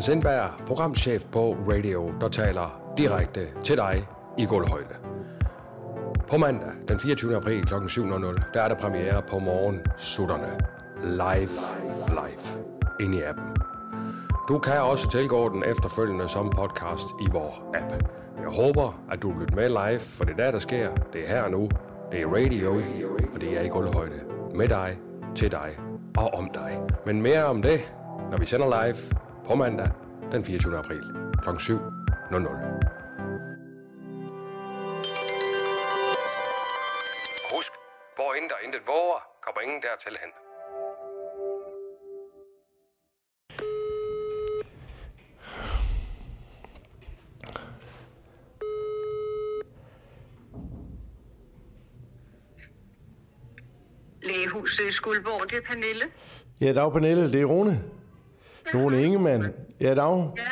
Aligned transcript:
Hans 0.00 0.06
Sindberg, 0.06 0.50
programchef 0.66 1.24
på 1.32 1.56
Radio, 1.68 2.12
der 2.20 2.28
taler 2.28 2.92
direkte 2.96 3.46
til 3.64 3.76
dig 3.76 4.08
i 4.38 4.44
gulvhøjde. 4.44 4.94
På 6.30 6.36
mandag 6.36 6.70
den 6.88 7.00
24. 7.00 7.36
april 7.36 7.66
kl. 7.66 7.74
7.00, 7.74 8.52
der 8.54 8.62
er 8.62 8.68
der 8.68 8.74
premiere 8.74 9.22
på 9.22 9.38
morgen 9.38 9.80
Sutterne. 9.98 10.58
Live, 11.04 11.50
live. 12.08 12.64
Ind 13.00 13.14
i 13.14 13.22
appen. 13.22 13.44
Du 14.48 14.58
kan 14.58 14.80
også 14.80 15.10
tilgå 15.10 15.48
den 15.48 15.64
efterfølgende 15.64 16.28
som 16.28 16.50
podcast 16.50 17.06
i 17.22 17.30
vores 17.32 17.54
app. 17.74 18.04
Jeg 18.42 18.64
håber, 18.64 19.02
at 19.10 19.22
du 19.22 19.32
vil 19.32 19.40
lytte 19.40 19.54
med 19.54 19.68
live, 19.68 20.00
for 20.00 20.24
det 20.24 20.32
er 20.32 20.44
der, 20.44 20.50
der 20.50 20.58
sker. 20.58 20.94
Det 21.12 21.30
er 21.30 21.42
her 21.42 21.48
nu. 21.48 21.68
Det 22.12 22.20
er 22.20 22.26
radio, 22.26 22.74
og 23.34 23.40
det 23.40 23.58
er 23.58 23.62
i 23.62 23.68
gulvhøjde. 23.68 24.20
Med 24.54 24.68
dig, 24.68 24.98
til 25.34 25.50
dig 25.50 25.78
og 26.16 26.34
om 26.34 26.50
dig. 26.54 26.80
Men 27.06 27.22
mere 27.22 27.44
om 27.44 27.62
det, 27.62 27.92
når 28.30 28.38
vi 28.38 28.46
sender 28.46 28.84
live 28.84 29.19
på 29.50 29.54
mandag 29.56 29.90
den 30.32 30.44
24. 30.44 30.78
april 30.78 31.02
kl. 31.42 31.48
7.00. 31.48 31.76
Husk, 37.52 37.72
hvor 38.16 38.32
der 38.32 38.58
intet 38.64 38.80
våger, 38.86 39.20
kommer 39.42 39.60
ingen 39.60 39.82
dertil 39.82 40.16
hen. 40.22 40.30
Lægehuset 54.22 54.88
i 54.88 54.92
Skuldborg, 54.92 55.50
det 55.50 55.56
er 55.56 55.62
Pernille. 55.62 56.04
Ja, 56.60 56.72
dag 56.72 56.92
Pernille, 56.92 57.32
det 57.32 57.40
er 57.40 57.44
Rune. 57.44 57.99
Rune 58.74 59.02
Ingemann. 59.02 59.46
Ja, 59.80 59.94
dag. 59.94 59.96
Ja, 59.96 60.42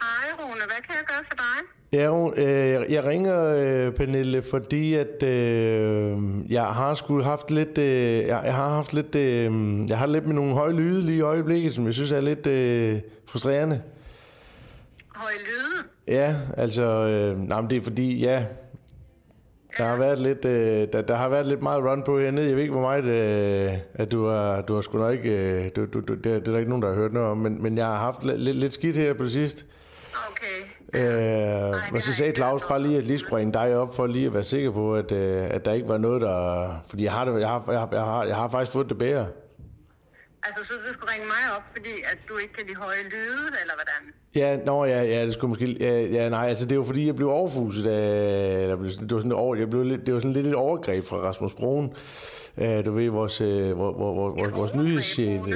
hej 0.00 0.32
Rune, 0.38 0.54
hvad 0.54 0.82
kan 0.86 0.94
jeg 0.94 1.04
gøre 1.06 1.24
for 1.28 1.36
dig? 1.36 1.66
Ja, 1.92 2.30
øh, 2.36 2.92
jeg 2.92 3.04
ringer, 3.04 3.54
øh, 3.56 3.92
Pernille, 3.92 4.42
fordi 4.42 4.94
at 4.94 5.22
øh, 5.22 6.18
jeg 6.48 6.64
har 6.64 6.94
sgu 6.94 7.22
haft 7.22 7.50
lidt, 7.50 7.78
øh, 7.78 8.26
jeg, 8.26 8.42
jeg 8.44 8.54
har 8.54 8.68
haft 8.68 8.92
lidt, 8.92 9.14
øh, 9.14 9.52
jeg 9.90 9.98
har 9.98 10.06
lidt 10.06 10.26
med 10.26 10.34
nogle 10.34 10.52
høje 10.52 10.72
lyde 10.72 11.02
lige 11.02 11.18
i 11.18 11.20
øjeblikket, 11.20 11.74
som 11.74 11.86
jeg 11.86 11.94
synes 11.94 12.10
er 12.10 12.20
lidt 12.20 12.46
øh, 12.46 13.00
frustrerende. 13.26 13.82
Høj 15.14 15.32
lyde. 15.38 15.88
Ja, 16.16 16.36
altså, 16.56 16.82
øh, 16.82 17.38
nej, 17.38 17.60
men 17.60 17.70
det 17.70 17.78
er 17.78 17.82
fordi, 17.82 18.18
ja, 18.18 18.44
der 19.78 19.84
har 19.84 19.96
været 19.96 20.18
lidt, 20.18 20.44
øh, 20.44 20.88
der, 20.92 21.02
der 21.02 21.16
har 21.16 21.28
været 21.28 21.46
lidt 21.46 21.62
meget 21.62 21.84
run 21.84 22.02
på 22.02 22.18
hernede. 22.18 22.46
Jeg 22.46 22.54
ved 22.54 22.62
ikke, 22.62 22.72
hvor 22.72 22.82
meget, 22.82 23.04
øh, 23.04 23.72
at 23.94 24.12
du 24.12 24.26
har, 24.26 24.60
du 24.60 24.74
har 24.74 24.80
sgu 24.80 24.98
nok 24.98 25.12
ikke, 25.12 25.30
øh, 25.30 25.70
du, 25.76 25.86
du, 25.86 26.00
du, 26.00 26.14
det, 26.14 26.24
det 26.24 26.32
er 26.34 26.52
der 26.52 26.58
ikke 26.58 26.68
nogen, 26.68 26.82
der 26.82 26.88
har 26.88 26.94
hørt 26.94 27.12
noget 27.12 27.28
om, 27.28 27.36
men, 27.36 27.62
men 27.62 27.78
jeg 27.78 27.86
har 27.86 27.96
haft 27.96 28.24
lidt, 28.24 28.56
lidt, 28.56 28.72
skidt 28.72 28.96
her 28.96 29.14
på 29.14 29.22
det 29.22 29.32
sidste. 29.32 29.64
Okay. 30.30 30.56
Øh, 30.94 31.74
og 31.92 32.02
så 32.02 32.14
sagde 32.14 32.32
Claus 32.34 32.62
bare 32.68 32.82
lige, 32.82 32.98
at 32.98 33.04
lige 33.04 33.18
skulle 33.18 33.36
ringe 33.36 33.52
dig 33.52 33.76
op 33.76 33.94
for 33.96 34.06
lige 34.06 34.26
at 34.26 34.34
være 34.34 34.44
sikker 34.44 34.70
på, 34.70 34.94
at, 34.94 35.12
øh, 35.12 35.46
at 35.50 35.64
der 35.64 35.72
ikke 35.72 35.88
var 35.88 35.98
noget, 35.98 36.20
der... 36.22 36.68
Fordi 36.88 37.04
jeg 37.04 37.12
har, 37.12 37.24
det, 37.24 37.40
jeg, 37.40 37.48
har, 37.48 37.64
jeg, 37.68 37.80
har, 37.80 37.88
jeg, 37.92 38.00
har, 38.00 38.24
jeg 38.24 38.36
har 38.36 38.48
faktisk 38.48 38.72
fået 38.72 38.88
det 38.88 38.98
bedre. 38.98 39.26
Altså, 40.42 40.64
så 40.64 40.72
du 40.88 40.92
skulle 40.92 41.12
ringe 41.12 41.26
mig 41.26 41.56
op, 41.56 41.62
fordi 41.72 41.90
at 42.04 42.18
du 42.28 42.36
ikke 42.36 42.54
kan 42.54 42.64
lide 42.66 42.76
høje 42.76 43.02
lyde, 43.02 43.46
eller 43.62 43.74
hvordan? 43.74 44.14
Ja, 44.34 44.56
nå, 44.64 44.84
ja, 44.84 45.02
ja, 45.02 45.26
det 45.26 45.32
skulle 45.34 45.48
måske... 45.48 45.76
Ja, 45.80 46.00
ja, 46.00 46.28
nej, 46.28 46.48
altså 46.48 46.66
det 46.66 46.78
var 46.78 46.84
fordi, 46.84 47.06
jeg 47.06 47.16
blev 47.16 47.28
overfuset 47.28 47.86
af... 47.86 48.62
Eller 48.62 48.76
blev, 48.76 48.90
det 48.90 49.12
var 49.12 49.18
sådan, 49.18 49.32
over, 49.32 49.56
jeg 49.56 49.70
blev 49.70 49.82
lidt, 49.82 50.06
det 50.06 50.14
var 50.14 50.20
sådan 50.20 50.32
lidt 50.32 50.46
et 50.46 50.54
overgreb 50.54 51.04
fra 51.04 51.16
Rasmus 51.16 51.54
Broen. 51.54 51.94
Uh, 52.56 52.84
du 52.84 52.92
ved, 52.92 53.08
vores, 53.08 53.40
uh, 53.40 53.78
vores, 53.78 53.96
vores, 53.98 54.56
vores, 54.56 54.74
nyhedschef... 54.74 55.46
Uh, 55.46 55.52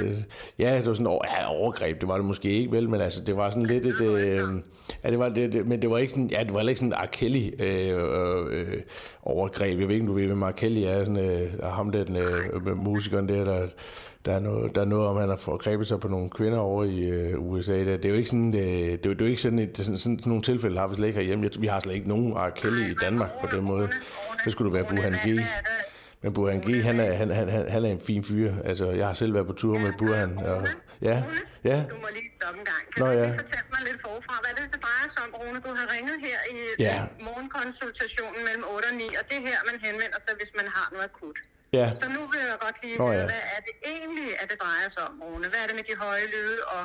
ja, 0.59 0.77
det 0.77 0.87
var 0.87 0.93
sådan 0.93 1.07
over, 1.07 1.25
ja, 1.37 1.51
overgreb, 1.51 2.01
det 2.01 2.07
var 2.07 2.15
det 2.15 2.25
måske 2.25 2.49
ikke, 2.49 2.71
vel, 2.71 2.89
men 2.89 3.01
altså, 3.01 3.23
det 3.23 3.37
var 3.37 3.49
sådan 3.49 3.65
lidt 3.65 3.85
et... 3.85 4.01
Uh, 4.01 4.17
ja, 5.03 5.11
det 5.11 5.19
var, 5.19 5.29
det, 5.29 5.53
det, 5.53 5.67
men 5.67 5.81
det 5.81 5.89
var 5.89 5.97
ikke 5.97 6.09
sådan, 6.09 6.29
ja, 6.31 6.43
det 6.43 6.53
var 6.53 6.61
ikke 6.61 6.79
sådan 6.79 6.93
R. 6.93 7.05
Kelly 7.11 7.51
uh, 7.59 8.03
uh, 8.03 8.73
overgreb. 9.23 9.79
Jeg 9.79 9.87
ved 9.87 9.95
ikke, 9.95 10.03
om 10.03 10.07
du 10.07 10.13
ved, 10.13 10.25
hvem 10.27 10.41
R. 10.41 10.51
Kelly 10.51 10.83
er, 10.85 11.03
sådan, 11.03 11.49
uh, 11.63 11.65
ham 11.65 11.91
der, 11.91 12.03
den 12.03 12.17
uh, 12.17 12.77
musikeren 12.77 13.29
der, 13.29 13.43
der 13.43 13.67
der 14.25 14.33
er, 14.35 14.39
noget, 14.39 14.75
der 14.75 14.81
er 14.81 14.85
noget 14.85 15.07
om, 15.07 15.15
at 15.17 15.21
han 15.21 15.29
har 15.29 15.35
forgrebet 15.37 15.87
sig 15.87 15.99
på 15.99 16.07
nogle 16.07 16.29
kvinder 16.29 16.59
over 16.59 16.83
i 16.83 16.99
øh, 16.99 17.39
USA. 17.39 17.71
Der. 17.85 17.97
Det 17.97 18.05
er 18.05 18.09
jo 18.09 18.15
ikke 18.15 18.29
sådan, 18.29 18.55
øh, 18.55 18.61
det, 18.61 19.05
er, 19.05 19.09
jo- 19.09 19.13
det 19.13 19.21
er 19.21 19.25
jo 19.25 19.29
ikke 19.29 19.41
sådan, 19.41 19.59
et, 19.59 19.77
sådan, 19.77 19.97
sådan, 19.97 20.19
sådan 20.19 20.29
nogle 20.29 20.43
tilfælde 20.43 20.79
har 20.79 20.87
vi 20.87 20.95
slet 20.95 21.07
ikke 21.07 21.19
herhjemme. 21.19 21.43
Jeg, 21.45 21.61
vi 21.61 21.67
har 21.67 21.79
slet 21.79 21.93
ikke 21.93 22.07
nogen 22.07 22.33
R. 22.33 22.49
Kelly 22.49 22.91
i 22.91 22.95
Danmark 23.01 23.29
på 23.41 23.47
den 23.55 23.63
måde. 23.65 23.89
Så 24.43 24.51
skulle 24.51 24.67
det 24.71 24.73
være 24.79 24.87
Burhan 24.89 25.13
G. 25.25 25.39
Men 26.23 26.33
Burhan 26.33 26.59
G, 26.67 26.83
han 26.83 26.99
er, 26.99 27.13
han, 27.13 27.29
han, 27.29 27.49
han, 27.49 27.63
han 27.75 27.81
er 27.85 27.91
en 27.97 28.01
fin 28.09 28.23
fyr. 28.29 28.49
Altså, 28.69 28.85
jeg 28.99 29.05
har 29.07 29.13
selv 29.13 29.33
været 29.33 29.47
på 29.51 29.53
tur 29.53 29.75
med 29.85 29.93
Burhan. 29.99 30.31
Og, 30.37 30.59
ja, 31.09 31.17
ja. 31.69 31.77
Du 31.91 31.95
må 32.03 32.07
lige 32.17 32.29
stoppe 32.39 32.57
en 32.63 32.67
gang. 32.73 32.83
Kan 32.95 32.99
Nå, 33.03 33.05
du 33.11 33.17
ja. 33.19 33.25
lige 33.25 33.39
fortælle 33.43 33.67
mig 33.75 33.81
lidt 33.89 33.99
forfra, 34.07 34.35
hvad 34.43 34.51
det, 34.57 34.65
det 34.73 34.79
drejer 34.85 35.07
sig 35.13 35.21
om, 35.25 35.31
Rune? 35.39 35.59
Du 35.67 35.71
har 35.79 35.85
ringet 35.95 36.17
her 36.27 36.39
i 36.53 36.55
ja. 36.87 36.95
morgenkonsultationen 37.27 38.41
mellem 38.47 38.63
8 38.75 38.85
og 38.91 38.95
9, 38.95 39.03
og 39.19 39.23
det 39.29 39.35
er 39.39 39.43
her, 39.51 39.59
man 39.69 39.77
henvender 39.87 40.19
sig, 40.25 40.33
hvis 40.39 40.51
man 40.59 40.67
har 40.77 40.87
noget 40.95 41.07
akut. 41.11 41.37
Ja, 41.73 41.91
Så 42.01 42.09
nu 42.09 42.19
vil 42.31 42.39
jeg 42.49 42.57
godt 42.65 42.77
lige 42.83 42.97
vide, 42.99 43.11
ja. 43.19 43.25
hvad 43.31 43.43
er 43.55 43.59
det 43.67 43.75
egentlig, 43.93 44.29
at 44.41 44.51
det 44.51 44.57
drejer 44.61 44.89
sig 44.89 45.03
om, 45.09 45.21
Rune? 45.25 45.47
Hvad 45.51 45.59
er 45.63 45.67
det 45.69 45.75
med 45.79 45.83
de 45.89 45.95
høje 46.05 46.25
lyde 46.35 46.57
og 46.75 46.81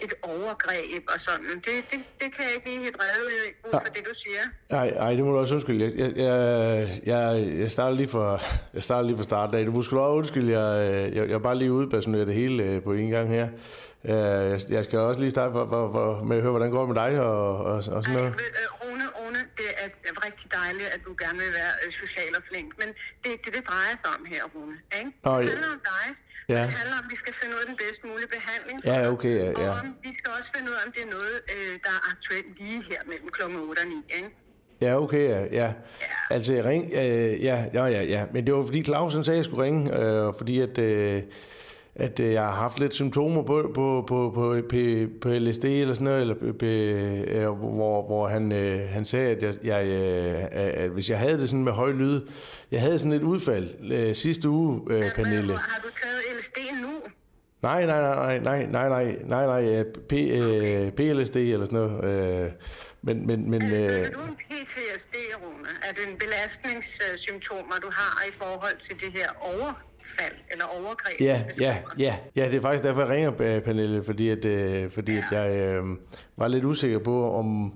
et 0.00 0.14
overgreb 0.22 1.02
og 1.14 1.20
sådan? 1.20 1.46
Det, 1.54 1.74
det, 1.90 2.00
det 2.20 2.28
kan 2.34 2.44
jeg 2.46 2.52
ikke 2.56 2.66
lige 2.68 2.80
helt 2.80 2.96
redde 3.02 3.20
ud 3.26 3.70
for 3.70 3.78
det, 3.94 4.02
du 4.08 4.14
siger. 4.14 4.42
Ej, 4.70 4.88
ej, 4.88 5.14
det 5.14 5.24
må 5.24 5.30
du 5.32 5.38
også 5.38 5.54
undskylde. 5.54 5.84
Jeg, 5.84 6.16
jeg, 6.16 7.00
jeg, 7.06 7.58
jeg, 7.58 7.72
starter 7.72 7.96
lige 7.96 8.08
for, 8.08 8.40
jeg 8.74 8.82
starter 8.82 9.06
lige 9.08 9.16
fra 9.16 9.24
start 9.24 9.54
af. 9.54 9.64
Du 9.64 9.72
må 9.72 9.82
sgu 9.82 9.98
også 9.98 10.16
undskylde, 10.16 10.60
jeg, 10.60 11.14
jeg, 11.14 11.28
jeg 11.30 11.42
bare 11.42 11.54
lige 11.58 11.72
udpersoneret 11.72 12.26
det 12.26 12.34
hele 12.34 12.62
øh, 12.62 12.82
på 12.82 12.92
en 12.92 13.10
gang 13.10 13.28
her. 13.28 13.48
Øh, 14.04 14.50
Jeg, 14.50 14.60
jeg 14.68 14.84
skal 14.84 14.98
også 14.98 15.20
lige 15.20 15.30
starte 15.30 15.52
for, 15.52 15.66
for, 15.68 15.92
for, 15.92 16.24
med 16.24 16.36
at 16.36 16.42
høre, 16.42 16.50
hvordan 16.50 16.70
går 16.70 16.86
det 16.86 16.94
med 16.94 17.02
dig 17.02 17.20
og, 17.20 17.56
og, 17.58 17.74
og 17.74 17.84
sådan 17.84 18.02
Ej, 18.06 18.12
noget. 18.14 18.32
ved, 18.32 18.40
øh, 18.62 18.88
Rune, 18.90 19.04
Rune, 19.18 19.38
det 19.56 19.66
er 19.78 19.88
er 20.08 20.12
rigtig 20.26 20.48
dejligt, 20.60 20.88
at 20.96 21.00
du 21.06 21.12
gerne 21.22 21.38
vil 21.44 21.52
være 21.60 21.72
øh, 21.82 21.90
social 22.02 22.32
og 22.38 22.42
flink, 22.50 22.68
men 22.80 22.88
det 23.22 23.30
er 23.34 23.38
det, 23.44 23.52
det 23.56 23.64
drejer 23.70 23.94
sig 24.02 24.10
om 24.16 24.22
her, 24.32 24.42
Rune. 24.52 24.76
Ikke? 24.98 25.10
Det 25.24 25.30
ja. 25.30 25.52
handler 25.52 25.70
om 25.78 25.82
dig. 25.94 26.06
Ja. 26.54 26.62
Det 26.66 26.72
handler 26.80 26.96
om, 27.00 27.04
at 27.06 27.10
vi 27.14 27.18
skal 27.22 27.34
finde 27.40 27.52
ud 27.54 27.60
af 27.64 27.68
den 27.70 27.76
bedst 27.84 28.00
mulige 28.08 28.30
behandling. 28.36 28.76
Ja, 28.90 28.98
okay, 29.14 29.34
ja, 29.44 29.50
ja. 29.62 29.68
Og 29.70 29.74
om, 29.82 29.88
vi 30.06 30.12
skal 30.18 30.30
også 30.38 30.50
finde 30.54 30.66
ud 30.70 30.74
af, 30.78 30.82
om 30.86 30.92
det 30.96 31.02
er 31.06 31.10
noget, 31.16 31.36
øh, 31.54 31.72
der 31.84 31.92
er 31.98 32.02
aktuelt 32.12 32.50
lige 32.60 32.80
her 32.90 33.00
mellem 33.10 33.28
kl. 33.36 33.42
8 33.42 33.80
og 33.82 33.86
9. 33.86 33.94
Ikke? 34.18 34.30
Ja, 34.80 34.92
okay, 35.04 35.24
ja. 35.30 35.40
ja. 35.60 35.68
Altså, 36.30 36.52
ring, 36.52 36.84
øh, 36.92 37.44
ja, 37.48 37.56
ja, 37.74 37.84
ja, 37.96 38.02
ja. 38.02 38.26
Men 38.32 38.46
det 38.46 38.54
var 38.54 38.62
fordi 38.62 38.84
Claus 38.84 39.14
han 39.14 39.24
sagde, 39.24 39.36
at 39.36 39.38
jeg 39.38 39.44
skulle 39.44 39.64
ringe, 39.64 39.98
øh, 39.98 40.32
fordi 40.38 40.60
at, 40.60 40.78
øh, 40.78 41.22
at 41.98 42.20
øh, 42.20 42.32
jeg 42.32 42.42
har 42.42 42.52
haft 42.52 42.78
lidt 42.78 42.94
symptomer 42.94 43.42
på, 43.42 43.70
på, 43.74 44.04
på, 44.08 44.30
på, 44.34 44.56
på, 44.70 44.76
på 45.20 45.28
LSD 45.28 45.64
eller 45.64 45.94
sådan 45.94 46.04
noget, 46.04 46.20
eller 46.20 46.34
på, 46.34 46.66
øh, 46.66 47.50
hvor, 47.50 48.06
hvor 48.06 48.28
han, 48.28 48.52
øh, 48.52 48.88
han 48.88 49.04
sagde, 49.04 49.36
at, 49.36 49.42
jeg, 49.42 49.54
jeg, 49.64 49.86
øh, 49.86 50.44
at 50.52 50.90
hvis 50.90 51.10
jeg 51.10 51.18
havde 51.18 51.38
det 51.40 51.48
sådan 51.48 51.64
med 51.64 51.72
høj 51.72 51.92
lyd, 51.92 52.20
jeg 52.70 52.80
havde 52.80 52.98
sådan 52.98 53.12
et 53.12 53.22
udfald 53.22 53.92
øh, 53.92 54.14
sidste 54.14 54.48
uge, 54.48 54.80
øh, 54.90 55.02
Pernille. 55.14 55.52
Har 55.56 55.80
du 55.82 55.88
taget 56.02 56.38
LSD 56.38 56.58
nu? 56.82 56.88
Nej, 57.62 57.86
nej, 57.86 58.00
nej, 58.00 58.38
nej, 58.38 58.66
nej, 58.66 58.88
nej, 58.88 59.16
nej, 59.24 59.46
nej, 59.46 59.78
øh, 59.78 59.84
P, 60.08 60.12
øh, 60.12 60.92
PLSD 60.92 61.36
eller 61.36 61.66
sådan 61.66 61.78
noget. 61.78 62.44
Øh, 62.44 62.50
men, 63.02 63.26
men, 63.26 63.50
men, 63.50 63.62
øh, 63.62 63.80
Er 63.80 64.10
du 64.10 64.20
en 64.20 64.36
PTSD, 64.36 65.14
Rune? 65.42 65.68
Er 65.88 65.92
det 65.92 66.08
en 66.12 66.18
belastningssymptomer, 66.18 67.76
du 67.82 67.90
har 67.92 68.24
i 68.28 68.32
forhold 68.32 68.78
til 68.78 69.00
det 69.00 69.12
her 69.12 69.28
overfald 70.18 70.36
eller 70.52 70.64
overgreb? 70.64 71.20
Ja, 71.20 71.42
ja, 71.60 71.76
ja, 71.98 72.16
ja, 72.36 72.46
det 72.46 72.54
er 72.54 72.60
faktisk 72.60 72.84
derfor, 72.84 73.00
jeg 73.00 73.10
ringer, 73.10 73.60
Pernille, 73.60 74.04
fordi, 74.04 74.28
at, 74.28 74.44
øh, 74.44 74.90
fordi 74.90 75.16
at 75.16 75.24
jeg 75.30 75.56
øh, 75.56 75.84
var 76.36 76.48
lidt 76.48 76.64
usikker 76.64 76.98
på, 76.98 77.32
om, 77.32 77.72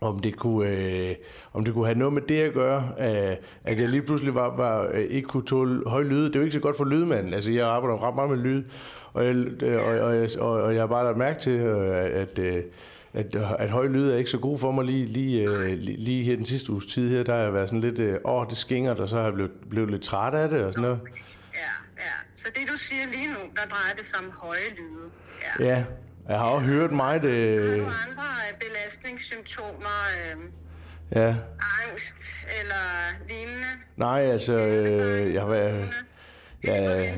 om 0.00 0.18
det 0.18 0.36
kunne, 0.36 0.68
øh, 0.68 1.14
om 1.52 1.64
det 1.64 1.74
kunne 1.74 1.86
have 1.86 1.98
noget 1.98 2.14
med 2.14 2.22
det 2.22 2.40
at 2.40 2.52
gøre, 2.52 2.92
øh, 2.98 3.36
at 3.64 3.80
jeg 3.80 3.88
lige 3.88 4.02
pludselig 4.02 4.34
var, 4.34 4.56
var, 4.56 4.88
øh, 4.92 5.00
ikke 5.00 5.28
kunne 5.28 5.46
tåle 5.46 5.82
høj 5.86 6.02
lyde. 6.02 6.26
Det 6.26 6.34
er 6.34 6.38
jo 6.38 6.44
ikke 6.44 6.54
så 6.54 6.60
godt 6.60 6.76
for 6.76 6.84
lydmanden. 6.84 7.34
Altså, 7.34 7.52
jeg 7.52 7.66
arbejder 7.66 8.08
ret 8.08 8.14
meget 8.14 8.30
med 8.30 8.38
lyd, 8.38 8.64
og 9.12 9.26
jeg, 9.26 9.36
øh, 9.62 9.80
og, 9.86 9.98
og, 9.98 10.28
og, 10.38 10.62
og 10.62 10.74
jeg 10.74 10.82
har 10.82 10.86
bare 10.86 11.04
lagt 11.04 11.18
mærke 11.18 11.40
til, 11.40 11.60
øh, 11.60 12.20
at, 12.20 12.38
øh, 12.38 12.62
at, 13.14 13.36
at 13.58 13.70
høj 13.70 13.86
lyd 13.86 14.10
er 14.10 14.16
ikke 14.16 14.30
så 14.30 14.38
god 14.38 14.58
for 14.58 14.70
mig 14.70 14.84
lige, 14.84 15.06
lige, 15.06 15.50
øh, 15.50 15.78
lige, 15.78 15.96
lige 15.96 16.24
her 16.24 16.36
den 16.36 16.44
sidste 16.44 16.72
uges 16.72 16.86
tid 16.86 17.10
her, 17.10 17.22
der 17.22 17.34
har 17.34 17.40
jeg 17.40 17.54
været 17.54 17.68
sådan 17.68 17.80
lidt, 17.80 17.98
øh, 17.98 18.18
åh, 18.24 18.46
det 18.50 18.58
skinger, 18.58 18.94
og 18.94 19.08
så 19.08 19.16
har 19.16 19.24
jeg 19.24 19.34
blevet, 19.34 19.50
blevet 19.70 19.90
lidt 19.90 20.02
træt 20.02 20.34
af 20.34 20.48
det 20.48 20.64
og 20.64 20.72
sådan 20.72 20.82
noget. 20.82 21.00
Ja, 21.54 21.72
ja. 21.98 22.14
Så 22.36 22.48
det 22.54 22.68
du 22.68 22.78
siger 22.78 23.06
lige 23.12 23.26
nu, 23.26 23.40
der 23.56 23.62
drejer 23.70 23.94
det 23.96 24.06
sig 24.06 24.18
om 24.18 24.30
høje 24.36 24.68
lyde. 24.78 25.10
Ja. 25.60 25.66
Ja, 25.66 25.84
jeg 26.28 26.38
har 26.38 26.46
også 26.46 26.66
hørt 26.66 26.92
meget, 26.92 27.22
Har 27.22 27.30
øh, 27.30 27.58
du 27.58 27.84
andre 27.84 28.28
øh, 28.52 28.58
belastningssymptomer, 28.60 29.98
øh, 30.34 30.40
ja, 31.14 31.34
angst 31.82 32.16
eller 32.60 32.84
lignende? 33.28 33.66
nej, 33.96 34.20
altså, 34.20 34.52
øh, 34.52 35.34
jeg 35.34 35.42
har 35.42 35.48
været, 35.48 35.94
Ja. 36.66 37.12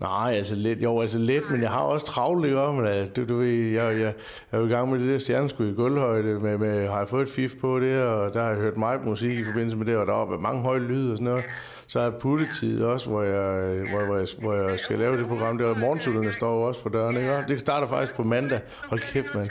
Nej, 0.00 0.34
altså 0.36 0.54
lidt, 0.56 0.82
jo, 0.82 1.00
altså 1.00 1.18
lidt, 1.18 1.50
men 1.50 1.62
jeg 1.62 1.70
har 1.70 1.80
også 1.80 2.06
travlt, 2.06 2.44
ikke? 2.46 2.56
Men 2.72 3.02
uh, 3.02 3.08
du, 3.16 3.24
du 3.24 3.36
ved, 3.38 3.48
jeg, 3.48 3.84
jeg, 3.84 4.00
jeg 4.00 4.14
er 4.52 4.58
jo 4.58 4.66
i 4.66 4.68
gang 4.68 4.90
med 4.90 4.98
det 4.98 5.08
der 5.08 5.18
stjerneskud 5.18 5.68
i 5.68 5.74
gulvhøjde, 5.74 6.40
med, 6.40 6.58
med, 6.58 6.88
har 6.88 6.98
jeg 6.98 7.08
fået 7.08 7.22
et 7.22 7.34
fif 7.34 7.52
på 7.60 7.80
det, 7.80 8.02
og 8.02 8.34
der 8.34 8.42
har 8.42 8.48
jeg 8.48 8.58
hørt 8.58 8.76
meget 8.76 9.04
musik 9.04 9.38
i 9.38 9.44
forbindelse 9.44 9.76
med 9.76 9.86
det, 9.86 9.96
og 9.96 10.06
der 10.06 10.12
var 10.12 10.38
mange 10.38 10.62
høje 10.62 10.78
lyde 10.80 11.12
og 11.12 11.16
sådan 11.16 11.24
noget. 11.24 11.44
Så 11.92 12.00
jeg 12.00 12.12
puttetid 12.20 12.82
også, 12.92 13.06
hvor 13.10 13.22
jeg, 13.22 13.90
hvor, 13.90 14.04
hvor, 14.08 14.16
jeg, 14.16 14.28
hvor 14.38 14.54
jeg 14.54 14.80
skal 14.80 14.98
lave 14.98 15.18
det 15.18 15.26
program 15.26 15.58
der, 15.58 15.66
og 15.66 15.78
morgensutterne 15.78 16.32
står 16.32 16.54
også 16.68 16.82
for 16.82 16.88
døren, 16.88 17.16
ikke? 17.16 17.44
Det 17.48 17.60
starter 17.60 17.88
faktisk 17.88 18.14
på 18.20 18.24
mandag. 18.34 18.60
Hold 18.90 19.00
kæft, 19.00 19.34
mand. 19.34 19.50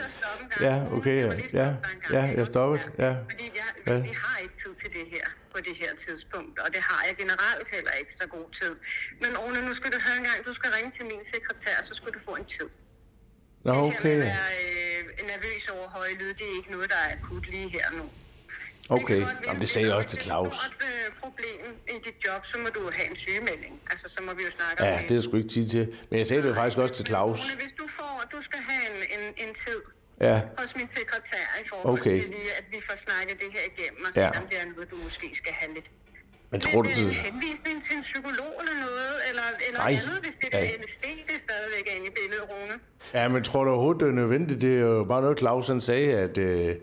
Ja, 0.68 0.76
okay, 0.98 1.18
ja, 1.26 1.32
ja, 1.62 1.68
ja, 2.16 2.24
jeg 2.38 2.48
stoppet, 2.48 2.82
ja. 2.98 3.12
Fordi 3.30 3.48
jeg, 3.60 3.68
Ja. 3.88 4.00
vi 4.10 4.14
har 4.24 4.38
ikke 4.44 4.56
tid 4.64 4.74
til 4.82 4.90
det 4.98 5.06
her 5.16 5.26
på 5.54 5.58
det 5.68 5.76
her 5.82 5.92
tidspunkt, 6.06 6.60
og 6.64 6.68
det 6.76 6.82
har 6.90 7.02
jeg 7.08 7.16
generelt 7.22 7.68
heller 7.76 7.92
ikke 8.02 8.14
så 8.22 8.26
god 8.36 8.48
tid. 8.60 8.74
Men 9.22 9.32
Rune, 9.42 9.60
nu 9.68 9.74
skal 9.80 9.90
du 9.92 9.98
høre 10.08 10.18
en 10.22 10.24
gang, 10.30 10.38
du 10.50 10.54
skal 10.60 10.70
ringe 10.78 10.92
til 10.98 11.06
min 11.12 11.24
sekretær, 11.36 11.76
så 11.88 11.94
skal 12.00 12.12
du 12.16 12.20
få 12.30 12.34
en 12.42 12.46
tid. 12.58 12.70
Nå, 13.64 13.72
Det 13.72 13.80
her 13.82 14.00
okay, 14.00 14.16
med 14.18 14.28
at 14.28 14.38
være 14.42 14.54
øh, 15.22 15.28
nervøs 15.32 15.64
over 15.76 15.88
høje 15.98 16.14
lyd, 16.22 16.34
det 16.40 16.46
er 16.52 16.56
ikke 16.60 16.72
noget, 16.76 16.90
der 16.94 17.00
er 17.06 17.10
akut 17.18 17.46
lige 17.54 17.70
her 17.78 17.88
nu. 18.00 18.06
Okay, 18.98 19.20
være, 19.20 19.36
Jamen, 19.48 19.62
det 19.62 19.70
sagde 19.70 19.88
jeg 19.88 19.96
også 19.96 20.10
til 20.10 20.18
Hvis 20.18 20.26
Claus. 20.26 20.56
du 20.56 20.62
har 20.62 20.70
et 20.70 21.06
øh, 21.08 21.12
problem 21.24 21.62
i 21.88 21.98
dit 22.08 22.18
job, 22.28 22.42
så 22.52 22.56
må 22.64 22.68
du 22.78 22.82
have 22.98 23.08
en 23.10 23.16
sygemelding. 23.16 23.74
Altså, 23.92 24.06
så 24.16 24.20
må 24.26 24.32
vi 24.34 24.44
jo 24.48 24.52
snakke 24.60 24.84
Ja, 24.86 25.00
om 25.00 25.04
det 25.10 25.18
er 25.18 25.22
sgu 25.22 25.38
ikke 25.38 25.50
tid 25.50 25.70
til. 25.70 25.84
Men 26.10 26.16
jeg 26.20 26.28
sagde 26.28 26.44
det 26.48 26.56
faktisk 26.56 26.78
også 26.84 26.96
til 27.00 27.06
Claus. 27.06 27.40
Hvis 27.64 27.74
du 27.82 27.86
får, 27.98 28.14
du 28.36 28.40
skal 28.48 28.60
have 28.70 28.82
en, 28.92 28.98
en, 29.16 29.48
en 29.48 29.54
tid 29.66 29.80
Ja, 30.28 30.42
hos 30.58 30.76
min 30.76 30.90
sekretær 31.00 31.46
i 31.64 31.68
forhold 31.70 32.00
Okay. 32.00 32.12
til 32.22 32.30
lige, 32.36 32.52
at 32.60 32.66
vi 32.72 32.80
får 32.90 32.96
snakket 33.06 33.36
det 33.44 33.50
her 33.56 33.64
igennem, 33.72 34.02
og 34.08 34.14
se, 34.14 34.20
Ja. 34.22 34.30
om 34.40 34.48
det 34.50 34.58
er 34.62 34.66
noget, 34.76 34.92
du 34.92 34.96
måske 35.08 35.28
skal 35.42 35.54
have 35.62 35.74
lidt. 35.74 35.90
men 36.52 36.62
tror 36.62 36.82
du 36.82 36.90
øh, 36.90 36.96
det? 36.98 37.14
henvisning 37.16 37.84
til 37.86 37.96
en 37.96 38.02
psykolog 38.02 38.54
eller 38.62 38.76
noget, 38.88 39.14
eller, 39.30 39.48
eller 39.68 39.80
Nej. 39.80 39.92
andet, 39.92 40.18
hvis 40.26 40.36
det 40.42 40.50
er 40.52 40.62
LSD, 40.82 41.04
det 41.28 41.36
er 41.36 41.42
stadigvæk 41.48 41.86
inde 41.96 42.08
i 42.08 42.14
billedet, 42.20 42.46
Rune. 42.52 42.76
Ja, 43.14 43.28
men 43.28 43.44
tror 43.44 43.64
du 43.64 43.70
overhovedet, 43.72 44.02
det 44.02 44.08
er 44.08 44.12
nødvendigt? 44.12 44.62
Det 44.62 44.74
er 44.78 44.80
jo 45.00 45.04
bare 45.04 45.22
noget, 45.22 45.40
Claus 45.40 45.68
han 45.68 45.82
sagde, 45.82 46.14
at, 46.18 46.38
øh, 46.38 46.76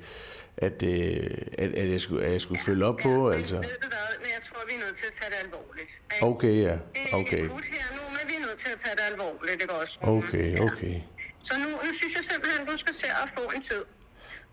at, 0.67 0.83
øh, 0.83 1.31
at, 1.63 1.71
at, 1.83 1.89
jeg 1.95 2.01
skulle, 2.01 2.23
at 2.27 2.33
jeg 2.33 2.41
skulle 2.47 2.61
følge 2.69 2.85
op 2.91 2.99
på, 3.07 3.13
Men 3.25 3.33
altså. 3.39 3.57
Ved 3.57 3.79
du 3.85 3.89
hvad, 3.95 4.09
men 4.23 4.29
jeg 4.37 4.43
tror, 4.49 4.61
vi 4.69 4.75
er 4.79 4.83
nødt 4.87 4.97
til 5.03 5.07
at 5.13 5.17
tage 5.21 5.31
det 5.33 5.39
alvorligt. 5.47 5.91
ikke? 6.15 6.27
Okay, 6.31 6.55
ja. 6.69 6.75
Det 6.95 7.03
er 7.13 7.17
Okay. 7.21 7.43
her 7.79 7.89
nu, 7.99 8.03
men 8.17 8.23
vi 8.31 8.35
er 8.41 8.45
nødt 8.47 8.59
til 8.65 8.71
at 8.75 8.79
tage 8.85 8.97
det 9.01 9.05
alvorligt, 9.13 9.63
ikke 9.63 9.75
også? 9.83 9.95
Okay, 10.17 10.49
okay. 10.69 10.95
Så 11.49 11.53
nu, 11.63 11.69
nu 11.87 11.91
synes 12.01 12.13
jeg 12.19 12.25
simpelthen, 12.33 12.67
du 12.73 12.77
skal 12.85 12.95
se 13.03 13.07
at 13.25 13.29
få 13.39 13.43
en 13.57 13.63
tid. 13.71 13.85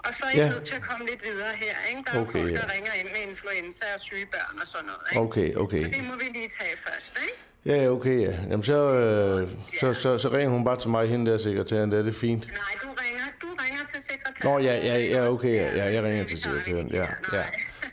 Og 0.06 0.12
så 0.18 0.22
er 0.26 0.32
I 0.36 0.38
Ja. 0.42 0.50
nødt 0.50 0.66
til 0.70 0.76
at 0.82 0.84
komme 0.90 1.04
lidt 1.12 1.22
videre 1.30 1.54
her, 1.64 1.76
ikke? 1.90 2.02
Der 2.06 2.12
er 2.18 2.22
Okay, 2.22 2.30
okay, 2.30 2.40
folk, 2.42 2.52
ja. 2.52 2.58
der 2.62 2.68
ringer 2.76 2.94
ind 3.00 3.08
med 3.16 3.22
influenza 3.32 3.86
og 3.96 4.02
syge 4.10 4.26
børn 4.36 4.56
og 4.62 4.68
sådan 4.74 4.86
noget, 4.92 5.06
ikke? 5.12 5.22
Okay, 5.26 5.50
okay. 5.64 5.84
Det 5.96 6.04
må 6.10 6.14
vi 6.24 6.28
lige 6.38 6.50
tage 6.60 6.76
først, 6.88 7.12
ikke? 7.26 7.38
Ja, 7.66 7.76
ja, 7.84 7.90
okay, 7.90 8.22
ja. 8.22 8.34
Jamen, 8.50 8.64
så, 8.64 8.92
øh, 8.94 9.50
så, 9.80 9.94
så, 9.94 10.18
så 10.18 10.30
ringer 10.30 10.50
hun 10.50 10.64
bare 10.64 10.80
til 10.80 10.90
mig, 10.90 11.10
hende 11.10 11.32
der 11.32 11.38
sekretæren, 11.38 11.92
der 11.92 12.00
er 12.00 12.04
det 12.04 12.16
fint. 12.16 12.48
Nej, 12.48 12.58
du 12.82 12.88
ringer, 12.88 13.24
du 13.42 13.48
ringer 13.64 13.82
til 13.94 14.02
sekretæren. 14.02 14.54
Nå, 14.54 14.60
ja, 14.60 14.76
ja, 14.86 14.98
ja, 14.98 15.30
okay, 15.30 15.56
ja, 15.56 15.76
ja, 15.76 15.94
jeg 15.94 16.04
ringer 16.04 16.24
til 16.26 16.42
sekretæren, 16.42 16.88
ja, 16.88 17.06
ja. 17.34 17.44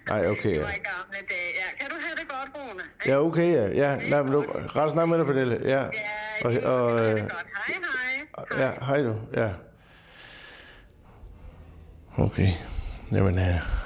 Nej, 0.09 0.27
okay, 0.27 0.55
ja. 0.55 0.61
var 0.61 0.69
i 0.69 0.83
gamle 0.83 1.19
dage, 1.29 1.51
ja. 1.57 1.77
Kan 1.81 1.91
du 1.91 1.97
have 2.01 2.17
det 2.17 2.29
godt, 2.29 2.71
Rune? 2.71 2.83
Ja, 3.07 3.21
okay, 3.21 3.53
ja, 3.53 3.67
ja. 3.69 4.09
Nej, 4.11 4.23
men 4.23 4.33
du, 4.33 4.45
ret 4.77 4.91
snak 4.91 5.09
med 5.09 5.19
dig, 5.19 5.27
Pernille, 5.27 5.61
ja. 5.65 5.83
Ja, 5.83 5.89
Og, 6.45 6.53
og, 6.75 7.01
øh, 7.01 7.17
det 7.17 7.21
godt. 7.21 7.33
Hej, 7.67 8.57
hej. 8.57 8.67
ja, 8.67 8.85
hej 8.87 9.03
du, 9.03 9.15
ja. 9.35 9.49
Okay, 12.19 12.49
jamen, 13.13 13.39
øh, 13.39 13.81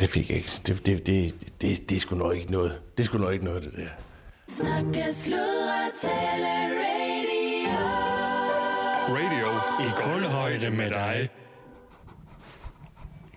det 0.00 0.10
fik 0.10 0.28
jeg 0.28 0.36
ikke. 0.36 0.50
Det, 0.66 0.86
det, 0.86 1.06
det, 1.06 1.34
det, 1.60 1.90
det 1.90 1.96
er 1.96 2.00
sgu 2.00 2.16
nok 2.16 2.36
ikke 2.36 2.52
noget. 2.52 2.80
Det 2.96 3.02
er 3.02 3.06
sgu 3.06 3.18
nok 3.18 3.32
ikke 3.32 3.44
noget, 3.44 3.62
det 3.62 3.72
der. 3.76 3.88
Snakke, 4.48 5.12
sludre, 5.14 5.90
tale, 5.96 6.46
radio. 6.84 7.78
Radio 9.08 9.46
i 9.80 9.88
kulhøjde 10.02 10.70
med 10.70 10.90
dig. 10.90 11.28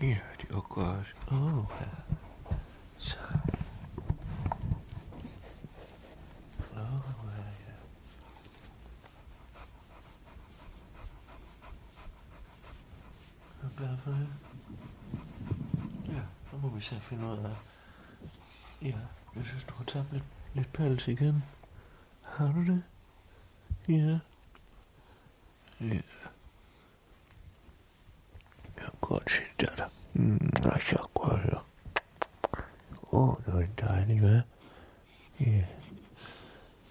Ja, 0.02 0.18
det 0.42 0.46
var 0.50 0.60
godt. 0.70 1.16
Åh, 1.32 1.64
ja. 1.82 2.56
Så. 2.98 3.16
Åh, 6.74 6.78
ja, 6.78 7.44
ja. 7.68 7.74
Jeg 13.62 13.70
er 13.70 13.78
glad 13.78 13.98
for 14.04 14.12
det. 14.12 14.47
Så 16.58 16.62
må 16.62 16.70
vi 16.70 16.82
se 16.82 16.96
at 16.96 17.02
finde 17.02 17.26
ud 17.28 17.38
af. 17.38 17.56
Ja, 18.82 18.98
jeg 19.36 19.46
synes, 19.46 19.64
du 19.64 19.74
har 19.74 19.84
tabt 19.84 20.14
lidt, 20.14 20.24
lidt 20.54 20.74
pels 20.74 21.08
igen. 21.08 21.44
Har 22.22 22.52
du 22.52 22.66
det? 22.66 22.84
Ja. 23.88 24.20
Ja. 25.82 26.02
Jeg 28.76 28.84
kan 28.84 28.92
godt 29.02 29.32
se 29.32 29.42
det 29.60 29.70
der. 29.78 29.90
Mm, 30.14 30.52
nej, 30.64 30.82
så 30.90 31.08
godt 31.14 31.40
høre. 31.40 31.62
Åh, 33.12 33.30
oh, 33.30 33.36
det 33.46 33.54
var 33.54 33.68
dejligt, 33.88 34.24
hva'? 34.24 34.42
Ja. 35.40 35.64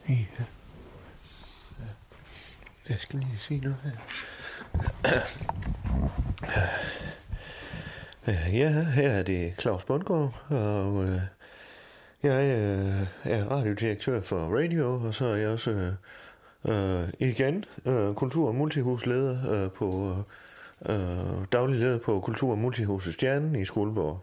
Ja. 0.08 0.24
Ja. 1.78 1.86
Jeg 2.88 3.00
skal 3.00 3.18
lige 3.18 3.38
se 3.38 3.58
noget 3.58 3.76
her. 3.84 3.96
Ja, 8.28 8.70
her 8.70 9.08
er 9.08 9.22
det 9.22 9.54
Claus 9.60 9.84
Bundgaard, 9.84 10.42
og 10.50 11.04
øh, 11.04 11.20
jeg 12.22 12.44
øh, 12.44 13.32
er 13.32 13.44
radiodirektør 13.44 14.20
for 14.20 14.58
Radio, 14.58 14.94
og 14.94 15.14
så 15.14 15.24
er 15.24 15.36
jeg 15.36 15.48
også 15.48 15.70
øh, 15.70 17.02
øh, 17.02 17.08
igen 17.18 17.64
øh, 17.84 18.14
kultur- 18.14 18.48
og 18.48 18.54
multihusleder 18.54 19.52
øh, 19.52 19.70
på 19.70 20.16
øh, 20.88 20.96
daglig 21.52 21.80
leder 21.80 21.98
på 21.98 22.20
Kultur- 22.20 22.50
og 22.50 22.58
Multihuset 22.58 23.14
Stjernen 23.14 23.56
i 23.56 23.64
Skuldborg, 23.64 24.20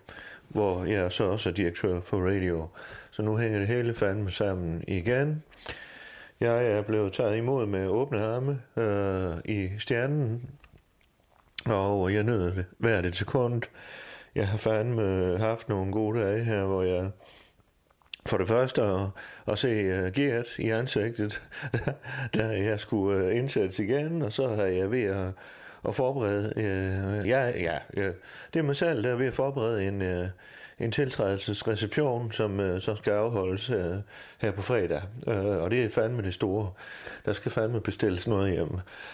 hvor 0.47 0.85
jeg 0.85 1.11
så 1.11 1.23
også 1.23 1.49
er 1.49 1.53
direktør 1.53 2.01
for 2.01 2.27
Radio. 2.29 2.67
Så 3.11 3.21
nu 3.21 3.37
hænger 3.37 3.59
det 3.59 3.67
hele 3.67 3.93
fandme 3.93 4.31
sammen 4.31 4.83
igen. 4.87 5.43
Jeg 6.39 6.65
er 6.71 6.81
blevet 6.81 7.13
taget 7.13 7.37
imod 7.37 7.65
med 7.65 7.87
åbne 7.87 8.23
arme 8.23 8.61
øh, 8.77 9.37
i 9.45 9.69
Stjernen, 9.77 10.49
og 11.65 12.13
jeg 12.13 12.23
nød 12.23 12.55
det 12.55 12.65
hvert 12.77 13.05
et 13.05 13.15
sekund. 13.15 13.61
Jeg 14.35 14.47
har 14.47 14.57
fandme 14.57 15.37
haft 15.37 15.69
nogle 15.69 15.91
gode 15.91 16.19
dage 16.19 16.43
her, 16.43 16.63
hvor 16.63 16.83
jeg 16.83 17.11
for 18.25 18.37
det 18.37 18.47
første 18.47 18.81
at, 18.81 19.07
at 19.47 19.59
se 19.59 20.05
uh, 20.05 20.11
Gert 20.11 20.59
i 20.59 20.69
ansigtet, 20.69 21.41
da 22.35 22.47
jeg 22.47 22.79
skulle 22.79 23.25
uh, 23.25 23.37
indsættes 23.37 23.79
igen, 23.79 24.21
og 24.21 24.33
så 24.33 24.55
har 24.55 24.63
jeg 24.63 24.91
ved 24.91 25.03
at, 25.03 25.27
at 25.87 25.95
forberede, 25.95 26.53
uh, 26.55 27.29
ja, 27.29 27.47
ja, 27.47 27.77
ja, 27.97 28.11
det 28.53 28.59
er 28.59 28.63
mig 28.63 28.75
selv, 28.75 29.03
der 29.03 29.11
er 29.11 29.15
ved 29.15 29.27
at 29.27 29.33
forberede 29.33 29.87
en, 29.87 30.01
uh, 30.01 30.27
en 30.79 30.91
tiltrædelsesreception, 30.91 32.31
som 32.31 32.59
øh, 32.59 32.81
så 32.81 32.95
skal 32.95 33.11
afholdes 33.13 33.69
øh, 33.69 33.95
her 34.41 34.51
på 34.51 34.61
fredag, 34.61 35.01
øh, 35.27 35.45
og 35.45 35.71
det 35.71 35.83
er 35.83 35.89
fandme 35.89 36.21
det 36.21 36.33
store. 36.33 36.71
Der 37.25 37.33
skal 37.33 37.51
fandme 37.51 37.81
bestilles 37.81 38.27
noget 38.27 38.51
hjem. 38.51 38.69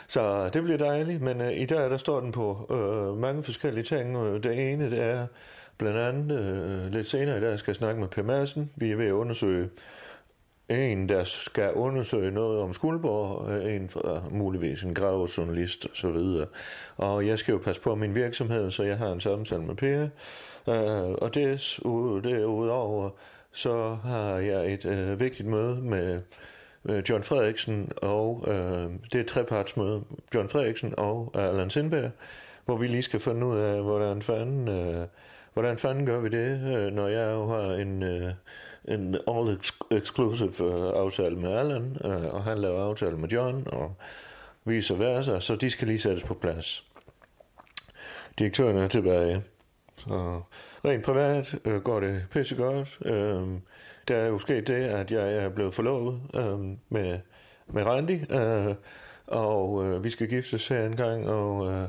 Så 0.07 0.49
det 0.49 0.63
bliver 0.63 0.77
dejligt, 0.77 1.21
men 1.21 1.41
i 1.41 1.65
dag 1.65 1.89
der 1.89 1.97
står 1.97 2.19
den 2.19 2.31
på 2.31 2.65
mange 3.19 3.43
forskellige 3.43 3.83
ting. 3.83 4.15
Det 4.43 4.71
ene 4.71 4.89
det 4.89 5.03
er 5.03 5.27
blandt 5.79 5.97
andet 5.97 6.39
øh, 6.39 6.91
lidt 6.91 7.07
senere 7.07 7.37
i 7.37 7.41
dag 7.41 7.59
skal 7.59 7.71
jeg 7.71 7.75
snakke 7.75 7.99
med 7.99 8.07
Per 8.07 8.23
Madsen. 8.23 8.71
Vi 8.75 8.91
er 8.91 8.95
ved 8.95 9.05
at 9.05 9.11
undersøge 9.11 9.69
en, 10.69 11.09
der 11.09 11.23
skal 11.23 11.73
undersøge 11.73 12.31
noget 12.31 12.59
om 12.59 12.73
Skuldborg, 12.73 13.65
en 13.75 13.89
fra 13.89 14.21
muligvis 14.31 14.83
en 14.83 14.93
gravejournalist 14.93 15.85
og 15.85 15.91
så 15.93 16.11
videre. 16.11 16.47
Og 16.97 17.27
jeg 17.27 17.39
skal 17.39 17.51
jo 17.51 17.57
passe 17.57 17.81
på 17.81 17.95
min 17.95 18.15
virksomhed, 18.15 18.71
så 18.71 18.83
jeg 18.83 18.97
har 18.97 19.11
en 19.11 19.21
samtale 19.21 19.61
med 19.61 19.75
Per. 19.75 20.07
Øh, 20.69 21.11
og 21.11 21.33
derudover, 21.33 22.21
derudover 22.21 23.09
så 23.51 23.97
har 24.03 24.37
jeg 24.37 24.73
et 24.73 24.85
øh, 24.85 25.19
vigtigt 25.19 25.49
møde 25.49 25.75
med 25.75 26.21
øh, 26.89 27.03
John 27.09 27.23
Frederiksen, 27.23 27.91
og 28.01 28.45
øh, 28.47 28.89
det 29.03 29.15
er 29.15 29.19
et 29.19 29.27
trepartsmøde. 29.27 30.03
John 30.35 30.49
Frederiksen 30.49 30.93
og 30.97 31.31
Allan 31.33 31.69
Sindberg, 31.69 32.11
hvor 32.65 32.77
vi 32.77 32.87
lige 32.87 33.03
skal 33.03 33.19
finde 33.19 33.45
ud 33.45 33.57
af, 33.57 33.81
hvordan 33.81 34.21
fanden, 34.21 34.67
øh, 34.67 35.07
hvordan 35.53 35.77
fanden 35.77 36.05
gør 36.05 36.19
vi 36.19 36.29
det, 36.29 36.77
øh, 36.77 36.93
når 36.93 37.07
jeg 37.07 37.33
jo 37.33 37.47
har 37.47 37.73
en, 37.73 38.03
øh, 38.03 38.33
en 38.87 39.15
all-exclusive 39.15 40.63
øh, 40.63 40.93
aftale 40.95 41.35
med 41.35 41.51
Allan, 41.51 41.97
øh, 42.03 42.33
og 42.33 42.43
han 42.43 42.57
laver 42.57 42.83
aftale 42.83 43.17
med 43.17 43.29
John, 43.29 43.63
og 43.67 43.95
vice 44.65 44.99
versa, 44.99 45.39
så 45.39 45.55
de 45.55 45.69
skal 45.69 45.87
lige 45.87 45.99
sættes 45.99 46.23
på 46.23 46.33
plads. 46.33 46.85
Direktøren 48.39 48.77
er 48.77 48.87
tilbage. 48.87 49.43
Så 49.99 50.41
rent 50.85 51.05
privat 51.05 51.55
øh, 51.65 51.81
går 51.81 51.99
det 51.99 52.25
pissegodt. 52.31 52.99
Øh, 53.05 53.47
der 54.07 54.15
er 54.15 54.27
jo 54.27 54.39
sket 54.39 54.67
det, 54.67 54.73
at 54.73 55.11
jeg 55.11 55.35
er 55.35 55.49
blevet 55.49 55.73
forlovet 55.73 56.21
øh, 56.35 56.59
med, 56.89 57.19
med 57.67 57.83
Randy, 57.83 58.31
øh, 58.31 58.75
og 59.27 59.85
øh, 59.85 60.03
vi 60.03 60.09
skal 60.09 60.29
giftes 60.29 60.67
her 60.67 60.85
en 60.85 60.95
gang, 60.95 61.29
og 61.29 61.71
øh, 61.71 61.87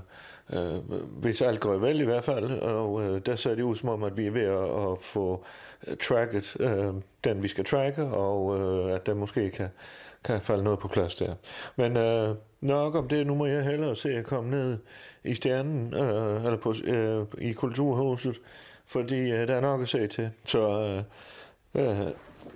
øh, 0.53 0.79
hvis 1.21 1.43
alt 1.43 1.61
går 1.61 1.77
vel 1.77 2.01
i 2.01 2.05
hvert 2.05 2.25
fald, 2.25 2.51
og 2.51 3.03
øh, 3.03 3.21
der 3.27 3.37
ser 3.37 3.55
det 3.55 3.63
ud 3.63 3.77
som 3.77 3.89
om, 3.89 4.03
at 4.03 4.17
vi 4.17 4.27
er 4.27 4.31
ved 4.31 4.43
at, 4.43 4.93
at 4.93 4.99
få 5.01 5.45
tracket 6.01 6.57
øh, 6.61 6.95
den, 7.25 7.43
vi 7.43 7.49
skal 7.49 7.65
tracke, 7.65 8.03
og 8.03 8.61
øh, 8.61 8.95
at 8.95 9.07
der 9.07 9.15
måske 9.15 9.51
kan, 9.51 9.69
kan 10.25 10.41
falde 10.41 10.65
noget 10.65 10.79
på 10.79 10.89
plads 10.89 11.15
der. 11.15 11.35
Men 11.77 11.97
øh, 11.97 12.35
nok 12.61 12.95
om 12.95 13.09
det, 13.09 13.27
nu 13.27 13.35
må 13.35 13.47
jeg 13.47 13.65
hellere 13.65 13.97
se 13.97 14.11
at 14.11 14.25
komme 14.25 14.51
ned 14.51 14.79
i 15.25 15.35
stjernen, 15.35 15.95
øh, 15.95 16.45
eller 16.45 16.57
på, 16.57 16.75
øh, 16.85 17.27
i 17.39 17.53
kulturhuset, 17.53 18.41
fordi 18.87 19.31
øh, 19.31 19.49
der 19.49 19.55
er 19.55 19.61
nok 19.61 19.83
at 19.83 19.89
se 19.89 20.07
til. 20.07 20.31
Så 20.45 20.81
øh, 21.75 21.85
øh, 21.85 22.07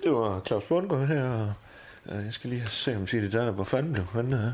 det 0.02 0.12
var 0.12 0.42
Claus 0.47 0.64
Bundgaard 0.64 1.06
her, 1.06 1.30
og 1.30 1.52
øh, 2.06 2.25
jeg 2.25 2.33
skal 2.33 2.50
lige 2.50 2.66
se, 2.66 2.97
om 2.97 3.06
Sidi 3.06 3.30
Dada, 3.30 3.47
der, 3.47 3.50
hvor 3.50 3.64
fanden 3.64 3.92
blev 3.92 4.04
han? 4.04 4.33
Øh, 4.33 4.50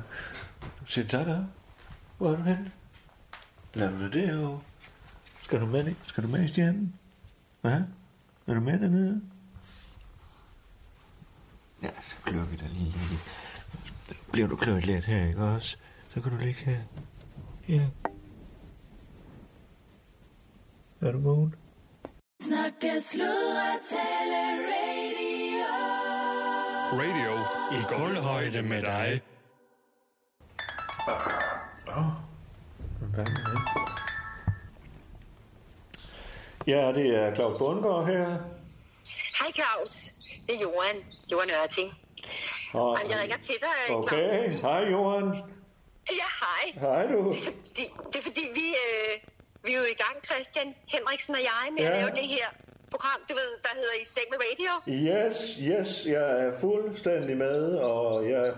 siger 0.86 1.24
der. 1.24 1.44
Hvor 2.18 2.32
er 2.32 2.36
du 2.36 2.42
henne? 2.42 2.70
Lader 3.74 3.98
du 3.98 4.04
det 4.04 4.12
derovre? 4.12 4.60
Skal 5.42 5.60
du 5.60 5.66
med, 5.66 5.84
det? 5.84 5.96
Skal 6.06 6.24
du 6.24 6.28
med 6.28 6.44
i 6.44 6.48
stjernen? 6.48 6.94
Hvad? 7.60 7.80
Er 8.46 8.54
du 8.54 8.60
med 8.60 8.78
dernede? 8.78 9.20
Ja, 11.82 11.88
så 11.88 12.14
klør 12.24 12.44
vi 12.44 12.56
dig 12.56 12.68
lige 12.68 12.84
lidt. 12.84 13.30
Bliver 14.32 14.48
du 14.48 14.56
klørt 14.56 14.86
lidt 14.86 15.04
her, 15.04 15.26
ikke 15.26 15.44
også? 15.44 15.76
Så 16.14 16.20
kan 16.20 16.32
du 16.32 16.38
ligge 16.38 16.60
her. 16.60 16.78
Ja. 17.70 17.86
Er 21.00 21.12
du 21.12 21.18
vågen? 21.18 21.54
Snakke, 22.42 23.00
sludre, 23.00 23.68
tale, 23.84 24.40
radio. 24.70 25.74
Radio 26.92 27.32
i 27.78 27.80
kulhøjde 27.94 28.62
med 28.62 28.82
dig. 28.82 29.20
Hvad 33.14 33.18
er 33.18 33.24
det? 33.24 33.58
Ja, 36.66 36.92
det 36.92 37.14
er 37.16 37.34
Claus 37.34 37.58
Bundgaard 37.58 38.06
her. 38.06 38.26
Hej 39.38 39.52
Claus, 39.54 40.10
det 40.46 40.54
er 40.56 40.60
Johan. 40.62 40.96
Johan 41.32 41.48
Ørting. 41.62 41.92
Og, 42.72 42.96
Jamen, 42.98 43.10
jeg 43.12 43.20
ringer 43.22 43.36
til 43.36 43.54
dig, 43.60 43.68
Claus. 43.86 44.04
okay, 44.06 44.50
hej 44.50 44.90
Johan. 44.90 45.42
Ja, 46.10 46.28
hej. 46.42 46.64
Hej 46.80 47.06
du. 47.12 47.32
Det, 47.76 47.84
det 48.12 48.16
er 48.18 48.22
fordi, 48.22 48.44
vi, 48.54 48.66
øh, 48.84 49.12
vi 49.64 49.72
er 49.72 49.78
jo 49.78 49.84
i 49.84 49.98
gang, 50.04 50.16
Christian 50.24 50.74
Henriksen 50.88 51.34
og 51.34 51.40
jeg, 51.40 51.72
med 51.72 51.82
Ja. 51.82 51.90
at 51.90 51.96
lave 51.96 52.10
det 52.10 52.28
her 52.36 52.46
program, 52.90 53.20
du 53.28 53.34
ved, 53.34 53.50
der 53.62 53.68
hedder 53.74 53.94
I 54.02 54.04
Seng 54.04 54.26
med 54.30 54.38
Radio. 54.46 54.72
Yes, 55.08 55.38
yes, 55.60 56.06
jeg 56.06 56.46
er 56.46 56.58
fuldstændig 56.60 57.36
med, 57.36 57.74
og 57.78 58.30
jeg 58.30 58.52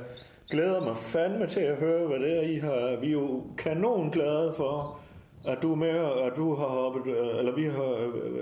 glæder 0.51 0.81
mig 0.81 0.97
fandme 0.97 1.47
til 1.47 1.61
at 1.61 1.77
høre, 1.77 2.07
hvad 2.07 2.19
det 2.19 2.37
er, 2.39 2.43
I 2.43 2.59
har. 2.59 2.97
Vi 3.01 3.07
er 3.07 3.11
jo 3.13 3.45
kanon 3.59 4.11
glade 4.11 4.55
for, 4.57 5.01
at 5.49 5.59
du 5.63 5.73
er 5.73 5.77
med, 5.77 5.99
og 5.99 6.27
at 6.27 6.33
du 6.37 6.55
har 6.55 6.67
hoppet, 6.67 7.03
eller 7.39 7.53
vi 7.55 7.65
har, 7.65 7.93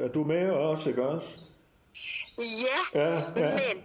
at 0.05 0.15
du 0.15 0.23
er 0.23 0.27
med 0.27 0.51
også, 0.51 0.89
ikke 0.89 1.03
også? 1.07 1.29
Ja, 2.39 3.01
Ja, 3.01 3.11
ja. 3.15 3.51
men 3.51 3.77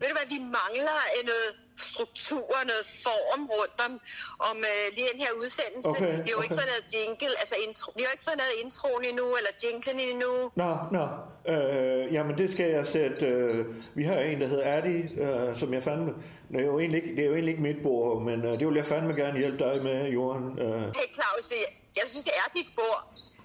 ved 0.00 0.08
du 0.08 0.14
hvad, 0.18 0.28
vi 0.28 0.38
mangler 0.38 0.98
øh, 1.18 1.24
noget 1.30 1.50
struktur 1.92 2.44
og 2.58 2.64
noget 2.72 2.86
form 3.04 3.42
rundt 3.56 3.78
om, 3.86 3.92
om 4.50 4.56
øh, 4.72 4.84
lige 4.96 5.06
den 5.12 5.20
her 5.24 5.32
udsendelse. 5.42 5.88
Okay, 5.88 6.14
vi 6.24 6.28
har 6.30 6.36
jo 6.38 6.42
ikke 6.46 6.54
okay. 6.54 6.58
fået 6.58 6.70
noget 6.72 6.84
jingle, 6.94 7.34
altså 7.42 7.56
intro, 7.66 7.88
vi 7.96 8.02
har 8.02 8.08
jo 8.10 8.14
ikke 8.16 8.28
fået 8.30 8.40
noget 8.42 8.54
introen 8.64 9.02
endnu, 9.10 9.26
eller 9.38 9.52
jinglen 9.64 9.98
endnu. 10.10 10.32
Nå, 10.62 10.70
nå. 10.96 11.04
Øh, 11.52 12.12
jamen, 12.14 12.38
det 12.38 12.48
skal 12.54 12.70
jeg 12.70 12.86
sætte... 12.86 13.26
Øh, 13.26 13.66
vi 13.94 14.04
har 14.04 14.16
en, 14.30 14.40
der 14.40 14.46
hedder 14.46 14.66
Addy, 14.76 15.20
øh, 15.22 15.56
som 15.60 15.74
jeg 15.74 15.82
fandme... 15.82 16.12
Det 16.52 16.60
er, 16.60 16.64
jo 16.64 16.78
egentlig 16.78 17.02
ikke, 17.02 17.16
det 17.16 17.22
er 17.22 17.26
jo 17.26 17.34
egentlig 17.34 17.52
ikke 17.52 17.62
mit 17.62 17.82
bord, 17.82 18.22
men 18.22 18.44
øh, 18.44 18.58
det 18.58 18.66
vil 18.68 18.76
jeg 18.76 18.86
fandme 18.86 19.14
gerne 19.14 19.38
hjælpe 19.38 19.58
dig 19.64 19.82
med, 19.82 20.08
Johan. 20.08 20.58
Øh, 20.58 20.82
Hey 20.82 21.08
Claus, 21.14 21.52
jeg, 22.00 22.06
synes, 22.12 22.24
det 22.30 22.36
er 22.42 22.48
dit 22.58 22.70
bord. 22.78 23.02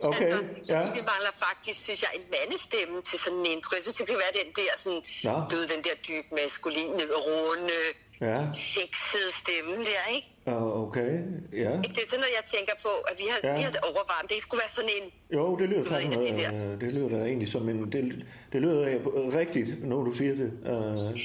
Okay, 0.10 0.26
altså, 0.26 0.44
ja. 0.74 0.82
Vi 0.98 1.02
mangler 1.12 1.34
faktisk, 1.48 1.78
synes 1.88 2.02
jeg, 2.06 2.12
en 2.20 2.26
mandestemme 2.36 2.96
til 3.10 3.18
sådan 3.24 3.40
en 3.40 3.46
intro. 3.56 3.72
Jeg 3.78 3.84
synes, 3.86 3.98
det 4.00 4.08
kan 4.12 4.20
være 4.26 4.34
den 4.42 4.50
der, 4.60 4.72
sådan, 4.84 5.02
Nå. 5.28 5.36
du 5.50 5.54
ved, 5.60 5.66
den 5.76 5.82
der 5.88 5.96
dybe, 6.08 6.28
maskuline, 6.42 7.02
runde, 7.28 7.80
ja, 8.28 8.38
sexede 8.54 9.30
stemme 9.42 9.74
der, 9.92 10.04
ikke? 10.16 10.28
og 10.46 10.88
okay, 10.88 11.12
ja. 11.64 11.72
Det 11.96 12.00
er 12.04 12.08
sådan 12.12 12.24
noget, 12.24 12.36
jeg 12.40 12.46
tænker 12.56 12.74
på, 12.86 12.90
at 12.90 13.16
vi 13.18 13.24
har, 13.32 13.40
Ja. 13.44 13.50
ja. 13.50 13.56
vi 13.56 13.62
har 13.62 13.72
overvejet. 13.90 14.30
Det 14.30 14.38
skulle 14.42 14.62
være 14.64 14.74
sådan 14.80 14.90
en... 15.02 15.06
Jo, 15.38 15.56
det 15.60 15.70
lyder 15.70 15.84
fandme... 15.84 16.16
af 16.16 16.34
de 16.34 16.40
der. 16.42 16.50
Øh, 16.72 16.82
det 16.82 16.94
lyder 16.94 17.10
da 17.10 17.16
egentlig 17.26 17.50
som 17.56 17.70
en... 17.70 17.92
Det, 17.92 18.26
det 18.54 18.62
lyder 18.62 18.80
rigtigt, 19.40 19.70
når 19.92 20.04
du 20.04 20.12
siger 20.14 20.36
det. 20.36 20.50
Øh, 20.66 21.22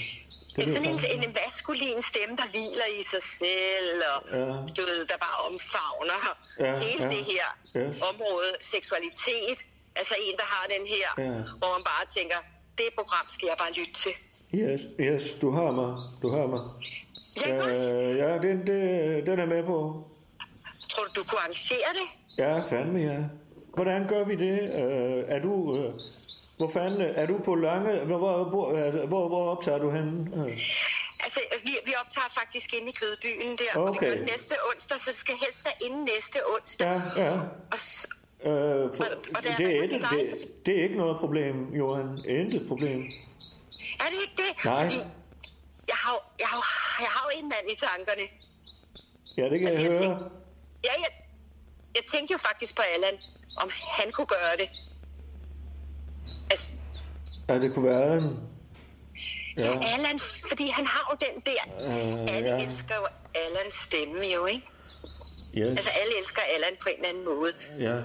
det 0.59 0.69
er 0.69 0.73
sådan 0.77 1.17
en, 1.17 1.23
en 1.29 1.35
maskulin 1.43 1.99
stemme, 2.11 2.35
der 2.41 2.47
hviler 2.55 2.88
i 3.00 3.03
sig 3.12 3.23
selv, 3.41 3.99
og 4.12 4.19
Ja. 4.38 4.47
du 4.77 4.83
ved, 4.91 5.00
der 5.11 5.19
bare 5.27 5.38
omfavner 5.49 6.21
Ja, 6.65 6.73
hele 6.87 7.05
ja. 7.05 7.11
det 7.17 7.23
her 7.33 7.47
Yes. 7.77 7.97
område, 8.11 8.50
seksualitet. 8.75 9.59
Altså 10.00 10.15
en, 10.27 10.35
der 10.43 10.49
har 10.55 10.65
den 10.77 10.85
her, 10.95 11.09
Ja. 11.27 11.33
hvor 11.61 11.71
man 11.77 11.85
bare 11.93 12.05
tænker, 12.17 12.38
det 12.79 12.88
program 12.99 13.27
skal 13.29 13.47
jeg 13.47 13.57
bare 13.59 13.73
lytte 13.79 13.93
til. 14.05 14.12
Yes, 14.61 14.81
yes, 15.00 15.25
du 15.43 15.50
har 15.50 15.71
mig. 15.81 15.93
Du 16.23 16.29
har 16.37 16.47
mig. 16.55 16.62
Ja, 17.47 17.55
Øh, 17.57 18.17
ja, 18.19 18.31
den, 18.47 18.57
det, 18.67 18.81
den 19.27 19.38
er 19.38 19.47
med 19.47 19.62
på. 19.65 19.77
tror 20.91 21.05
du, 21.05 21.11
du 21.21 21.25
kunne 21.29 21.41
arrangere 21.41 21.91
det? 22.00 22.09
Ja, 22.38 22.53
fandme 22.71 22.99
ja. 23.12 23.19
Hvordan 23.75 24.09
gør 24.09 24.25
vi 24.25 24.35
det? 24.35 24.59
Øh, 24.62 25.25
er 25.35 25.38
du... 25.43 25.77
Øh, 25.79 25.93
hvor 26.59 26.71
fanden... 26.73 27.00
Er 27.00 27.27
du 27.27 27.38
på 27.45 27.55
lange... 27.55 28.05
Hvor, 28.05 28.19
hvor, 28.19 29.07
hvor, 29.07 29.29
hvor, 29.29 29.50
optager 29.57 29.79
du 29.79 29.91
henne? 29.91 30.19
Altså, 31.25 31.41
vi, 31.65 31.71
vi 31.87 31.93
optager 32.05 32.29
faktisk 32.41 32.75
inde 32.75 32.88
i 32.88 32.93
Kødbyen 32.93 33.57
der, 33.59 33.81
og 33.81 33.93
vi 33.93 33.97
Okay. 33.99 34.19
gør 34.19 34.25
næste 34.25 34.55
onsdag, 34.75 34.99
så 34.99 35.12
skal 35.12 35.35
helst 35.45 35.65
være 35.65 35.75
inden 35.87 36.05
næste 36.05 36.38
onsdag. 36.55 36.87
Ja, 37.17 37.23
ja. 37.25 37.33
Og, 37.73 37.79
Øh, 38.43 38.50
for, 38.97 39.05
Og- 39.05 39.11
og 39.37 39.43
der 39.43 39.57
det, 39.57 39.77
er 39.77 39.81
det, 40.67 40.79
er 40.79 40.83
ikke 40.83 40.97
noget 40.97 41.17
problem, 41.21 41.75
Johan. 41.75 42.25
Intet 42.29 42.69
problem. 42.69 43.00
er 44.03 44.09
det 44.12 44.19
ikke 44.27 44.37
det? 44.37 44.65
Nej. 44.65 44.85
Fordi 44.85 44.97
Jeg 45.88 45.97
har, 46.05 46.12
jo- 46.17 46.27
jeg, 46.43 46.49
har, 46.49 46.62
jeg 47.05 47.09
har 47.17 47.23
jo 47.29 47.31
en 47.43 47.49
mand 47.55 47.67
i 47.75 47.77
tankerne. 47.87 48.27
Ja, 49.38 49.45
det 49.50 49.59
kan 49.61 49.69
jeg 49.69 49.77
Altså, 49.77 49.93
jeg 49.93 50.00
høre. 50.00 50.09
tænkte- 50.19 50.31
Ja, 50.85 50.93
jeg, 51.05 51.11
jeg 51.95 52.03
tænkte 52.12 52.33
jo 52.33 52.38
faktisk 52.38 52.77
på 52.77 52.83
Allan, 52.95 53.17
om 53.62 53.69
han 53.99 54.12
kunne 54.12 54.27
gøre 54.27 54.55
det. 54.59 54.69
Altså, 56.50 56.71
Ja, 57.49 57.59
det 57.59 57.75
kunne 57.75 57.85
være 57.90 58.02
Allan. 58.02 58.37
ja. 59.59 59.71
Allan, 59.95 60.19
fordi 60.49 60.69
han 60.69 60.87
har 60.87 61.09
jo 61.12 61.26
den 61.26 61.43
der... 61.47 61.85
Øh, 61.85 62.37
alle 62.37 62.49
ja. 62.49 62.67
elsker 62.69 62.95
jo 62.95 63.07
Allans 63.35 63.75
stemme 63.75 64.19
jo, 64.35 64.47
ikke? 64.47 64.67
Yes. 65.59 65.67
Altså, 65.78 65.90
alle 66.02 66.19
elsker 66.21 66.43
Allan 66.55 66.71
på 66.83 66.88
en 66.88 66.95
eller 66.97 67.09
anden 67.09 67.25
måde. 67.25 67.52
Ja, 67.81 67.97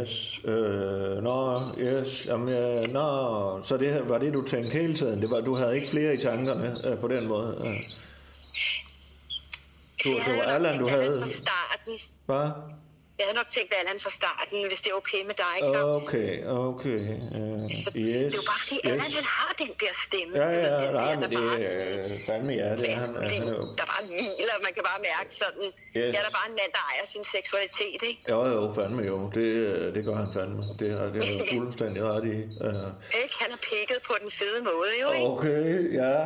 yes. 0.00 0.40
Øh, 0.44 1.22
nå, 1.22 1.62
yes. 1.78 2.26
Jamen, 2.26 2.48
ja, 2.54 2.86
nå, 2.86 3.60
så 3.64 3.76
det 3.76 3.92
her 3.92 4.02
var 4.02 4.18
det, 4.18 4.32
du 4.34 4.48
tænkte 4.48 4.78
hele 4.78 4.96
tiden. 4.96 5.22
Det 5.22 5.30
var, 5.30 5.40
du 5.40 5.54
havde 5.54 5.74
ikke 5.76 5.90
flere 5.90 6.14
i 6.14 6.20
tankerne 6.20 6.74
øh, 6.90 7.00
på 7.00 7.08
den 7.08 7.28
måde. 7.28 7.46
Øh. 7.66 7.82
Du, 10.04 10.08
Jeg 10.08 10.22
det 10.26 10.36
var 10.38 10.52
Allan, 10.52 10.78
du 10.78 10.88
havde... 10.88 11.20
fra 11.22 11.28
starten. 11.28 11.94
Hvad? 12.26 12.50
Jeg 13.18 13.24
havde 13.26 13.38
nok 13.42 13.50
tænkt 13.56 13.70
Allan 13.80 13.98
fra 14.04 14.12
starten, 14.20 14.58
hvis 14.70 14.80
det 14.84 14.90
er 14.94 14.96
okay 15.02 15.22
med 15.30 15.36
dig, 15.46 15.56
Claus. 15.70 16.02
Okay, 16.02 16.32
okay. 16.70 17.00
Uh, 17.38 17.60
Så 17.82 17.88
yes. 17.96 18.26
Det 18.26 18.34
er 18.34 18.38
jo 18.40 18.44
bare 18.52 18.60
fordi, 18.64 18.76
Allan 18.90 19.08
yes. 19.10 19.16
han 19.20 19.26
har 19.36 19.50
den 19.62 19.70
der 19.82 19.92
stemme. 20.06 20.32
Ja, 20.40 20.46
ved, 20.46 20.60
ja, 20.64 20.76
den 20.86 20.94
nej, 21.00 21.14
der, 21.14 21.20
men 21.20 21.32
der 21.32 21.56
det 21.56 22.16
er 22.16 22.18
fandme 22.28 22.52
ja, 22.62 22.68
det 22.80 22.88
er 22.94 22.96
han. 23.02 23.10
er 23.16 23.52
jo, 23.56 23.62
der 23.80 23.84
bare 23.92 24.02
hviler. 24.12 24.56
Man 24.66 24.72
kan 24.76 24.82
bare 24.90 25.00
mærke 25.10 25.30
sådan, 25.42 25.66
Yes. 25.98 26.12
ja, 26.16 26.20
der 26.24 26.28
er 26.30 26.34
bare 26.38 26.48
en 26.52 26.56
mand, 26.60 26.72
der 26.78 26.82
ejer 26.92 27.06
sin 27.14 27.24
seksualitet, 27.36 28.00
ikke? 28.10 28.20
jo, 28.32 28.38
jo, 28.54 28.60
fandme 28.78 29.02
jo. 29.10 29.16
Det, 29.36 29.46
det 29.94 30.02
gør 30.06 30.16
han 30.22 30.28
fandme. 30.36 30.60
Det 30.80 30.88
har 30.98 31.06
det 31.14 31.18
har 31.28 31.34
du 31.40 31.44
fuldstændig 31.62 32.00
ret 32.10 32.24
i. 32.34 32.36
Uh, 32.66 32.90
Ikke? 33.22 33.34
Han 33.42 33.50
er 33.56 33.60
pikket 33.70 33.98
på 34.08 34.14
den 34.22 34.30
fede 34.40 34.58
måde, 34.70 34.92
jo, 35.02 35.08
ikke? 35.16 35.26
okay, 35.34 35.64
ja. 36.00 36.16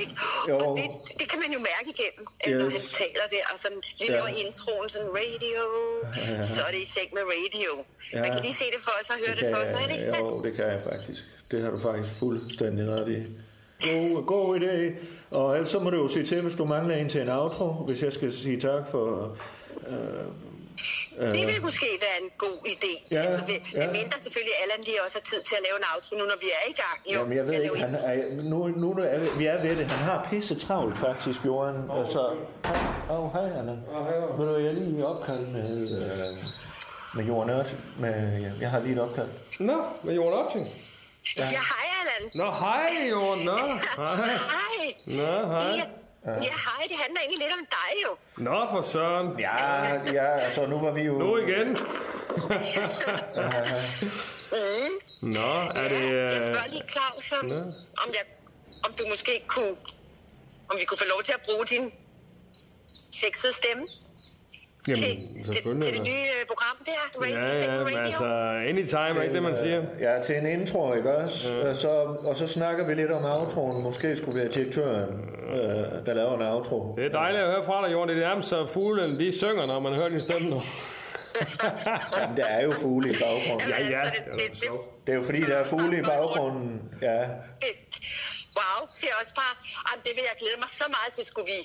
ikke? 0.00 0.12
Jo. 0.50 0.54
Og 0.64 0.70
det, 0.78 0.86
det 1.20 1.26
kan 1.30 1.38
man 1.44 1.50
jo 1.56 1.60
mærke 1.72 1.88
igennem, 1.96 2.24
at 2.44 2.50
når 2.60 2.66
Yes. 2.66 2.74
han 2.76 2.84
taler 3.02 3.26
der, 3.34 3.44
og 3.52 3.56
sådan 3.64 3.80
lige 4.00 4.12
Ja. 4.12 4.18
over 4.20 4.30
introen, 4.44 4.88
sådan 4.94 5.10
radio, 5.20 5.62
så 6.54 6.60
er 6.68 6.70
det 6.74 6.80
i 6.86 6.88
seng 6.96 7.08
med 7.18 7.24
radio. 7.34 7.72
Ja. 8.12 8.20
Man 8.22 8.30
kan 8.32 8.40
lige 8.46 8.54
se 8.54 8.64
det 8.74 8.80
for 8.86 8.96
sig 9.06 9.14
og 9.16 9.20
høre 9.26 9.36
det, 9.40 9.54
for 9.54 9.66
sig, 9.66 9.80
er 9.82 9.86
det 9.88 9.92
ikke 9.92 10.04
sandt? 10.04 10.30
Jo, 10.30 10.42
det 10.42 10.52
kan 10.56 10.64
jeg 10.64 10.80
faktisk. 10.90 11.18
Det 11.50 11.62
har 11.62 11.70
du 11.70 11.78
faktisk 11.88 12.18
fuldstændig 12.18 12.88
ret 12.88 13.08
i. 13.08 13.18
God, 13.88 14.26
god 14.26 14.60
idé. 14.60 15.04
Og 15.36 15.54
ellers 15.54 15.70
så 15.70 15.78
må 15.78 15.90
du 15.90 15.96
jo 15.96 16.08
sige 16.08 16.26
til, 16.26 16.40
hvis 16.42 16.54
du 16.54 16.64
mangler 16.64 16.96
en 16.96 17.08
til 17.08 17.20
en 17.20 17.28
outro, 17.28 17.72
hvis 17.72 18.02
jeg 18.02 18.12
skal 18.12 18.32
sige 18.32 18.60
tak 18.60 18.82
for, 18.90 19.36
øh, 19.88 19.94
Det 21.36 21.46
vil 21.50 21.58
måske 21.62 21.88
være 22.06 22.16
en 22.24 22.30
god 22.38 22.58
idé. 22.74 22.92
Ja, 23.10 23.22
altså, 23.22 23.46
ved, 23.46 23.58
ja. 23.74 23.84
ja. 23.84 23.92
mindre 23.98 24.16
selvfølgelig 24.24 24.54
Allan 24.62 24.80
lige 24.88 24.98
også 25.06 25.16
har 25.20 25.26
tid 25.32 25.42
til 25.48 25.54
at 25.58 25.62
lave 25.66 25.76
en 25.82 25.86
outro, 25.92 26.12
nu 26.20 26.24
når 26.32 26.38
vi 26.44 26.48
er 26.58 26.64
i 26.72 26.74
gang. 26.82 26.98
Jo, 27.12 27.18
Jamen, 27.18 27.36
jeg 27.38 27.46
ved 27.46 27.54
At 27.54 27.62
ikke, 27.62 27.78
han 27.86 27.94
er, 27.94 28.42
nu, 28.50 28.58
nu 28.82 28.88
er 29.14 29.18
vi, 29.18 29.28
vi 29.38 29.46
er 29.46 29.58
ved 29.66 29.76
det. 29.76 29.86
Han 29.86 30.04
har 30.10 30.26
pisse 30.30 30.54
travlt, 30.64 30.98
faktisk, 30.98 31.40
Jorden. 31.44 31.90
Og 31.90 32.02
så, 32.14 32.22
åh, 33.10 33.24
oh, 33.24 33.32
hej, 33.32 33.58
Allan. 33.60 33.78
Ved 34.38 34.46
du, 34.48 34.56
jeg 34.56 34.68
er 34.68 34.72
lige 34.72 34.98
i 34.98 35.02
opkald 35.02 35.46
med, 35.46 35.70
øh, 36.00 36.36
med 37.16 37.24
Jorden 37.24 37.50
Ørting. 37.50 37.80
Med, 37.98 38.14
ja, 38.44 38.50
jeg 38.60 38.70
har 38.70 38.80
lige 38.80 38.92
et 38.92 39.00
opkald. 39.00 39.28
Nå, 39.58 39.78
med 40.04 40.14
Jorden 40.14 40.34
Opting. 40.34 40.66
Ja, 41.38 41.44
hej 41.44 41.86
Allan. 42.00 42.30
Nå, 42.34 42.50
hej 42.50 42.86
Jorden. 43.10 43.44
Nå, 43.44 43.56
hej. 43.96 44.26
Hej. 44.54 44.94
Nå, 45.06 45.58
hej. 45.58 46.03
Ja, 46.26 46.30
ja, 46.30 46.36
hej, 46.66 46.82
det 46.88 46.96
handler 46.96 47.20
egentlig 47.20 47.38
lidt 47.38 47.52
om 47.60 47.66
dig 47.76 47.90
jo. 48.04 48.10
Nå, 48.44 48.66
for 48.70 48.82
søren. 48.92 49.38
Ja, 49.38 49.56
ja, 50.12 50.38
altså, 50.38 50.66
nu 50.66 50.78
var 50.78 50.90
vi 50.90 51.02
jo... 51.02 51.18
Nu 51.18 51.36
igen. 51.36 51.68
Mm. 54.52 55.30
Nå, 55.32 55.52
er 55.74 55.88
det... 55.88 56.02
Jeg 56.02 56.12
Øh... 56.12 56.46
spørger 56.46 56.68
lige 56.70 56.82
Claus, 56.88 57.32
om, 57.32 57.50
om, 58.02 58.08
jeg, 58.08 58.24
om 58.84 58.92
du 58.92 59.04
måske 59.08 59.44
kunne... 59.46 59.76
Om 60.68 60.76
vi 60.80 60.84
kunne 60.84 60.98
få 60.98 61.04
lov 61.08 61.22
til 61.22 61.32
at 61.32 61.40
bruge 61.44 61.66
din 61.66 61.92
sexede 63.10 63.52
stemme 63.52 63.84
til, 64.84 64.98
Jamen, 64.98 65.34
til, 65.34 65.44
til 65.44 65.54
selvfølgelig. 65.54 65.92
det 65.94 66.02
nye 66.02 66.28
øh, 66.40 66.46
program 66.46 66.76
der, 66.86 66.92
Radio, 67.04 67.38
Ja, 67.40 67.74
ja, 67.74 67.82
Radio. 67.82 67.98
altså, 67.98 68.24
anytime, 68.70 69.18
er 69.18 69.22
ikke 69.22 69.34
det, 69.34 69.42
man 69.42 69.56
siger? 69.56 69.82
Ja, 70.00 70.22
til 70.22 70.34
en 70.36 70.46
intro, 70.46 70.94
ikke 70.94 71.16
også? 71.16 71.52
Ja. 71.52 71.68
Og, 71.68 71.76
så, 71.76 71.88
og 72.28 72.36
så 72.36 72.46
snakker 72.46 72.88
vi 72.88 72.94
lidt 72.94 73.10
om 73.10 73.24
outroen. 73.24 73.82
Måske 73.82 74.16
skulle 74.16 74.40
være 74.40 74.52
direktøren, 74.52 75.08
øh, 75.54 76.06
der 76.06 76.14
laver 76.14 76.34
en 76.36 76.42
outro. 76.42 76.94
Det 76.96 77.04
er 77.06 77.08
dejligt 77.08 77.42
at 77.44 77.50
høre 77.50 77.64
fra 77.64 77.84
dig, 77.84 77.92
Jorden. 77.92 78.08
Det 78.16 78.22
er 78.24 78.28
nærmest 78.28 78.48
så 78.48 78.66
fuglen, 78.66 79.20
de 79.20 79.36
synger, 79.38 79.66
når 79.66 79.80
man 79.80 79.94
hører 79.94 80.08
din 80.08 80.20
stemme 80.20 80.48
nu. 80.50 80.60
Jamen, 82.20 82.36
der 82.36 82.44
er 82.44 82.62
jo 82.62 82.70
fugle 82.70 83.10
i 83.10 83.16
baggrunden. 83.22 83.68
Ja, 83.68 83.88
ja. 83.90 84.00
Altså, 84.00 84.68
det, 85.06 85.12
er 85.12 85.16
jo 85.16 85.24
fordi, 85.24 85.40
der 85.40 85.56
er 85.56 85.64
fugle 85.64 85.98
i 85.98 86.02
baggrunden. 86.02 86.80
Ja, 87.02 87.18
wow, 88.58 88.78
det 89.00 89.06
er 89.12 89.16
også 89.22 89.34
bare... 89.42 89.54
Jamen, 89.86 90.02
det 90.06 90.12
vil 90.16 90.24
jeg 90.30 90.36
glæde 90.42 90.58
mig 90.64 90.70
så 90.80 90.86
meget 90.96 91.10
til. 91.16 91.24
Skulle 91.30 91.48
vi 91.54 91.58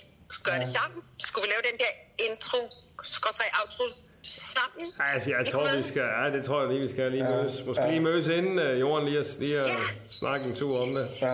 gøre 0.44 0.60
det 0.64 0.68
sammen? 0.78 1.00
Skulle 1.28 1.44
vi 1.46 1.50
lave 1.54 1.64
den 1.72 1.78
der 1.84 1.92
intro, 2.32 2.58
skråstrej 3.04 3.46
outro 3.62 3.84
sammen? 4.24 4.86
Altså, 5.14 5.30
jeg 5.30 5.40
Det 5.46 5.48
tror, 5.54 5.64
vi 5.78 5.84
skal... 5.92 6.02
Ja, 6.20 6.38
det 6.38 6.46
tror 6.46 6.60
jeg 6.62 6.70
lige, 6.72 6.82
vi 6.88 6.92
skal 6.92 7.12
lige 7.12 7.24
mødes. 7.24 7.54
Måske 7.68 7.90
lige 7.90 8.02
mødes 8.02 8.28
inden 8.28 8.60
uh, 8.60 8.80
Jorden 8.80 9.06
lige, 9.08 9.20
at- 9.20 9.36
lige 9.40 9.60
at 9.60 9.68
Ja. 9.68 9.74
snakke 10.12 10.46
en 10.46 10.56
tur 10.56 10.82
om 10.82 10.88
det. 10.94 11.08
ja. 11.22 11.34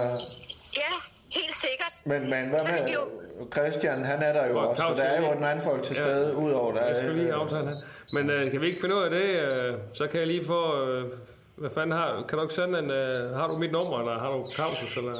Ja, 0.81 0.93
helt 1.29 1.55
sikkert. 1.65 1.93
Men, 2.05 2.21
men 2.29 2.49
hvad 2.49 2.59
med 2.71 2.93
jo- 2.93 3.09
Christian? 3.51 4.05
Han 4.05 4.21
er 4.23 4.33
der 4.33 4.45
jo 4.47 4.59
Og 4.59 4.67
også, 4.69 4.81
så 4.87 4.93
der 4.95 5.03
er 5.03 5.15
jo 5.15 5.21
lige- 5.21 5.33
et 5.33 5.39
mandfolk 5.41 5.83
til 5.83 5.95
Ja. 5.95 6.01
stede, 6.03 6.35
udover 6.35 6.73
der 6.73 6.85
Jeg 6.85 6.95
skal 6.97 7.15
lige 7.15 7.33
aftale 7.33 7.65
her. 7.67 7.75
Men 8.13 8.29
uh, 8.45 8.51
kan 8.51 8.61
vi 8.61 8.67
ikke 8.67 8.81
finde 8.81 8.95
ud 8.95 9.01
af 9.03 9.09
det? 9.09 9.27
Uh, 9.73 9.79
så 9.93 10.07
kan 10.07 10.19
jeg 10.19 10.27
lige 10.27 10.45
få... 10.45 10.61
Uh, 10.83 11.11
hvad 11.55 11.69
fanden 11.73 11.91
har... 11.97 12.25
Kan 12.29 12.37
du 12.37 12.43
ikke 12.43 12.55
sende 12.55 12.79
en... 12.79 12.85
Uh, 12.91 13.35
har 13.37 13.47
du 13.47 13.57
mit 13.57 13.71
nummer, 13.71 13.99
eller 13.99 14.19
har 14.19 14.29
du 14.31 14.41
Claus' 14.41 14.97
eller... 14.99 15.13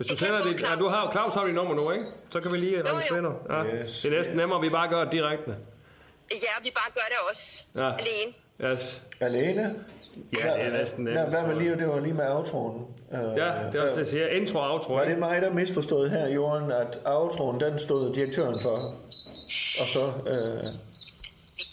Hvis 0.00 0.06
du 0.10 0.16
sender 0.16 0.42
dit... 0.42 0.60
Ja, 0.62 0.74
du 0.78 0.86
har, 0.88 1.10
Claus 1.12 1.34
har 1.34 1.46
dit 1.46 1.54
nummer 1.54 1.74
nu, 1.74 1.90
ikke? 1.90 2.04
Så 2.32 2.40
kan 2.40 2.52
vi 2.52 2.56
lige 2.56 2.82
registrere 2.82 3.22
nu. 3.22 3.32
Ja. 3.50 3.64
Yes. 3.64 4.00
Det 4.02 4.12
er 4.12 4.16
næsten 4.18 4.36
nemmere, 4.36 4.58
at 4.58 4.64
vi 4.64 4.68
bare 4.68 4.88
gør 4.88 5.02
det 5.04 5.12
direkte. 5.12 5.50
Ja, 6.30 6.54
vi 6.62 6.70
bare 6.74 6.90
gør 6.94 7.06
det 7.08 7.16
også 7.30 7.64
Ja. 7.76 7.90
alene. 7.92 8.32
Yes. 8.74 9.02
Alene? 9.20 9.60
Ja, 10.44 10.52
det 10.54 10.66
er 10.66 10.72
næsten 10.78 11.04
nemt. 11.04 11.28
hvad 11.28 11.42
med 11.42 11.56
lige, 11.56 11.76
det 11.76 11.88
var 11.88 12.00
lige 12.00 12.14
med 12.14 12.24
outroen. 12.28 12.82
Uh, 13.10 13.18
Ja, 13.36 13.52
det 13.72 13.74
er 13.74 13.82
også 13.82 13.92
det, 13.94 13.96
jeg 13.96 14.06
siger. 14.06 14.26
Intro 14.26 14.58
og 14.58 14.72
outro. 14.72 14.94
Var 14.94 15.04
det 15.04 15.18
mig, 15.18 15.42
der 15.42 15.50
misforstod 15.52 16.08
her, 16.08 16.28
Jorden, 16.28 16.72
at 16.72 16.98
outroen, 17.04 17.60
den 17.60 17.78
stod 17.78 18.14
direktøren 18.14 18.60
for? 18.62 18.76
Og 19.80 19.86
så... 19.86 20.00
Øh, 20.26 20.62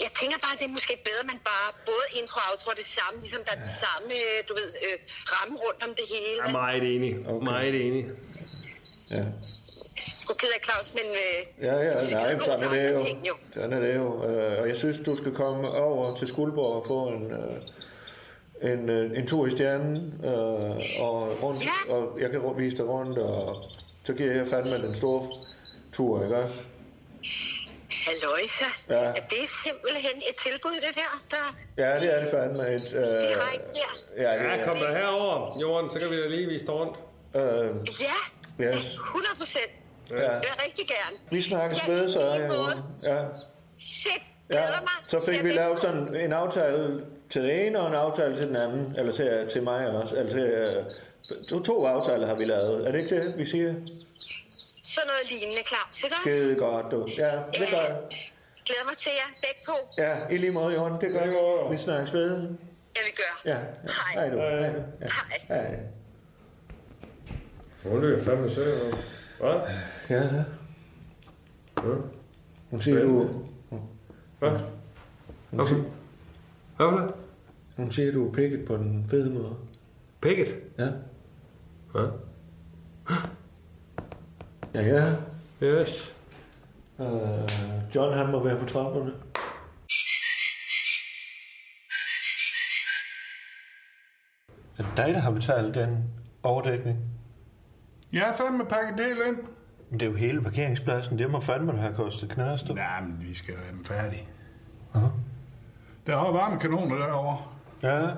Jeg 0.06 0.12
tænker 0.20 0.38
bare, 0.44 0.54
at 0.56 0.60
det 0.62 0.68
er 0.72 0.76
måske 0.80 0.94
bedre, 1.10 1.22
at 1.26 1.30
man 1.34 1.40
bare 1.54 1.70
både 1.92 2.06
intro 2.20 2.38
og 2.44 2.48
outro 2.52 2.70
det 2.82 2.88
samme, 2.98 3.16
ligesom 3.26 3.42
der 3.48 3.54
er 3.56 3.60
den 3.66 3.74
samme, 3.86 4.08
øh, 4.22 4.38
du 4.48 4.54
ved, 4.60 4.70
øh, 4.86 4.96
ramme 5.34 5.54
rundt 5.66 5.82
om 5.88 5.92
det 6.00 6.06
hele. 6.16 6.38
Jeg 6.44 6.50
er 6.54 6.58
meget 6.64 6.84
enig. 6.96 7.12
Okay. 7.34 7.46
Meget 7.54 7.74
enig. 7.86 8.04
ja. 9.16 9.24
Sgu 10.22 10.34
ked 10.34 10.50
af 10.58 10.62
Claus, 10.68 10.88
men 11.00 11.08
øh, 11.24 11.40
Ja, 11.68 11.76
ja, 11.88 11.94
nej, 12.12 12.40
sådan 12.40 12.64
er 12.64 12.70
det 12.70 12.92
jo. 13.28 13.36
Sådan 13.54 13.74
er 13.74 13.80
det 13.86 13.96
jo. 13.96 14.08
Øh, 14.30 14.62
Og 14.62 14.66
jeg 14.72 14.78
synes, 14.78 14.98
du 15.06 15.16
skal 15.22 15.32
komme 15.36 15.72
over 15.72 16.16
til 16.16 16.28
Skuldborg 16.28 16.74
og 16.80 16.84
få 16.88 17.00
en, 17.08 17.26
øh, 17.42 18.72
en, 18.74 18.90
en 19.20 19.28
tur 19.28 19.48
i 19.48 19.52
stjernen, 19.52 19.96
øh, 20.24 21.02
og, 21.06 21.44
rundt, 21.44 21.66
Ja. 21.66 21.94
og 21.94 22.18
jeg 22.22 22.30
kan 22.32 22.42
vise 22.58 22.78
dig 22.78 22.86
rundt, 22.88 23.18
og 23.18 23.64
så 24.04 24.14
giver 24.14 24.34
jeg 24.34 24.48
fandme 24.48 24.78
den 24.88 24.96
store 24.96 25.28
tur, 25.94 26.24
ikke 26.24 26.38
også? 26.38 26.56
Halløjsa. 28.06 28.70
Ja. 28.90 28.96
Er 28.96 29.24
det 29.34 29.44
simpelthen 29.66 30.18
et 30.30 30.36
tilbud, 30.46 30.72
det 30.88 30.96
der? 31.02 31.12
der 31.34 31.46
Ja, 31.84 32.00
det 32.00 32.14
er 32.16 32.20
det 32.24 32.30
fandme 32.32 32.64
et... 32.76 32.86
Øh, 32.94 33.02
direkte 33.02 33.68
der? 33.80 33.92
ja, 34.24 34.32
det 34.44 34.60
Ja, 34.60 34.66
kom 34.66 34.76
der 34.78 34.98
herover, 34.98 35.58
Jorden, 35.62 35.92
så 35.92 36.00
kan 36.00 36.10
vi 36.12 36.22
da 36.22 36.28
lige 36.28 36.48
vise 36.48 36.66
dig 36.66 36.74
rundt. 36.74 36.98
Øh, 37.36 37.42
Ja, 38.02 38.18
Yes. 38.66 38.94
100 38.94 39.36
procent. 39.38 39.72
ja. 40.10 40.16
Det 40.16 40.22
er 40.24 40.64
rigtig 40.66 40.88
gerne. 40.88 41.18
Vi 41.32 41.42
snakkes 41.42 41.88
Ja, 41.88 41.94
ved, 41.94 42.12
så 42.12 42.20
i 42.20 42.24
er 42.24 42.30
jeg. 42.34 42.52
Ja. 43.04 43.24
Shit, 43.82 44.22
Ja, 44.52 44.62
mig. 44.82 44.90
så 45.08 45.20
fik 45.26 45.36
Jeg 45.36 45.44
vi 45.44 45.48
vil- 45.48 45.56
lavet 45.56 45.82
sådan 45.82 46.16
en 46.16 46.34
aftale 46.34 47.02
til 47.30 47.42
den 47.42 47.50
ene 47.50 47.80
og 47.80 47.88
en 47.88 47.94
aftale 47.94 48.36
til 48.38 48.48
den 48.48 48.56
anden, 48.56 48.96
eller 48.98 49.14
til, 49.14 49.48
til 49.52 49.64
mig 49.64 49.88
også. 49.88 50.16
Eller 50.16 50.32
til, 50.32 50.40
øh, 50.42 50.84
to, 51.50 51.64
to 51.64 51.86
aftaler 51.86 52.28
har 52.28 52.36
vi 52.36 52.46
lavet. 52.46 52.88
Er 52.88 52.92
det 52.92 53.00
ikke 53.00 53.16
det, 53.16 53.38
vi 53.38 53.46
siger? 53.46 53.74
Sådan 54.98 55.10
noget 55.14 55.26
lignende, 55.32 55.64
Claus, 55.70 56.04
ikke? 56.04 56.16
Skide 56.22 56.56
godt, 56.56 56.86
du. 56.92 57.00
Ja, 57.24 57.32
det 57.60 57.68
gør 57.74 57.84
jeg. 57.88 57.98
Glæder 58.68 58.86
mig 58.90 58.98
til 58.98 59.12
jer, 59.20 59.30
begge 59.44 59.62
to. 59.70 59.78
Ja, 59.98 60.14
i 60.34 60.38
lige 60.38 60.52
måde, 60.52 60.74
Jorden. 60.74 61.02
Det 61.02 61.10
gør 61.12 61.20
jeg. 61.20 61.72
Vi 61.72 61.78
snakkes 61.78 62.14
ved. 62.14 62.32
Ja, 62.96 63.02
vi 63.08 63.14
gør. 63.22 63.34
Ja. 63.46 63.52
ja. 63.52 63.60
Hej. 64.14 64.14
Hej 64.14 64.30
du. 64.30 64.38
Hej 64.38 64.74
du. 64.74 64.82
Ja. 65.02 65.08
Hej. 65.48 65.62
Hej. 65.62 65.80
Hvor 67.84 67.98
er 67.98 68.02
det 68.02 68.26
fandme 68.26 68.52
søger. 68.52 68.96
Hvad? 69.40 69.56
Ja, 70.10 70.24
ja. 70.24 70.44
Ja. 71.84 71.96
Hun 72.70 72.82
siger, 72.82 73.02
du, 73.04 73.30
Hvad? 74.40 74.52
Okay. 75.60 75.76
Hvad 76.78 76.86
var 76.86 77.02
det? 77.06 77.14
hun 77.76 77.92
siger, 77.92 78.12
du 78.12 78.30
er 78.30 78.34
pikket 78.34 78.66
på 78.66 78.78
den 78.78 79.06
fede 79.10 79.30
måde. 79.30 79.56
Picket. 80.22 80.56
Ja. 80.78 80.88
Ja. 81.96 82.06
Ja, 84.78 84.84
ja. 84.84 85.16
Yes. 85.64 86.16
Uh, 86.98 87.08
John, 87.96 88.18
han 88.18 88.32
må 88.32 88.44
være 88.44 88.60
på 88.60 88.66
trapperne. 88.66 89.12
Er 94.78 94.84
det 94.84 94.98
dig, 94.98 95.14
der 95.14 95.20
har 95.20 95.32
betalt 95.32 95.76
den 95.76 96.04
overdækning? 96.44 96.98
Jeg 98.14 98.30
er 98.30 98.36
fandme 98.36 98.66
pakket 98.66 98.98
det 98.98 99.06
hele 99.06 99.28
ind. 99.28 99.38
Men 99.90 100.00
det 100.00 100.06
er 100.06 100.10
jo 100.10 100.18
hele 100.18 100.42
parkeringspladsen. 100.42 101.20
Det 101.20 101.32
må 101.32 101.40
fandme 101.40 101.78
have 101.78 101.96
kostet 101.96 102.30
knaster. 102.30 102.76
Nej, 102.76 103.02
men 103.02 103.18
vi 103.20 103.34
skal 103.34 103.56
have 103.56 103.72
dem 103.72 103.86
færdige. 103.86 104.28
Aha. 104.94 105.08
Der 106.08 106.18
er 106.18 106.32
varme 106.32 106.60
kanoner 106.60 106.96
derovre. 106.96 107.38
Ja. 107.84 108.10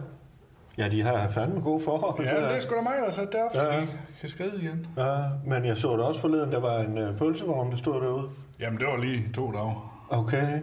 Ja, 0.80 0.90
de 0.90 1.02
har 1.02 1.30
fandme 1.30 1.62
gode 1.62 1.84
forhold. 1.84 2.26
Ja, 2.28 2.36
det 2.50 2.56
er 2.58 2.60
sgu 2.60 2.76
da 2.76 2.82
mig, 2.82 2.94
der 3.06 3.12
sat 3.12 3.32
det 3.32 3.42
op, 3.44 3.54
så 3.56 3.62
Ja. 3.64 3.82
de 3.82 3.88
kan 4.22 4.30
skride 4.30 4.52
igen. 4.62 4.88
Ja, 4.98 5.16
men 5.46 5.66
jeg 5.66 5.78
så 5.78 5.92
det 5.92 6.00
også 6.06 6.22
forleden, 6.22 6.52
der 6.52 6.60
var 6.60 6.80
en 6.80 6.98
uh, 7.10 7.18
pølsevogn, 7.18 7.72
der 7.72 7.78
stod 7.78 8.02
derude. 8.02 8.30
Jamen, 8.60 8.80
det 8.80 8.88
var 8.88 8.98
lige 8.98 9.30
to 9.36 9.52
dage. 9.52 9.76
Okay. 10.10 10.62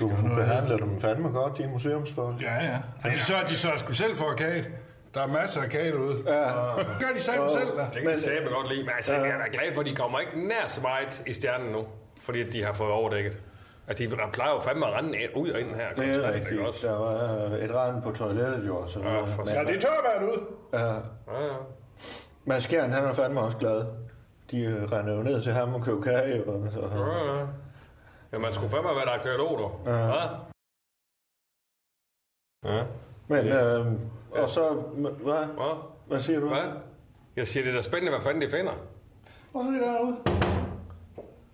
Du 0.00 0.08
behandler 0.36 0.76
dem 0.76 1.00
fandme 1.00 1.28
godt, 1.28 1.58
de 1.58 1.68
museumsfolk. 1.72 2.42
Ja, 2.42 2.54
ja. 2.64 2.78
Og 3.04 3.10
de 3.10 3.18
sørger, 3.20 3.46
de 3.46 3.56
sørger 3.56 3.76
sgu 3.78 3.92
selv 3.92 4.16
for 4.16 4.34
kage. 4.38 4.64
Der 5.14 5.20
er 5.22 5.26
masser 5.26 5.62
af 5.62 5.68
kage 5.70 5.92
derude. 5.92 6.22
Ja. 6.26 6.42
Gør 6.76 7.14
de 7.16 7.20
sammen 7.20 7.50
selv, 7.50 7.66
da. 7.76 7.82
Det 7.94 8.02
kan 8.02 8.10
jeg 8.10 8.18
sige, 8.18 8.32
godt 8.54 8.68
lide. 8.68 8.82
Men 8.82 8.90
altså, 8.96 9.14
jeg 9.14 9.26
er 9.28 9.50
glad 9.52 9.74
for, 9.74 9.80
at 9.80 9.86
de 9.86 9.94
kommer 9.94 10.18
ikke 10.18 10.48
nær 10.48 10.64
så 10.66 10.80
meget 10.80 11.22
i 11.26 11.32
stjernen 11.32 11.72
nu. 11.72 11.84
Fordi 12.20 12.50
de 12.50 12.64
har 12.64 12.72
fået 12.72 12.90
overdækket. 12.90 13.36
At 13.88 13.98
de 13.98 14.08
plejer 14.32 14.54
jo 14.54 14.60
fandme 14.60 14.86
at 14.86 14.92
rende 14.92 15.18
ind- 15.18 15.36
ud 15.36 15.50
og 15.50 15.60
ind 15.60 15.74
her. 15.74 15.94
Det 15.94 16.24
er 16.24 16.32
rigtigt. 16.32 16.50
ikke 16.52 16.68
også? 16.68 16.86
Der 16.86 16.92
var 16.98 17.44
øh, 17.44 17.52
et 17.64 17.74
rand 17.74 18.02
på 18.02 18.10
toilettet 18.12 18.66
jo. 18.66 18.86
Så 18.86 19.00
Ja, 19.00 19.20
for 19.24 19.50
Ja, 19.50 19.64
det 19.64 19.76
er 19.76 19.80
tørvejr 19.80 20.22
ud. 20.32 20.46
ja. 20.72 20.94
Ja, 21.38 21.46
ja. 21.46 21.54
Mads 22.44 22.64
Skjern, 22.64 22.92
han 22.92 23.04
er 23.04 23.12
fandme 23.12 23.40
også 23.40 23.58
glad. 23.58 23.86
De 24.50 24.60
øh, 24.60 24.92
render 24.92 25.14
jo 25.14 25.22
ned 25.22 25.42
til 25.42 25.52
ham 25.52 25.74
og 25.74 25.82
køber 25.84 26.02
kage. 26.02 26.44
Og, 26.48 26.72
så, 26.72 26.80
Ja, 26.80 27.34
ja. 27.38 27.46
Ja, 28.32 28.38
man 28.38 28.52
skulle 28.52 28.70
fandme 28.70 28.88
være, 28.90 29.04
der 29.04 29.12
er 29.12 29.22
kørt 29.22 29.38
du. 29.38 29.70
Ja. 29.86 29.96
Ja. 30.06 30.22
Ja. 32.64 32.84
Men, 33.28 33.46
øh, 33.48 33.86
og 34.30 34.48
så, 34.48 34.70
hvad, 34.72 35.10
Hvad? 35.46 35.74
hvad 36.06 36.20
siger 36.20 36.40
du? 36.40 36.48
Hvad? 36.48 36.72
Jeg 37.36 37.48
siger, 37.48 37.64
det 37.64 37.70
er 37.72 37.76
da 37.76 37.82
spændende, 37.82 38.12
hvad 38.12 38.20
fanden 38.22 38.42
de 38.42 38.50
finder. 38.50 38.72
Og 39.54 39.62
så 39.64 39.68
er 39.70 39.92
derude. 39.92 40.16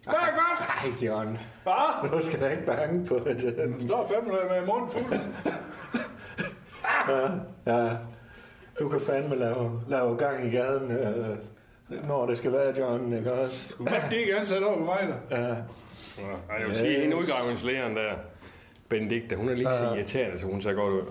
Det 0.05 0.13
er 0.13 0.35
godt. 0.35 1.01
Nej, 1.01 1.09
John. 1.09 1.39
Hvad? 1.63 2.11
Du 2.21 2.27
skal 2.27 2.41
da 2.41 2.49
ikke 2.49 2.67
bange 2.67 3.07
på 3.07 3.21
det. 3.25 3.57
Den 3.57 3.87
står 3.89 4.11
fandme 4.15 4.33
med 4.33 4.67
munden 4.67 4.91
fuld. 4.91 5.21
Ja, 7.09 7.29
ja. 7.67 7.91
Du 8.79 8.89
kan 8.89 9.01
fandme 9.01 9.37
lave, 9.37 9.81
lave 9.89 10.17
gang 10.17 10.47
i 10.47 10.51
gaden. 10.51 10.91
Øh, 10.91 11.37
når 12.09 12.27
det 12.27 12.39
skal 12.39 12.53
være, 12.53 12.75
John, 12.79 13.13
ikke 13.13 13.33
også? 13.33 13.75
Du 13.79 13.85
det 14.11 14.17
ikke 14.17 14.37
ansat 14.37 14.63
over 14.63 14.79
på 14.79 14.85
mig, 14.85 15.09
der. 15.31 15.39
Ja. 15.39 15.55
Ja, 16.19 16.59
jeg 16.59 16.67
vil 16.67 16.75
sige, 16.77 17.01
hende 17.01 17.17
udgravningslægeren 17.17 17.97
der, 17.97 18.13
Benedikte, 18.89 19.37
hun 19.37 19.49
er 19.49 19.55
lige 19.55 19.69
så 19.69 19.95
irriterende, 19.95 20.39
så 20.39 20.47
hun 20.47 20.63
ser 20.63 20.73
godt 20.73 20.93
ud. 20.93 21.03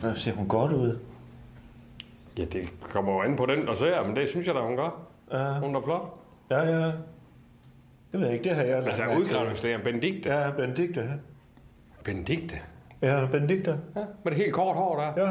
Hvad 0.00 0.16
ser 0.16 0.32
hun 0.32 0.48
godt 0.48 0.72
ud? 0.72 0.98
Ja, 2.38 2.44
det 2.44 2.68
kommer 2.82 3.12
jo 3.12 3.20
an 3.22 3.36
på 3.36 3.46
den, 3.46 3.66
der 3.66 3.74
ser, 3.74 4.04
men 4.06 4.16
det 4.16 4.28
synes 4.28 4.46
jeg 4.46 4.54
da, 4.54 4.60
hun 4.60 4.76
gør. 4.76 5.00
Ja, 5.32 5.52
Hun 5.58 5.74
er 5.76 5.80
flot. 5.80 6.02
ja, 6.50 6.62
ja. 6.62 6.92
Det 8.12 8.20
ved 8.20 8.26
jeg 8.26 8.32
ikke, 8.36 8.44
det 8.48 8.56
har 8.56 8.62
jeg 8.62 8.76
Altså, 8.86 9.06
udgravningslægeren 9.18 9.82
Benedikte. 9.84 10.28
Ja, 10.34 10.50
Benedikte. 10.50 11.10
Benedikte? 12.04 12.56
Ja, 13.02 13.26
Benedikte. 13.32 13.70
Ja, 13.96 14.00
med 14.24 14.32
det 14.32 14.34
helt 14.34 14.52
kort 14.52 14.76
hår 14.76 14.96
der. 15.16 15.26
Ja. 15.26 15.30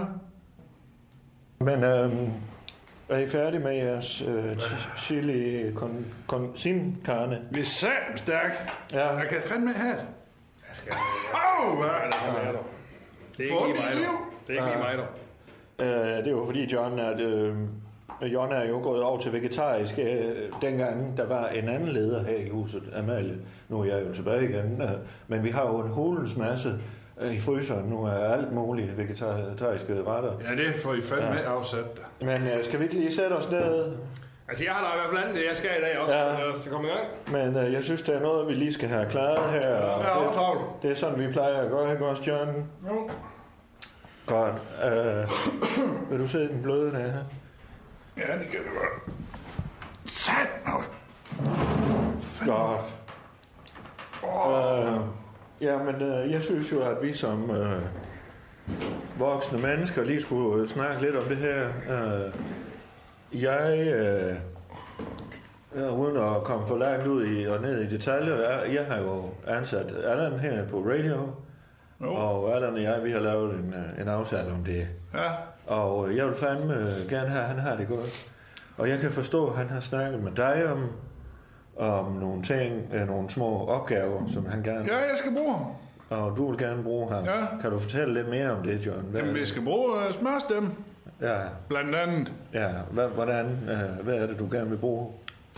Men 1.60 1.84
øhm, 1.84 2.32
er 3.10 3.18
I 3.18 3.28
færdige 3.28 3.60
med 3.60 3.76
jeres 3.76 4.22
øh, 4.22 4.58
chili 4.98 5.74
con, 5.76 6.06
con 6.28 6.52
sin 6.56 6.98
carne? 7.06 7.42
Vi 7.52 7.60
er 7.60 7.64
satme 7.64 8.18
stærk. 8.18 8.52
Ja. 8.92 9.14
Jeg 9.18 9.28
kan 9.30 9.42
fandme 9.42 9.74
have 9.74 9.96
det. 9.96 10.06
Åh, 11.34 11.78
hvad 11.78 11.90
er 11.90 12.52
det? 12.52 12.60
Det 13.38 13.52
er 13.52 13.68
ikke 13.68 13.80
lige 13.80 13.86
mig, 13.86 14.06
dog. 14.06 14.20
Det 14.48 14.58
er 14.58 14.62
ikke 14.66 14.78
lige 14.78 14.84
mig, 14.84 14.98
dog. 14.98 15.08
Øh, 15.80 16.18
det 16.18 16.28
er 16.28 16.32
jo 16.32 16.46
fordi 16.46 16.74
John 16.74 17.00
er, 17.00 17.14
øh, 17.20 17.56
John 18.22 18.52
er 18.52 18.66
jo 18.70 18.80
gået 18.84 19.04
over 19.04 19.20
til 19.20 19.34
vegetarisk. 19.34 20.00
Øh, 20.00 20.36
dengang 20.62 21.18
der 21.18 21.26
var 21.26 21.48
en 21.48 21.70
anden 21.70 21.90
leder 21.90 22.24
her 22.24 22.38
i 22.38 22.50
huset, 22.50 22.84
Amalie. 22.96 23.38
Nu 23.70 23.80
er 23.82 23.86
jeg 23.86 24.08
jo 24.08 24.14
tilbage 24.14 24.44
igen. 24.50 24.82
Øh, 24.82 24.90
men 25.28 25.44
vi 25.44 25.50
har 25.50 25.68
jo 25.68 25.78
en 25.80 25.90
hulens 25.90 26.38
masse 26.38 26.74
øh, 27.22 27.34
i 27.36 27.40
fryseren 27.40 27.86
nu 27.90 28.04
er 28.06 28.12
alt 28.12 28.52
muligt 28.54 28.98
vegetariske 28.98 30.04
retter. 30.08 30.32
Ja, 30.50 30.56
det 30.64 30.76
får 30.76 30.94
I 30.94 31.02
fandme 31.02 31.36
ja. 31.40 31.56
afsat. 31.56 32.02
Men 32.22 32.30
øh, 32.30 32.64
skal 32.64 32.80
vi 32.80 32.84
ikke 32.84 32.96
lige 32.96 33.16
sætte 33.16 33.34
os 33.34 33.52
ned? 33.52 33.92
Altså, 34.50 34.64
jeg 34.64 34.74
har 34.74 34.82
da 34.88 34.94
i 34.96 35.00
hvert 35.00 35.20
fald 35.20 35.30
andet, 35.30 35.48
jeg 35.50 35.58
skal 35.58 35.70
i 35.80 35.82
dag 35.82 36.00
også, 36.00 36.16
Ja. 36.16 36.48
ja. 36.50 36.56
så 36.56 36.70
komme 36.70 36.88
i 36.88 36.92
gang. 36.92 37.54
Men 37.54 37.64
øh, 37.66 37.74
jeg 37.74 37.84
synes, 37.84 38.02
der 38.02 38.14
er 38.14 38.22
noget, 38.22 38.48
vi 38.48 38.54
lige 38.54 38.74
skal 38.74 38.90
have 38.90 39.10
klaret 39.10 39.52
her. 39.52 39.60
er 39.70 39.98
det, 39.98 40.06
aftravlt. 40.06 40.62
det 40.82 40.92
er 40.92 40.96
sådan, 40.96 41.28
vi 41.28 41.32
plejer 41.32 41.62
at 41.62 41.70
gøre, 41.70 41.92
ikke 41.92 42.06
også, 42.06 42.24
John? 42.28 42.66
Jo. 42.90 43.10
Godt. 44.26 44.54
Øh, 44.86 45.30
vil 46.12 46.20
du 46.20 46.28
se 46.28 46.40
den 46.40 46.62
bløde 46.64 46.92
der? 46.92 47.12
Ja, 48.20 48.34
det 48.40 48.48
kan 48.50 48.60
det 48.60 48.72
godt. 48.80 49.14
Sat 50.06 50.48
mig. 50.66 50.84
Godt. 52.46 52.82
Øh, 54.88 55.00
jamen, 55.62 55.96
øh, 56.02 56.32
jeg 56.32 56.44
synes 56.44 56.72
jo, 56.72 56.82
at 56.82 56.98
vi 57.02 57.14
som 57.14 57.52
øh, 57.52 57.82
voksne 59.20 59.58
mennesker 59.62 60.04
lige 60.04 60.22
skulle 60.22 60.64
øh, 60.64 60.70
snakke 60.70 61.02
lidt 61.02 61.16
om 61.16 61.24
det 61.24 61.38
her. 61.38 61.68
Øh, 61.90 62.34
jeg, 63.44 63.88
øh, 63.94 64.36
ja, 65.76 65.90
uden 65.90 66.18
at 66.18 66.44
komme 66.44 66.68
for 66.68 66.78
langt 66.78 67.08
ud 67.08 67.26
i, 67.28 67.48
og 67.48 67.62
ned 67.62 67.82
i 67.82 67.90
detaljer, 67.90 68.36
jeg, 68.36 68.74
jeg 68.74 68.86
har 68.86 68.98
jo 68.98 69.30
ansat 69.48 69.92
Allan 70.04 70.40
her 70.40 70.68
på 70.68 70.80
radio, 70.88 71.32
Jo. 72.02 72.14
og 72.14 72.56
Allan 72.56 72.74
og 72.74 72.84
jeg, 72.84 73.04
vi 73.04 73.12
har 73.12 73.20
lavet 73.20 73.54
en, 73.54 73.74
øh, 73.74 74.02
en 74.02 74.08
aftale 74.08 74.52
om 74.52 74.64
det. 74.64 74.88
Ja, 75.14 75.30
Og 75.70 76.16
jeg 76.16 76.28
vil 76.28 76.36
fandme 76.36 76.74
øh, 76.74 77.10
gerne 77.10 77.30
have, 77.30 77.42
at 77.44 77.50
han 77.50 77.60
har 77.60 77.76
det 77.76 77.88
godt. 77.88 78.26
Og 78.78 78.90
jeg 78.90 79.00
kan 79.00 79.12
forstå, 79.12 79.48
at 79.48 79.56
han 79.58 79.70
har 79.70 79.80
snakket 79.80 80.24
med 80.24 80.32
dig 80.32 80.72
om, 80.72 80.86
om 81.78 82.12
nogle 82.12 82.44
ting, 82.44 82.82
øh, 82.94 83.08
nogle 83.08 83.30
små 83.30 83.66
opgaver, 83.68 84.22
som 84.34 84.46
han 84.46 84.64
gerne... 84.64 84.86
ja 84.88 84.98
jeg 84.98 85.18
skal 85.18 85.32
bruge 85.36 85.54
ham. 85.58 85.66
Og 86.10 86.38
du 86.38 86.50
vil 86.50 86.60
gerne 86.60 86.84
bruge 86.84 87.12
ham. 87.12 87.24
Ja. 87.26 87.32
Kan 87.62 87.72
du 87.72 87.80
fortælle 87.80 88.14
lidt 88.14 88.30
mere 88.30 88.52
om 88.52 88.64
det, 88.64 88.86
John? 88.86 89.02
Hvad, 89.02 89.22
Jamen, 89.22 89.36
vi 89.36 89.46
skal 89.46 89.64
bruge 89.64 89.92
uh, 89.92 90.14
smørstemme, 90.14 90.72
ja, 91.22 91.38
blandt 91.68 91.96
andet. 91.96 92.34
ja. 92.54 92.68
Hvad, 92.92 93.08
hvordan, 93.08 93.46
øh, 93.46 94.06
hvad 94.06 94.16
er 94.16 94.28
det, 94.28 94.40
du 94.40 94.48
gerne 94.52 94.70
vil 94.70 94.78
bruge? 94.78 95.08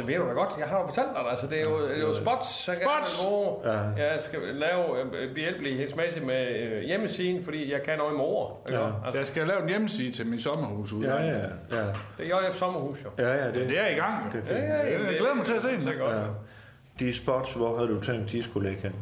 Det 0.01 0.07
ved 0.07 0.15
du 0.23 0.27
da 0.27 0.33
godt. 0.33 0.49
Jeg 0.59 0.67
har 0.67 0.79
jo 0.79 0.85
fortalt 0.85 1.07
dig 1.15 1.23
det. 1.23 1.29
Altså, 1.29 1.47
det 1.47 1.57
er 1.59 1.63
jo, 1.63 1.81
det 1.87 1.97
er 1.97 2.01
jo 2.01 2.13
spots, 2.15 2.67
jeg 2.67 2.75
gerne 2.77 2.89
Spots? 3.05 3.19
vil 3.21 3.27
bruge. 3.27 3.71
Ja. 3.73 3.79
Jeg 3.79 4.17
skal 4.21 4.39
lave 4.53 5.01
øh, 5.01 5.33
behjælpelighedsmæssigt 5.33 6.25
med 6.25 6.55
øh, 6.59 6.81
hjemmesiden, 6.83 7.43
fordi 7.43 7.71
jeg 7.73 7.81
kan 7.83 7.97
noget 7.97 8.13
med 8.15 8.23
ord. 8.25 8.63
Ikke? 8.67 8.79
Ja. 8.79 8.87
Altså, 9.05 9.19
Jeg 9.19 9.27
skal 9.27 9.47
lave 9.47 9.61
en 9.63 9.69
hjemmeside 9.69 10.11
til 10.11 10.27
mit 10.27 10.43
sommerhus 10.43 10.93
ude. 10.93 11.13
Ja, 11.15 11.23
ja, 11.23 11.37
ja. 11.71 11.83
det 12.17 12.31
er 12.33 12.47
JF 12.49 12.55
Sommerhus, 12.55 13.03
jo. 13.05 13.09
Ja, 13.23 13.29
ja, 13.35 13.45
Ja, 13.45 13.47
det, 13.51 13.69
det 13.69 13.79
er 13.79 13.87
i 13.87 13.93
gang, 13.93 14.25
jo. 14.25 14.39
det 14.39 14.49
er 14.49 14.55
Ja, 14.57 14.83
fint. 14.83 14.93
ja, 15.03 15.07
Jeg 15.09 15.17
glæder 15.19 15.33
mig 15.35 15.45
til 15.45 15.53
at 15.53 15.61
se 15.61 15.69
den. 15.71 15.79
Det 15.81 15.93
er 15.95 15.99
godt. 15.99 16.15
Ja. 16.15 16.21
De 16.99 17.13
spots, 17.15 17.53
hvor 17.53 17.77
havde 17.77 17.89
du 17.89 18.01
tænkt, 18.01 18.31
de 18.31 18.43
skulle 18.43 18.69
ligge 18.69 18.83
hen? 18.83 18.95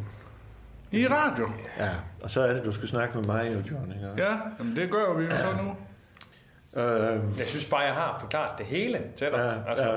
I 0.91 1.07
radio. 1.07 1.49
Ja. 1.79 1.89
Og 2.23 2.29
så 2.29 2.41
er 2.41 2.53
det, 2.53 2.65
du 2.65 2.71
skal 2.71 2.87
snakke 2.87 3.17
med 3.17 3.25
mig 3.25 3.39
og 3.47 3.71
John, 3.71 3.93
ikke? 3.95 4.23
Ja, 4.23 4.37
jamen, 4.59 4.75
det 4.75 4.91
gør 4.91 5.13
vi 5.13 5.23
jo 5.23 5.31
så 5.31 5.47
nu. 5.63 5.75
Øh, 6.81 7.39
Jeg 7.39 7.45
synes 7.47 7.65
bare, 7.65 7.79
jeg 7.79 7.93
har 7.93 8.17
forklaret 8.19 8.57
det 8.57 8.65
hele 8.65 8.97
til 9.17 9.27
dig. 9.27 9.37
Ja, 9.65 9.69
altså, 9.71 9.87
ja. 9.89 9.95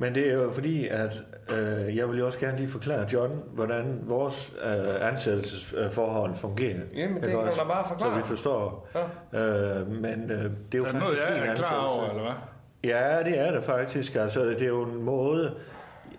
Men 0.00 0.14
det 0.14 0.28
er 0.28 0.34
jo 0.34 0.52
fordi, 0.52 0.88
at 0.88 1.22
øh, 1.52 1.96
jeg 1.96 2.08
vil 2.08 2.18
jo 2.18 2.26
også 2.26 2.38
gerne 2.38 2.56
lige 2.56 2.68
forklare 2.68 3.06
John, 3.12 3.42
hvordan 3.52 4.00
vores 4.02 4.52
øh, 4.64 5.08
ansættelsesforhold 5.08 6.34
fungerer. 6.34 6.80
Jamen, 6.94 7.22
det 7.22 7.30
kan 7.30 7.38
du 7.38 7.46
da 7.46 7.64
bare 7.68 7.88
forklare. 7.88 8.10
Så 8.10 8.16
vi 8.16 8.22
forstår. 8.22 8.88
Ja. 9.32 9.80
Øh, 9.80 9.88
men 9.88 10.30
øh, 10.30 10.44
det 10.72 10.74
er 10.74 10.78
jo 10.78 10.84
Er 10.84 10.90
det 10.90 11.00
noget, 11.00 11.18
faktisk 11.18 11.44
jeg 11.44 11.48
er 11.48 11.54
klar 11.54 11.86
over, 11.86 12.08
eller 12.08 12.22
hvad? 12.22 12.32
Ja, 12.84 13.22
det 13.22 13.38
er 13.38 13.52
det 13.52 13.64
faktisk. 13.64 14.14
Altså, 14.14 14.44
det 14.44 14.62
er 14.62 14.66
jo 14.66 14.82
en 14.82 15.02
måde... 15.02 15.54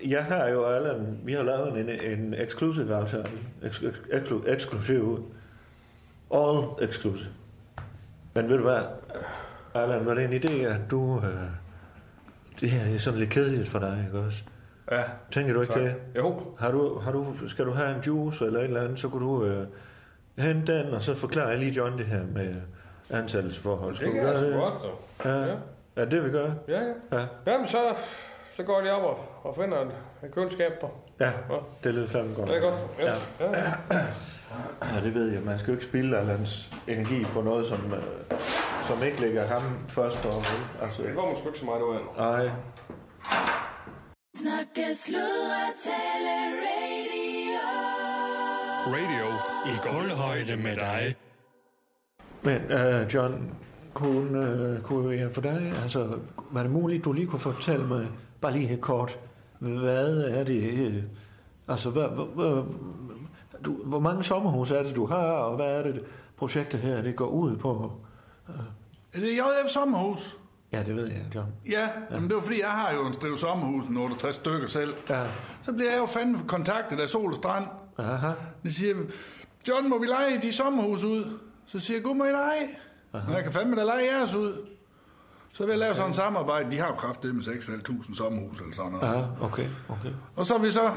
Jeg 0.05 0.23
har 0.23 0.47
jo 0.47 0.65
Allan, 0.65 1.19
vi 1.23 1.33
har 1.33 1.43
lavet 1.43 1.79
en, 1.79 1.89
en 1.89 2.33
exclusive 2.33 2.95
aftale. 2.95 3.25
Ex. 3.63 3.81
All 6.33 6.65
exclusive. 6.81 7.29
Men 8.35 8.49
ved 8.49 8.57
du 8.57 8.63
hvad, 8.63 8.81
Allan, 9.73 10.05
var 10.05 10.13
det 10.13 10.23
en 10.23 10.33
idé, 10.33 10.65
at 10.65 10.81
du... 10.91 11.17
Øh, 11.17 11.60
det 12.61 12.69
her 12.69 12.85
det 12.85 12.95
er 12.95 12.99
sådan 12.99 13.19
lidt 13.19 13.29
kedeligt 13.29 13.69
for 13.69 13.79
dig, 13.79 14.03
ikke 14.07 14.19
også? 14.25 14.37
ja. 14.91 15.01
Tænker 15.31 15.53
du 15.53 15.61
ikke 15.61 15.73
Tak. 15.73 15.81
det? 15.81 15.95
Jo, 16.17 16.41
Har 16.59 16.71
du, 16.71 16.99
har 16.99 17.11
du, 17.11 17.25
skal 17.47 17.65
du 17.65 17.71
have 17.71 17.95
en 17.95 18.01
juice 18.07 18.45
eller 18.45 18.59
et 18.59 18.65
eller 18.65 18.81
andet, 18.81 18.99
så 18.99 19.09
kunne 19.09 19.25
du 19.25 19.45
øh, 19.45 19.67
hente 20.37 20.77
den, 20.77 20.93
og 20.93 21.01
så 21.01 21.15
forklarer 21.15 21.49
jeg 21.49 21.59
lige 21.59 21.71
John 21.71 21.97
det 21.97 22.05
her 22.05 22.21
med 22.33 22.55
ansættelsesforhold. 23.09 23.97
det 23.97 24.11
kan 24.13 24.27
jeg 24.27 24.37
sgu 24.37 24.51
godt, 24.51 24.73
dog. 24.83 25.01
Ja. 25.25 25.45
Ja. 25.45 25.55
ja, 25.97 26.05
det 26.05 26.25
vi 26.25 26.29
gør. 26.29 26.51
Ja, 26.67 26.81
ja. 26.81 27.19
Ja. 27.19 27.25
Jamen, 27.47 27.67
så, 27.67 27.77
så 28.57 28.63
går 28.63 28.81
jeg 28.81 28.93
op 28.93 29.03
og, 29.03 29.17
og 29.49 29.55
finder 29.55 29.77
et, 29.81 29.91
et 30.23 30.31
køleskab, 30.31 30.71
der. 30.81 30.87
Ja, 31.19 31.31
det 31.83 31.93
lyder 31.93 32.07
fandme 32.07 32.35
godt. 32.35 32.47
Det 32.47 32.57
er 32.57 32.61
godt. 32.61 32.75
Yes. 32.99 33.27
Ja. 33.39 33.45
Ja. 33.59 33.73
Ja, 34.95 35.01
det 35.03 35.13
ved 35.15 35.31
jeg. 35.31 35.41
Man 35.41 35.59
skal 35.59 35.67
jo 35.67 35.73
ikke 35.73 35.85
spille 35.85 36.17
Allans 36.17 36.69
energi 36.87 37.23
på 37.23 37.41
noget, 37.41 37.65
som, 37.65 37.93
øh, 37.93 37.99
som 38.91 39.03
ikke 39.03 39.21
ligger 39.21 39.47
ham 39.47 39.63
først 39.87 40.17
for. 40.17 40.29
vel? 40.29 40.61
Altså, 40.81 41.01
Det 41.03 41.15
man 41.15 41.37
sgu 41.37 41.47
ikke 41.47 41.59
så 41.59 41.65
meget 41.65 41.81
ud 41.81 41.95
af. 41.95 42.01
nej. 42.17 42.51
Snakke, 44.35 44.95
sludre, 44.95 45.63
tale, 45.87 46.35
radio. 46.65 47.57
Radio 48.97 49.27
i 49.71 49.73
gulvhøjde 49.87 50.55
med 50.63 50.75
dig. 50.75 51.01
Men 52.43 52.61
uh, 52.77 53.13
John, 53.13 53.55
kunne, 53.93 54.39
uh, 54.75 54.81
kunne 54.83 55.17
jeg 55.17 55.31
for 55.31 55.41
dig, 55.41 55.73
altså, 55.83 56.19
var 56.51 56.63
det 56.63 56.71
muligt, 56.71 57.05
du 57.05 57.13
lige 57.13 57.27
kunne 57.27 57.39
fortælle 57.39 57.87
mig, 57.87 58.07
bare 58.41 58.53
lige 58.53 58.67
helt 58.67 58.81
kort, 58.81 59.19
hvad 59.59 60.17
er 60.17 60.43
det, 60.43 60.61
øh, 60.63 61.03
altså, 61.67 61.89
hvad, 61.89 62.07
hvad, 62.07 62.25
hvad, 62.35 62.63
du, 63.65 63.83
hvor 63.85 63.99
mange 63.99 64.23
sommerhus 64.23 64.71
er 64.71 64.83
det, 64.83 64.95
du 64.95 65.05
har, 65.05 65.31
og 65.31 65.55
hvad 65.55 65.77
er 65.77 65.83
det, 65.83 66.03
projektet 66.37 66.79
her, 66.79 67.01
det 67.01 67.15
går 67.15 67.27
ud 67.27 67.57
på? 67.57 67.91
Er 69.13 69.19
det 69.19 69.37
JF 69.37 69.69
Sommerhus? 69.69 70.37
Ja, 70.71 70.83
det 70.83 70.95
ved 70.95 71.07
jeg, 71.07 71.25
John. 71.35 71.47
Ja, 71.69 71.89
jamen 72.11 72.29
det 72.29 72.35
var 72.35 72.41
fordi, 72.41 72.61
jeg 72.61 72.69
har 72.71 72.91
jo 72.91 73.07
en 73.07 73.13
striv 73.13 73.37
sommerhus, 73.37 73.83
en 73.85 73.97
68 73.97 74.35
stykker 74.35 74.67
selv. 74.67 74.93
Ja. 75.09 75.23
Så 75.63 75.73
bliver 75.73 75.91
jeg 75.91 75.99
jo 75.99 76.05
fandme 76.05 76.39
kontaktet 76.47 76.99
af 76.99 77.09
Sol 77.09 77.29
og 77.29 77.35
Strand. 77.35 77.67
Aha. 77.97 78.31
De 78.63 78.73
siger, 78.73 78.95
John, 79.67 79.89
må 79.89 79.99
vi 79.99 80.05
lege 80.07 80.41
de 80.41 80.51
sommerhus 80.51 81.03
ud? 81.03 81.39
Så 81.65 81.79
siger 81.79 81.97
jeg, 81.97 82.03
god 82.03 82.15
må 82.15 82.23
I 82.25 82.31
lege. 82.31 82.67
Men 83.13 83.35
jeg 83.35 83.43
kan 83.43 83.51
fandme 83.51 83.75
da 83.75 83.83
lege 83.83 84.15
jeres 84.15 84.33
ud. 84.33 84.53
Så 85.53 85.63
vil 85.63 85.69
jeg 85.69 85.79
lave 85.79 85.95
sådan 85.95 86.09
en 86.09 86.13
samarbejde. 86.13 86.71
De 86.71 86.79
har 86.79 86.87
jo 86.87 86.93
kraftet 86.93 87.35
med 87.35 87.43
6.500 87.43 88.15
sommerhus 88.17 88.59
eller 88.61 88.73
sådan 88.73 88.91
noget. 88.91 89.07
Ja, 89.15 89.45
okay, 89.45 89.67
okay. 89.89 90.11
Og 90.35 90.45
så 90.45 90.55
er 90.55 90.59
vi 90.59 90.71
så 90.71 90.91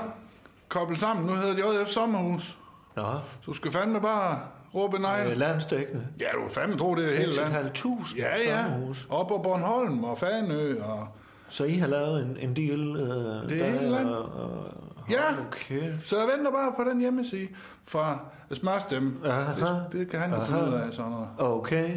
koblet 0.68 0.98
sammen. 0.98 1.26
Nu 1.26 1.32
hedder 1.32 1.54
det 1.54 1.80
JF 1.80 1.88
Sommerhus. 1.88 2.58
Nå, 2.96 3.02
Så 3.40 3.46
du 3.46 3.52
skal 3.52 3.70
fandme 3.70 4.00
bare 4.00 4.40
råbe 4.74 4.98
nej. 4.98 5.26
øh, 5.30 5.36
landstækkende. 5.36 6.06
Ja, 6.20 6.26
du 6.34 6.48
fandme 6.48 6.78
tro, 6.78 6.94
det 6.94 7.04
er 7.14 7.18
hele 7.18 7.32
landet. 7.32 7.70
6.500 7.84 8.18
Ja, 8.18 8.36
ja. 8.36 8.62
sommerhus. 8.64 9.06
Op 9.10 9.28
på 9.28 9.38
Bornholm 9.38 10.04
og 10.04 10.18
Fanø 10.18 10.82
og... 10.82 11.08
Så 11.48 11.64
I 11.64 11.72
har 11.74 11.86
lavet 11.86 12.22
en, 12.22 12.36
en 12.40 12.56
deal? 12.56 12.96
Øh, 12.96 13.48
Det 13.48 13.66
er 13.66 13.70
hele 13.70 13.90
landet. 13.90 14.16
og, 14.18 14.64
Ja, 15.10 15.20
Okay. 15.46 15.92
så 16.04 16.16
jeg 16.18 16.26
venter 16.36 16.50
bare 16.52 16.72
på 16.76 16.84
den 16.90 17.00
hjemmeside 17.00 17.48
fra 17.84 18.18
Smørstemme. 18.52 19.12
Aha. 19.28 19.52
Det, 19.60 19.86
det 19.92 20.10
kan 20.10 20.20
han 20.20 20.30
jo 20.30 20.40
finde 20.44 20.62
ud 20.68 20.72
af 20.74 20.92
sådan 20.92 21.10
noget. 21.10 21.28
Okay. 21.38 21.90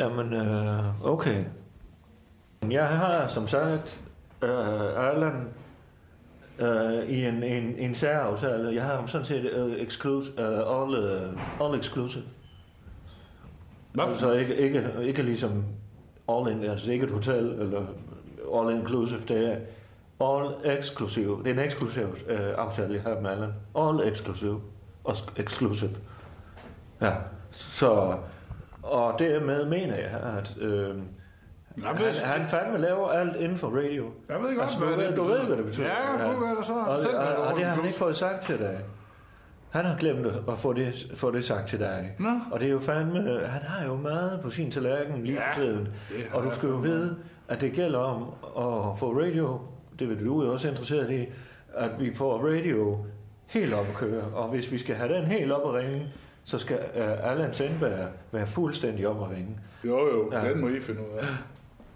Jamen, 0.00 0.32
øh, 0.32 1.04
okay. 1.10 1.44
Jeg 2.70 2.86
har 2.88 3.28
som 3.28 3.48
sagt 3.48 4.00
øh, 4.42 4.48
Erland 4.96 5.46
øh, 6.60 7.08
i 7.08 7.24
en, 7.26 7.42
en, 7.42 7.74
en 7.78 7.94
særaftale. 7.94 8.74
Jeg 8.74 8.84
har 8.84 8.96
ham 8.96 9.08
sådan 9.08 9.26
set 9.26 9.50
øh, 9.52 9.72
exclusive, 9.72 10.40
øh, 10.40 10.82
all, 10.82 10.94
øh, 10.94 11.32
all 11.62 11.80
exclusive. 11.80 12.24
Hvad? 13.92 14.04
Altså 14.04 14.32
ikke, 14.32 14.56
ikke, 14.56 14.90
ikke 15.02 15.22
ligesom 15.22 15.64
all 16.28 16.52
in, 16.52 16.64
altså 16.64 16.90
ikke 16.90 17.04
et 17.04 17.10
hotel 17.10 17.44
eller 17.44 17.82
all 18.54 18.76
inclusive, 18.76 19.20
det 19.28 19.48
er 19.52 19.56
all 20.20 20.78
exclusive. 20.78 21.38
Det 21.38 21.46
er 21.46 21.54
en 21.54 21.58
eksklusiv 21.58 22.06
øh, 22.28 22.40
aftale, 22.58 22.94
jeg 22.94 23.02
har 23.02 23.20
med 23.20 23.30
Allan. 23.30 23.52
All 23.76 24.12
exclusive. 24.12 24.60
Også 25.04 25.24
exclusive. 25.36 25.90
Ja, 27.00 27.12
så... 27.50 28.16
Og 28.82 29.18
dermed 29.18 29.66
mener 29.66 29.94
jeg, 29.94 30.20
at 30.38 30.56
øh, 30.58 30.94
Jeg 31.82 31.88
han, 31.88 31.98
ved, 31.98 32.12
han 32.24 32.46
fandme 32.46 32.78
laver 32.78 33.08
alt 33.08 33.36
inden 33.36 33.58
for 33.58 33.68
radio. 33.68 34.10
jeg 34.28 34.40
ved 34.40 34.48
godt, 34.56 34.60
Altså, 34.62 34.78
hvad 34.78 34.88
du, 34.88 34.96
ved, 34.96 35.08
det 35.08 35.16
du 35.16 35.22
ved, 35.22 35.40
hvad 35.40 35.56
det 35.56 35.64
betyder. 35.64 35.86
Ja, 35.86 36.12
jeg 36.24 36.30
ved, 36.30 36.36
hvad 36.46 36.56
det 36.56 36.66
så. 36.66 36.72
Og, 36.72 36.98
Selv 36.98 37.16
og, 37.16 37.22
og, 37.26 37.36
og 37.46 37.56
det 37.56 37.64
har 37.64 37.74
han 37.74 37.84
ikke 37.84 37.98
fået 37.98 38.16
sagt 38.16 38.42
til 38.44 38.58
dig. 38.58 38.78
Han 39.70 39.84
har 39.84 39.96
glemt 39.96 40.26
at 40.26 40.58
få 40.58 40.72
det, 40.72 41.12
få 41.14 41.30
det 41.30 41.44
sagt 41.44 41.68
til 41.68 41.78
dig. 41.78 42.14
Nå. 42.18 42.28
Og 42.52 42.60
det 42.60 42.68
er 42.68 42.72
jo 42.72 42.80
fandme... 42.80 43.40
Han 43.46 43.62
har 43.62 43.86
jo 43.86 43.94
meget 43.96 44.40
på 44.42 44.50
sin 44.50 44.70
tallerken 44.70 45.22
lige 45.24 45.34
Ja, 45.38 45.50
for 45.52 45.60
tiden. 45.60 45.88
Og 46.34 46.42
du 46.42 46.50
skal 46.54 46.68
jo 46.68 46.74
vide, 46.76 47.16
at 47.48 47.60
det 47.60 47.72
gælder 47.72 47.98
om 47.98 48.22
at 48.92 48.98
få 48.98 49.20
radio, 49.20 49.60
det 49.98 50.08
vil 50.08 50.24
du 50.26 50.42
jo 50.44 50.52
også 50.52 50.68
interesseret 50.68 51.10
i, 51.10 51.26
at 51.74 51.90
vi 51.98 52.14
får 52.14 52.38
radio 52.48 52.98
helt 53.46 53.74
op 53.74 53.86
at 53.88 53.94
køre. 53.94 54.22
Og 54.34 54.48
hvis 54.48 54.72
vi 54.72 54.78
skal 54.78 54.94
have 54.96 55.14
den 55.14 55.24
helt 55.24 55.52
op 55.52 55.74
at 55.74 55.80
ringe, 55.82 56.06
så 56.44 56.58
skal 56.58 56.76
uh, 56.96 57.30
Allan 57.30 57.54
Sandberg 57.54 58.08
være 58.32 58.46
fuldstændig 58.46 59.08
op 59.08 59.22
at 59.22 59.30
ringe. 59.36 59.58
Jo, 59.84 59.98
jo, 60.08 60.32
Ja. 60.32 60.48
den 60.50 60.60
må 60.60 60.68
I 60.68 60.80
finde 60.80 61.00
ud 61.00 61.18
af. 61.18 61.24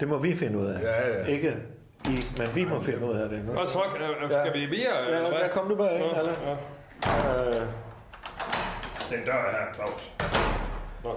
Det 0.00 0.08
må 0.08 0.18
vi 0.18 0.36
finde 0.36 0.58
ud 0.58 0.66
af. 0.66 0.80
Ja, 0.82 1.08
ja. 1.18 1.24
Ikke 1.26 1.56
I, 2.04 2.24
men 2.38 2.48
vi 2.54 2.64
må 2.64 2.80
finde 2.80 3.06
ud 3.06 3.14
af 3.16 3.28
det. 3.28 3.42
Og 3.56 3.68
så 3.68 3.78
øh, 4.22 4.30
skal 4.30 4.54
vi 4.54 4.66
videre, 4.66 4.96
Ja, 5.08 5.16
eller 5.16 5.28
hvad? 5.28 5.48
kom 5.52 5.68
du 5.68 5.74
bare 5.76 5.94
ind, 5.94 6.04
Nå, 6.04 6.10
Allan. 6.18 6.34
ja. 6.44 6.52
Øh, 7.60 7.62
Den 9.10 9.24
dør 9.26 9.32
her, 9.32 9.74
Claus. 9.74 10.12
Nå. 11.04 11.10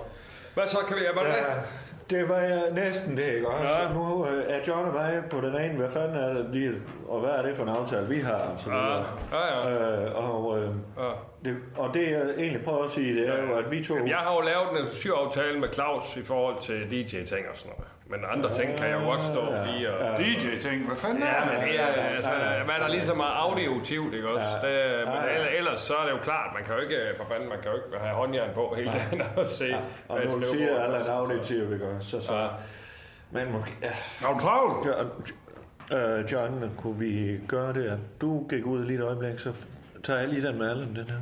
Hvad 0.54 0.68
så? 0.68 0.78
Kan 0.88 0.98
vi... 0.98 1.02
Var 1.16 1.24
det 1.24 1.30
Ja, 1.30 2.16
det 2.18 2.30
var 2.30 2.38
jeg 2.40 2.64
næsten 2.72 3.18
det, 3.18 3.24
ikke 3.24 3.48
også? 3.48 3.74
Ja. 3.74 3.82
Ja. 3.88 3.94
Nu 3.94 4.26
øh, 4.28 4.44
er 4.48 4.60
John 4.68 4.86
og 4.88 4.94
mig 4.94 5.24
på 5.32 5.42
det 5.42 5.54
rene. 5.54 5.74
Hvad 5.78 5.90
fanden 5.92 6.16
er 6.18 6.34
det 6.34 6.46
lige, 6.52 6.72
og 7.08 7.20
hvad 7.20 7.30
er 7.30 7.42
det 7.42 7.56
for 7.56 7.64
en 7.64 7.70
aftale, 7.70 8.08
vi 8.08 8.20
har? 8.20 8.34
Og, 8.34 8.60
så 8.60 8.70
Ja, 8.72 8.76
videre. 8.78 9.06
ja, 9.32 9.70
ja. 9.70 10.06
Øh, 10.06 10.16
og, 10.30 10.60
øh, 10.60 10.70
ja. 10.98 11.10
det, 11.50 11.58
og 11.78 11.94
det 11.94 12.12
jeg 12.12 12.22
egentlig 12.38 12.64
prøver 12.66 12.84
at 12.84 12.92
sige, 12.92 13.16
det 13.22 13.28
er 13.30 13.44
jo, 13.44 13.56
at 13.58 13.72
vi 13.72 13.84
to... 13.84 13.94
Jamen, 13.94 14.10
jeg 14.10 14.18
har 14.18 14.34
jo 14.36 14.42
lavet 14.42 14.82
en 14.86 14.92
syraftale 14.92 15.60
med 15.60 15.74
Claus 15.74 16.18
i 16.18 16.24
forhold 16.24 16.62
til 16.62 16.92
DJ-ting 16.92 17.46
og 17.52 17.58
sådan 17.58 17.72
noget. 17.78 17.92
Men 18.10 18.20
andre 18.34 18.54
ting 18.54 18.78
kan 18.78 18.90
jeg 18.90 18.98
jo 19.02 19.06
godt 19.12 19.24
stå 19.24 19.42
Ja, 19.54 19.64
lige 19.72 19.94
og... 19.94 20.20
ja. 20.20 20.24
DJ-ting, 20.24 20.86
hvad 20.88 20.96
fanden 20.98 21.24
Ja, 21.24 21.30
er 21.30 21.46
men 21.60 21.68
det? 21.70 21.80
er, 21.82 21.86
altså, 21.86 22.30
hvad 22.66 22.76
der 22.82 22.88
ligesom 22.88 23.20
er 23.20 23.32
audiotivt, 23.46 24.14
ikke 24.14 24.30
også? 24.30 24.48
Det, 24.64 25.08
men 25.08 25.16
ellers- 25.36 25.58
ellers 25.58 25.80
så 25.82 25.94
er 25.96 26.04
det 26.06 26.12
jo 26.12 26.18
klart, 26.18 26.50
man 26.54 26.64
kan 26.64 26.74
jo 26.76 26.80
ikke, 26.82 26.98
for 27.18 27.26
fanden, 27.32 27.50
man 27.50 27.58
kan 27.64 27.72
jo 27.72 27.78
ikke 27.78 27.98
have 28.06 28.16
håndjern 28.16 28.50
på 28.54 28.74
hele 28.78 28.92
dagen 28.92 29.22
og 29.38 29.46
se, 29.46 29.76
Og 30.08 30.18
hvad 30.20 30.36
nu 30.36 30.42
siger 30.54 30.80
alle 30.84 30.98
er. 30.98 31.04
en 31.04 31.10
auditiv, 31.12 31.74
ikke 31.74 31.88
også? 31.88 32.10
Så, 32.10 32.22
så, 32.22 32.34
Ja. 32.36 32.48
Men 33.32 33.52
måske... 33.52 33.78
Ja. 33.84 34.28
Er 34.28 34.34
du 34.34 34.40
travlt? 34.40 34.88
John, 34.88 35.12
øh, 35.92 36.32
John, 36.32 36.72
kunne 36.78 37.00
vi 37.00 37.40
gøre 37.48 37.74
det, 37.74 37.86
at 37.90 38.00
du 38.22 38.48
gik 38.48 38.66
ud 38.66 38.86
lige 38.86 38.98
et 39.00 39.04
øjeblik, 39.04 39.40
så 39.40 39.54
tager 40.04 40.20
jeg 40.20 40.30
lige 40.30 40.48
den 40.48 40.58
med 40.58 40.70
Allen, 40.70 40.96
den 40.96 41.06
her. 41.10 41.18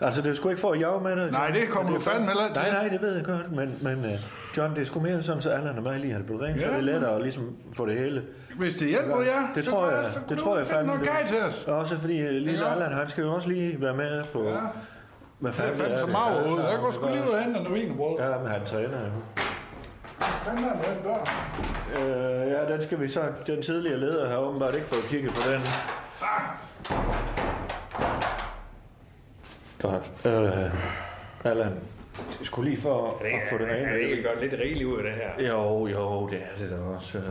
Altså, 0.00 0.22
det 0.22 0.30
er 0.30 0.34
sgu 0.34 0.48
ikke 0.48 0.60
for 0.60 0.72
at 0.72 0.80
jage 0.80 1.00
med 1.00 1.16
dig. 1.16 1.30
Nej, 1.30 1.50
det 1.50 1.68
kommer 1.68 1.90
Men 1.92 2.00
du 2.00 2.04
fandme 2.06 2.26
heller 2.26 2.48
Nej, 2.54 2.70
nej, 2.70 2.88
det 2.88 3.00
ved 3.02 3.14
jeg 3.16 3.24
godt, 3.24 3.52
men, 3.52 3.78
men 3.82 4.04
uh, 4.04 4.10
John, 4.56 4.74
det 4.74 4.80
er 4.80 4.84
sgu 4.86 5.00
mere 5.00 5.22
sådan, 5.22 5.42
så 5.42 5.50
Allan 5.50 5.76
og 5.76 5.82
mig 5.82 5.98
lige 6.00 6.10
har 6.12 6.18
det 6.18 6.26
blevet 6.26 6.42
rent, 6.42 6.60
så 6.60 6.66
Ja. 6.66 6.72
er 6.72 6.76
det 6.76 6.84
lettere 6.84 7.14
at 7.16 7.22
ligesom 7.22 7.56
få 7.76 7.86
det 7.86 7.98
hele. 7.98 8.22
Hvis 8.58 8.74
det 8.76 8.88
hjælper 8.88 9.20
jer, 9.22 9.40
Det 9.54 9.64
så 9.64 9.70
tror 9.70 9.90
jeg, 9.90 10.04
så 10.12 10.18
det 10.28 10.38
tror 10.38 10.56
jeg 10.56 10.66
fandme. 10.66 10.86
noget 10.94 11.08
gej 11.08 11.26
til 11.26 11.42
os. 11.42 11.64
Også 11.68 11.98
fordi 11.98 12.20
øh, 12.20 12.30
lille 12.32 12.66
Ja. 12.66 12.72
Allan, 12.72 12.92
han 12.92 13.08
skal 13.08 13.24
jo 13.24 13.34
også 13.34 13.48
lige 13.48 13.80
være 13.80 13.94
med 13.96 14.24
på... 14.32 14.42
Ja. 14.48 14.54
Hvad 15.38 15.52
Så 15.52 15.62
er 15.62 15.66
fanden 15.66 15.80
fandme 15.82 15.98
så 15.98 16.04
det? 16.04 16.12
meget 16.12 16.46
ud. 16.50 16.58
Ja, 16.58 16.66
Jeg 16.66 16.78
går 16.78 16.90
sgu 16.90 17.06
lige 17.08 17.22
ud 17.22 17.28
og 17.28 17.42
hente 17.44 17.62
noget. 17.62 18.20
Ja, 18.20 18.38
men 18.38 18.50
han 18.52 18.60
træner 18.66 18.88
jo. 19.00 19.10
Hvad 20.18 20.28
fanden 20.44 20.64
er 20.64 20.72
det, 20.72 20.98
den? 21.98 22.06
Øh, 22.10 22.48
ja, 22.50 22.72
den 22.74 22.82
skal 22.82 23.00
vi 23.00 23.08
så... 23.08 23.20
Den 23.46 23.62
tidligere 23.62 23.98
leder 24.00 24.30
har 24.30 24.36
åbenbart 24.38 24.74
ikke 24.74 24.86
fået 24.86 25.02
kigget 25.02 25.32
på 25.34 25.40
den. 25.52 25.60
Godt. 29.80 30.26
Øh, 30.26 30.74
Allan, 31.44 31.72
det 32.38 32.46
skulle 32.46 32.70
lige 32.70 32.80
for 32.82 33.06
at 33.08 33.40
få 33.50 33.58
det 33.58 33.66
kan 33.66 33.76
rene. 33.76 34.00
ikke 34.00 34.22
gøre 34.22 34.40
lidt 34.40 34.52
rigeligt 34.52 34.88
ud 34.88 34.96
af 34.98 35.02
det 35.02 35.12
her. 35.12 35.52
Jo, 35.52 35.86
jo, 35.86 36.28
det 36.30 36.38
er 36.38 36.58
det 36.58 36.70
da 36.70 36.76
også. 36.76 37.18
øh. 37.18 37.24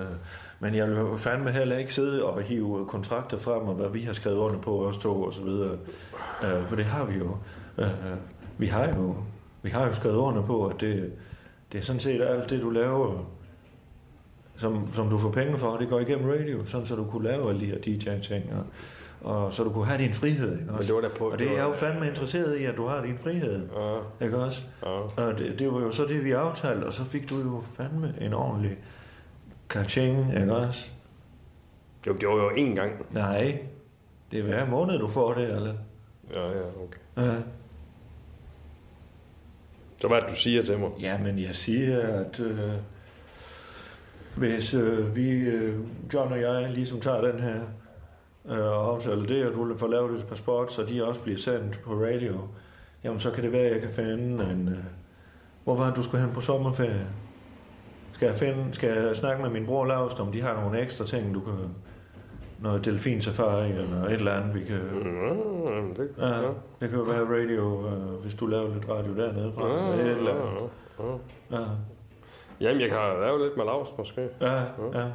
Men 0.61 0.75
jeg 0.75 0.89
vil 0.89 1.17
fandme 1.17 1.51
heller 1.51 1.77
ikke 1.77 1.93
sidde 1.93 2.23
og 2.23 2.41
hive 2.41 2.85
kontrakter 2.87 3.37
frem, 3.39 3.67
og 3.67 3.75
hvad 3.75 3.89
vi 3.89 4.01
har 4.01 4.13
skrevet 4.13 4.37
under 4.37 4.59
på, 4.59 4.85
os 4.85 4.97
to 4.97 5.21
og 5.23 5.33
så 5.33 5.41
videre. 5.43 5.77
Øh, 6.43 6.67
for 6.67 6.75
det 6.75 6.85
har 6.85 7.05
vi 7.05 7.17
jo. 7.17 7.37
Øh, 7.77 7.87
vi 8.57 8.67
har 8.67 8.87
jo, 8.87 9.15
vi 9.61 9.69
har 9.69 9.87
jo 9.87 9.93
skrevet 9.93 10.15
under 10.17 10.41
på, 10.41 10.65
at 10.67 10.81
det, 10.81 11.11
det 11.71 11.77
er 11.77 11.81
sådan 11.81 11.99
set 11.99 12.21
alt 12.21 12.49
det, 12.49 12.61
du 12.61 12.69
laver, 12.69 13.25
som, 14.57 14.93
som 14.93 15.09
du 15.09 15.17
får 15.17 15.31
penge 15.31 15.57
for, 15.57 15.77
det 15.77 15.89
går 15.89 15.99
igennem 15.99 16.29
radio, 16.29 16.65
sådan 16.65 16.87
så 16.87 16.95
du 16.95 17.03
kunne 17.05 17.27
lave 17.27 17.49
alle 17.49 17.61
de 17.61 17.65
her 17.65 17.77
DJ-ting, 17.77 18.43
og, 18.53 18.63
og 19.21 19.53
så 19.53 19.63
du 19.63 19.69
kunne 19.71 19.85
have 19.85 20.01
din 20.03 20.13
frihed. 20.13 20.59
Ikke 20.59 20.71
også? 20.71 20.87
det 20.87 20.95
var 20.95 21.01
da 21.01 21.07
på- 21.17 21.25
og 21.25 21.31
det 21.31 21.39
det 21.39 21.47
er 21.47 21.55
jeg 21.57 21.63
jo 21.69 21.73
fandme 21.73 22.07
interesseret 22.07 22.57
i, 22.57 22.63
at 22.65 22.77
du 22.77 22.85
har 22.87 23.01
din 23.05 23.17
frihed. 23.17 23.67
Ja. 24.19 24.25
Ikke 24.25 24.37
også? 24.37 24.61
Ja. 24.83 24.89
Og 24.89 25.37
det, 25.37 25.59
det 25.59 25.73
var 25.73 25.79
jo 25.79 25.91
så 25.91 26.05
det, 26.05 26.23
vi 26.25 26.31
aftalte, 26.31 26.85
og 26.85 26.93
så 26.93 27.03
fik 27.05 27.29
du 27.29 27.35
jo 27.35 27.63
fandme 27.77 28.13
en 28.21 28.33
ordentlig 28.33 28.77
kaching, 29.69 30.33
ikke 30.41 30.55
også? 30.55 30.89
Jo, 32.07 32.13
det 32.13 32.27
var 32.27 32.35
jo 32.35 32.49
én 32.49 32.75
gang. 32.75 32.91
Nej, 33.11 33.57
det 34.31 34.39
er 34.39 34.43
hver 34.43 34.65
måned, 34.65 34.99
du 34.99 35.07
får 35.07 35.33
det, 35.33 35.43
eller? 35.55 35.73
Ja, 36.33 36.47
ja, 36.47 36.61
okay. 36.83 37.27
Ja. 37.31 37.35
Så 39.97 40.07
hvad 40.07 40.21
det, 40.21 40.29
du 40.29 40.35
siger 40.35 40.63
til 40.63 40.79
mig? 40.79 40.89
Ja, 41.01 41.17
men 41.17 41.39
jeg 41.39 41.55
siger, 41.55 41.99
at 41.99 42.39
øh, 42.39 42.59
hvis 44.35 44.73
øh, 44.73 45.15
vi, 45.15 45.29
øh, 45.31 45.79
John 46.13 46.31
og 46.33 46.41
jeg, 46.41 46.69
ligesom 46.71 47.01
tager 47.01 47.21
den 47.31 47.39
her 47.39 47.59
og 48.45 48.87
aftaler 48.93 49.25
det, 49.25 49.45
og 49.47 49.53
du 49.53 49.77
får 49.77 49.87
lavet 49.87 50.19
et 50.19 50.25
par 50.27 50.35
spots, 50.35 50.73
så 50.73 50.83
de 50.83 51.07
også 51.07 51.21
bliver 51.21 51.37
sendt 51.37 51.79
på 51.83 51.93
radio, 51.93 52.33
jamen 53.03 53.19
så 53.19 53.31
kan 53.31 53.43
det 53.43 53.51
være, 53.51 53.61
at 53.65 53.71
jeg 53.71 53.81
kan 53.81 53.91
finde 53.91 54.43
en... 54.51 54.67
Øh, 54.69 54.77
hvor 55.63 55.75
var 55.75 55.85
det, 55.87 55.95
du 55.95 56.03
skulle 56.03 56.25
hen 56.25 56.33
på 56.33 56.41
sommerferie? 56.41 57.07
Skal 58.13 58.25
jeg, 58.25 58.35
finde, 58.35 58.65
skal 58.71 59.03
jeg 59.03 59.15
snakke 59.15 59.41
med 59.41 59.49
min 59.49 59.65
bror 59.65 59.85
Laust, 59.85 60.19
om 60.19 60.31
de 60.31 60.41
har 60.41 60.61
nogle 60.61 60.79
ekstra 60.81 61.05
ting, 61.05 61.33
du 61.33 61.39
kan... 61.39 61.53
Noget 62.61 62.85
delfinsafari 62.85 63.71
eller 63.71 64.05
et 64.05 64.13
eller 64.13 64.33
andet, 64.33 64.55
vi 64.55 64.59
kan... 64.63 64.75
Ja, 64.75 65.75
jamen, 65.75 65.93
det, 65.95 66.09
Ja, 66.17 66.41
det 66.81 66.89
kan 66.89 66.97
jo 66.99 67.03
være 67.03 67.41
radio, 67.41 67.87
øh, 67.87 68.21
hvis 68.21 68.33
du 68.35 68.45
laver 68.45 68.73
lidt 68.73 68.89
radio 68.89 69.15
dernede 69.17 69.51
fra. 69.57 69.67
Ja, 69.67 69.91
eller 69.91 70.05
et 70.05 70.17
eller 70.17 70.35
ja, 70.35 70.41
andet. 70.41 70.69
ja. 70.99 71.57
Ja. 71.57 71.65
Jamen, 72.61 72.81
jeg 72.81 72.89
kan 72.89 72.99
lave 73.21 73.43
lidt 73.43 73.57
med 73.57 73.65
Lars, 73.65 73.87
måske. 73.97 74.29
Ja, 74.41 74.55
ja. 74.93 75.07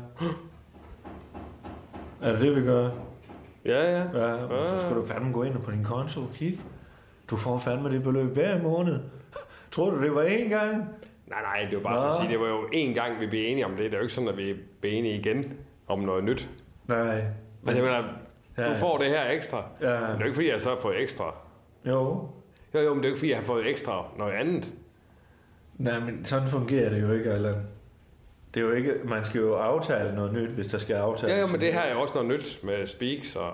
Er 2.22 2.32
det 2.32 2.40
det, 2.40 2.56
vi 2.56 2.60
gør? 2.60 2.90
Ja, 3.64 3.90
ja. 3.98 4.04
Ja, 4.18 4.32
og 4.34 4.68
så 4.68 4.80
skal 4.80 4.96
du 4.96 5.06
fandme 5.06 5.32
gå 5.32 5.42
ind 5.42 5.54
på 5.62 5.70
din 5.70 5.84
konto 5.84 6.20
og 6.20 6.30
kigge. 6.34 6.58
Du 7.30 7.36
får 7.36 7.58
fandme 7.58 7.90
det 7.92 8.02
beløb 8.02 8.32
hver 8.34 8.62
måned. 8.62 8.98
Tror 9.72 9.90
du, 9.90 10.02
det 10.02 10.14
var 10.14 10.24
én 10.24 10.48
gang? 10.48 10.76
Nej, 11.26 11.42
nej, 11.42 11.66
det 11.70 11.76
var 11.76 11.82
bare 11.82 11.94
for 12.00 12.02
at 12.08 12.14
Nå. 12.14 12.20
sige, 12.20 12.32
det 12.32 12.40
var 12.40 12.46
jo 12.48 12.60
én 12.62 12.94
gang, 12.94 13.20
vi 13.20 13.26
blev 13.26 13.40
enige 13.46 13.64
om 13.66 13.70
det. 13.70 13.78
Det 13.84 13.92
er 13.92 13.96
jo 13.96 14.02
ikke 14.02 14.14
sådan, 14.14 14.28
at 14.28 14.36
vi 14.36 14.54
bliver 14.80 14.96
enige 14.96 15.18
igen 15.18 15.52
om 15.86 15.98
noget 15.98 16.24
nyt. 16.24 16.48
Nej. 16.88 17.22
Altså, 17.66 17.82
jeg 17.82 17.92
mener, 17.92 18.02
Ja. 18.58 18.74
du 18.74 18.78
får 18.78 18.98
det 18.98 19.06
her 19.06 19.30
ekstra. 19.30 19.64
Ja. 19.80 20.00
Men 20.00 20.00
det 20.00 20.14
er 20.14 20.18
jo 20.18 20.24
ikke, 20.24 20.34
fordi 20.34 20.50
jeg 20.50 20.60
så 20.60 20.68
har 20.68 20.76
fået 20.76 21.02
ekstra. 21.02 21.34
Jo. 21.86 22.28
Jo, 22.74 22.80
jo, 22.80 22.94
men 22.94 23.02
det 23.02 23.04
er 23.04 23.08
jo 23.08 23.14
ikke, 23.14 23.18
fordi 23.18 23.30
jeg 23.30 23.38
har 23.38 23.44
fået 23.44 23.70
ekstra 23.70 24.04
noget 24.18 24.32
andet. 24.32 24.72
Nej, 25.78 26.00
men 26.00 26.24
sådan 26.24 26.48
fungerer 26.48 26.90
det 26.90 27.02
jo 27.02 27.12
ikke, 27.12 27.30
Allan. 27.32 27.54
Det 28.54 28.60
er 28.60 28.64
jo 28.64 28.72
ikke, 28.72 28.94
man 29.04 29.24
skal 29.24 29.40
jo 29.40 29.54
aftale 29.54 30.14
noget 30.14 30.32
nyt, 30.32 30.48
hvis 30.50 30.66
der 30.66 30.78
skal 30.78 30.94
aftales. 30.96 31.34
Ja, 31.34 31.40
jo, 31.40 31.46
men 31.46 31.60
det 31.60 31.72
her 31.72 31.80
er 31.80 31.92
jo 31.92 32.00
også 32.00 32.14
noget 32.14 32.28
nyt 32.28 32.60
med 32.64 32.86
Speaks 32.86 33.36
og... 33.36 33.52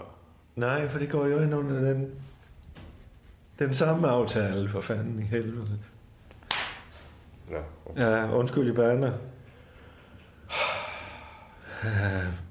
Nej, 0.57 0.89
for 0.89 0.99
det 0.99 1.11
går 1.11 1.27
jo 1.27 1.41
ind 1.41 1.55
under 1.55 1.81
den, 1.81 2.11
den 3.59 3.75
samme 3.75 4.09
aftale, 4.09 4.69
for 4.69 4.81
fanden 4.81 5.19
i 5.19 5.23
helvede. 5.23 5.67
Ja, 7.51 7.61
Ja, 7.97 8.35
undskyld 8.37 8.69
i 8.69 8.73
baner. 8.73 9.13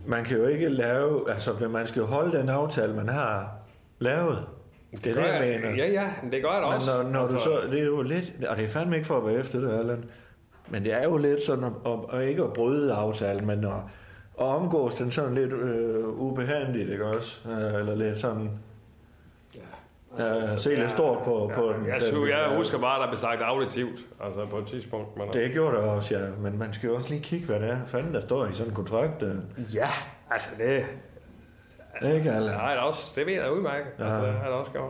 Man 0.05 0.23
kan 0.23 0.38
jo 0.38 0.47
ikke 0.47 0.69
lave, 0.69 1.31
altså 1.31 1.67
man 1.69 1.88
skal 1.88 1.99
jo 1.99 2.05
holde 2.05 2.38
den 2.38 2.49
aftale, 2.49 2.93
man 2.93 3.09
har 3.09 3.51
lavet. 3.99 4.45
Det, 4.91 5.07
er 5.07 5.13
gør 5.13 5.21
det, 5.21 5.29
jeg 5.51 5.59
mener. 5.62 5.75
ja, 5.75 5.91
ja, 5.91 6.09
det 6.31 6.43
gør 6.43 6.51
jeg 6.51 6.62
da 6.62 6.65
Men 6.67 6.75
også. 6.75 7.03
Når, 7.03 7.09
når 7.12 7.27
du 7.27 7.33
Altså- 7.33 7.43
så, 7.62 7.67
det 7.71 7.79
er 7.79 7.85
jo 7.85 8.01
lidt, 8.01 8.33
og 8.47 8.57
det 8.57 8.65
er 8.65 8.69
fandme 8.69 8.95
ikke 8.95 9.07
for 9.07 9.17
at 9.17 9.25
være 9.25 9.35
efter 9.35 9.59
det, 9.59 9.79
Allan, 9.79 10.05
men 10.71 10.84
det 10.84 10.93
er 10.93 11.03
jo 11.03 11.17
lidt 11.17 11.45
sådan, 11.45 11.63
at, 11.63 11.71
at, 11.86 12.19
at 12.21 12.27
ikke 12.27 12.43
at 12.43 12.53
bryde 12.53 12.93
aftalen, 12.93 13.47
men 13.47 13.63
at, 13.65 13.71
at 14.39 14.45
omgås 14.45 14.93
den 14.93 15.12
sådan 15.12 15.36
lidt 15.36 15.53
øh, 15.53 16.08
ubehandligt, 16.08 16.89
ikke 16.89 17.05
også? 17.05 17.49
Øh, 17.49 17.79
eller 17.79 17.95
lidt 17.95 18.19
sådan, 18.19 18.49
ja, 20.19 20.58
se 20.58 20.75
lidt 20.75 20.91
stort 20.91 21.17
på, 21.17 21.51
på 21.55 21.73
den. 21.77 21.86
Jeg, 21.86 21.93
den, 21.93 22.01
synes, 22.01 22.29
jeg 22.29 22.47
øh, 22.51 22.58
husker 22.58 22.77
bare, 22.79 23.01
der 23.01 23.08
blev 23.08 23.19
sagt 23.19 23.41
auditivt, 23.41 23.99
altså 24.23 24.45
på 24.45 24.58
et 24.58 24.67
tidspunkt. 24.67 25.17
Men, 25.17 25.27
Det 25.34 25.51
gjorde 25.51 25.75
det 25.77 25.84
også, 25.86 26.17
ja. 26.17 26.25
Men 26.39 26.58
man 26.60 26.73
skal 26.73 26.88
jo 26.88 26.95
også 26.95 27.10
lige 27.10 27.21
kigge, 27.21 27.45
hvad 27.45 27.60
det 27.60 27.69
er. 27.69 27.77
Fanden, 27.88 28.13
der 28.13 28.19
står 28.21 28.45
i 28.45 28.53
sådan 28.53 28.71
en 28.71 28.75
kontrakt. 28.75 29.23
øh. 29.23 29.36
Ja, 29.75 29.88
altså 30.32 30.49
det... 30.58 30.86
Ikke, 32.15 32.32
Allan? 32.32 32.55
Nej, 32.55 32.71
det, 32.71 32.79
er 32.79 32.84
også, 32.84 33.12
det 33.15 33.25
ved 33.25 33.34
jeg 33.34 33.51
udmærket. 33.51 33.88
Ja. 33.99 34.03
Altså, 34.05 34.21
det 34.21 34.29
er 34.29 34.43
det 34.43 34.53
også 34.53 34.71
gjort. 34.71 34.89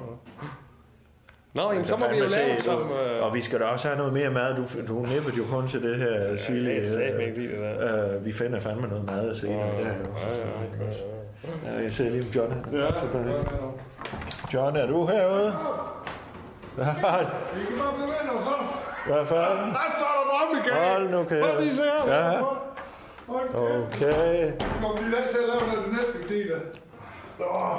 Nå, 1.59 1.71
jamen, 1.71 1.85
så 1.85 1.97
må 1.97 2.05
vi 2.09 2.17
jo 2.17 2.25
lave 2.25 2.57
se, 2.57 2.63
som... 2.63 2.91
Øh, 2.91 3.23
Og 3.25 3.33
vi 3.33 3.41
skal 3.41 3.59
da 3.59 3.65
også 3.65 3.87
have 3.87 3.97
noget 3.97 4.13
mere 4.13 4.29
mad. 4.29 4.55
Du, 4.55 4.63
du 4.87 5.05
nippede 5.05 5.37
jo 5.37 5.43
kun 5.51 5.67
til 5.67 5.81
det 5.83 5.95
her 5.95 6.37
chili. 6.37 6.75
jeg 6.75 6.85
sagde 6.85 7.13
mig 7.17 7.25
ikke 7.27 7.39
lige 7.39 7.51
det 7.51 7.59
der. 7.59 8.15
Øh, 8.15 8.25
vi 8.25 8.31
finder 8.31 8.59
fandme 8.59 8.87
noget 8.87 9.05
mad 9.05 9.35
senere. 9.35 9.57
Ja, 9.67 9.79
Ja, 9.79 9.85
ja, 9.85 9.89
ja, 11.67 11.77
ja, 11.77 11.83
jeg 11.83 11.93
ser 11.93 12.09
lige 12.09 12.21
om 12.21 12.27
John 12.27 12.51
er 12.73 12.85
Ja, 12.85 12.91
tilbage. 12.99 13.45
John, 14.53 14.75
er 14.77 14.87
du 14.87 15.05
herude? 15.05 15.55
Ja, 16.77 16.83
Vi 16.85 16.85
kan 16.85 17.77
bare 17.77 17.93
blive 17.95 18.31
og 18.35 18.41
så... 18.41 18.49
Hvad 19.07 19.25
fanden? 19.25 19.69
Der 19.73 19.95
står 19.97 20.11
der 20.17 20.25
drømme, 20.29 20.55
Michael. 20.55 20.91
Hold 20.91 21.09
nu 21.09 21.23
kæft. 21.23 21.45
Prøv 21.45 21.59
lige 21.61 21.75
se 21.75 21.81
her. 21.81 22.13
Ja. 22.13 22.41
Okay. 23.29 24.51
Nu 24.51 24.87
kommer 24.87 25.17
der 25.17 25.27
til 25.29 25.37
at 25.37 25.47
lave 25.47 25.83
det 25.85 25.91
næste 25.91 26.49
der. 26.49 26.59
Nå. 27.39 27.77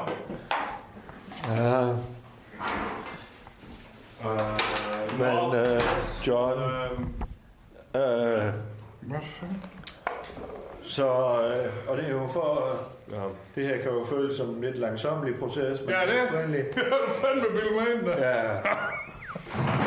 Ja. 1.55 1.95
Men 5.19 5.55
øh, 5.55 5.81
John, 6.27 6.61
øh, 7.95 8.53
Hvad 9.01 9.21
fanden? 9.23 9.63
så, 10.85 11.07
øh, 11.07 11.73
og 11.89 11.97
det 11.97 12.05
er 12.07 12.11
jo 12.11 12.27
for, 12.33 12.69
øh, 13.09 13.15
ja. 13.15 13.23
det 13.55 13.69
her 13.69 13.83
kan 13.83 13.93
jo 13.93 14.05
føles 14.05 14.37
som 14.37 14.49
en 14.49 14.61
lidt 14.61 14.79
langsomlig 14.79 15.35
proces. 15.39 15.81
Men 15.81 15.91
Ja, 15.91 16.07
det 16.07 16.19
er. 16.21 16.47
Det 16.47 16.75
har 16.75 16.99
du 17.07 17.11
fandme 17.11 17.47
mig 17.75 17.95
ind, 17.95 18.07
der. 18.07 18.31
Ja, 18.31 18.59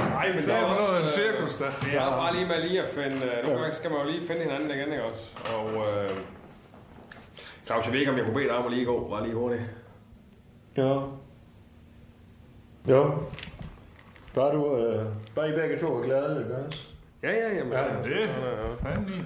Nej, 0.09 0.27
men 0.27 0.37
Det 0.37 0.47
der 0.47 0.53
er 0.53 0.57
er 0.65 0.75
noget 0.75 0.93
af 0.93 0.97
en 0.97 1.01
også, 1.03 1.15
cirkus, 1.21 1.55
der. 1.55 1.69
Det 1.81 1.93
er 1.97 2.09
bare 2.09 2.33
lige 2.35 2.45
med 2.47 2.61
lige 2.69 2.81
at 2.81 2.87
finde... 2.89 3.15
øh, 3.25 3.43
Nogle 3.43 3.59
gange 3.59 3.75
skal 3.75 3.91
man 3.91 3.99
jo 3.99 4.05
lige 4.05 4.27
finde 4.27 4.41
hinanden 4.41 4.69
igen, 4.69 4.91
ikke 4.91 5.03
også? 5.03 5.23
Og... 5.57 5.69
Øh, 5.69 6.09
Claus, 7.65 7.85
jeg 7.85 7.93
ved 7.93 7.99
ikke, 7.99 8.11
om 8.11 8.17
jeg 8.17 8.25
kunne 8.25 8.35
bede 8.35 8.47
dig 8.47 8.55
om 8.57 8.65
at 8.65 8.71
lige 8.71 8.85
gå, 8.85 9.07
bare 9.09 9.23
lige 9.23 9.35
hurtigt. 9.35 9.61
ja. 10.77 10.99
Jo. 12.89 13.22
Bare 14.35 14.51
du, 14.55 14.77
øh, 14.77 15.05
bare 15.35 15.49
I 15.49 15.51
begge 15.51 15.79
to 15.79 15.97
er 15.97 16.03
glade, 16.03 16.39
ikke 16.41 16.55
også? 16.55 16.87
Ja, 17.23 17.31
ja, 17.31 17.55
jamen... 17.57 17.73
Ja, 17.73 17.83
det. 18.03 18.05
det. 18.05 18.29
Fanden 18.81 19.09
i. 19.09 19.23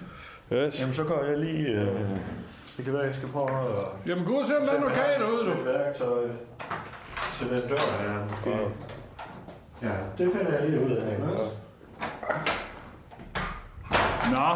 Yes. 0.56 0.82
Jamen, 0.82 0.94
så 0.94 1.04
går 1.04 1.24
jeg 1.24 1.38
lige... 1.38 1.68
Øh, 1.68 1.88
det 2.78 2.86
kan 2.86 2.94
være, 2.94 3.02
jeg 3.04 3.16
skal 3.16 3.30
prøve 3.30 3.50
at... 3.50 4.10
Jamen, 4.10 4.26
gå 4.26 4.34
og 4.34 4.46
se, 4.46 4.58
om 4.58 4.66
der 4.66 4.74
er 4.74 4.80
noget 4.80 4.96
kage 4.96 5.20
derude, 5.20 5.46
du. 5.46 5.64
Værktøj 5.64 6.24
til 7.40 7.50
den 7.50 7.70
dør 7.70 8.02
her, 8.02 8.26
måske. 8.30 8.50
Ja, 9.82 9.94
det 10.18 10.32
finder 10.34 10.60
jeg 10.60 10.70
lige 10.70 10.86
ud 10.86 10.92
af. 10.92 11.12
ikke 11.12 11.24
også? 11.24 11.52
Nå. 14.36 14.54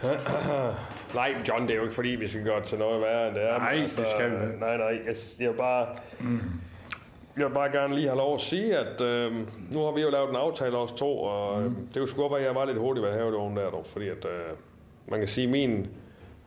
Nej, 1.14 1.34
John, 1.48 1.62
det 1.62 1.70
er 1.70 1.76
jo 1.76 1.82
ikke 1.82 1.94
fordi, 1.94 2.08
vi 2.08 2.28
skal 2.28 2.44
gøre 2.44 2.62
til 2.64 2.78
noget 2.78 3.00
værre, 3.00 3.28
end 3.28 3.34
det 3.36 3.48
er. 3.48 3.58
Nej, 3.58 3.74
men 3.74 3.82
det 3.82 3.90
skal 3.90 4.30
vi 4.30 4.46
ikke. 4.46 4.60
Nej, 4.60 4.76
nej, 4.76 5.00
jeg, 5.06 5.14
jeg 5.40 5.54
bare... 5.54 5.86
Jeg 7.36 7.46
vil 7.46 7.54
bare 7.54 7.70
gerne 7.70 7.94
lige 7.94 8.06
have 8.06 8.18
lov 8.18 8.34
at 8.34 8.40
sige, 8.40 8.78
at 8.78 9.00
øh, 9.00 9.32
nu 9.72 9.84
har 9.84 9.92
vi 9.92 10.00
jo 10.00 10.10
lavet 10.10 10.30
en 10.30 10.36
aftale 10.36 10.76
os 10.76 10.92
to, 10.92 11.18
og 11.18 11.62
øh, 11.62 11.70
det 11.70 11.96
kunne 11.96 12.08
sgu 12.08 12.20
godt 12.20 12.32
være, 12.32 12.40
at 12.40 12.46
jeg 12.46 12.54
var 12.54 12.64
lidt 12.64 12.78
hurtig 12.78 13.02
ved 13.02 13.10
at 13.10 13.16
have 13.16 13.30
det 13.30 13.36
oven 13.36 13.56
der, 13.56 13.70
dog, 13.70 13.86
fordi 13.86 14.08
at, 14.08 14.24
øh, 14.24 14.56
man 15.08 15.18
kan 15.18 15.28
sige, 15.28 15.44
at 15.44 15.50
min 15.50 15.86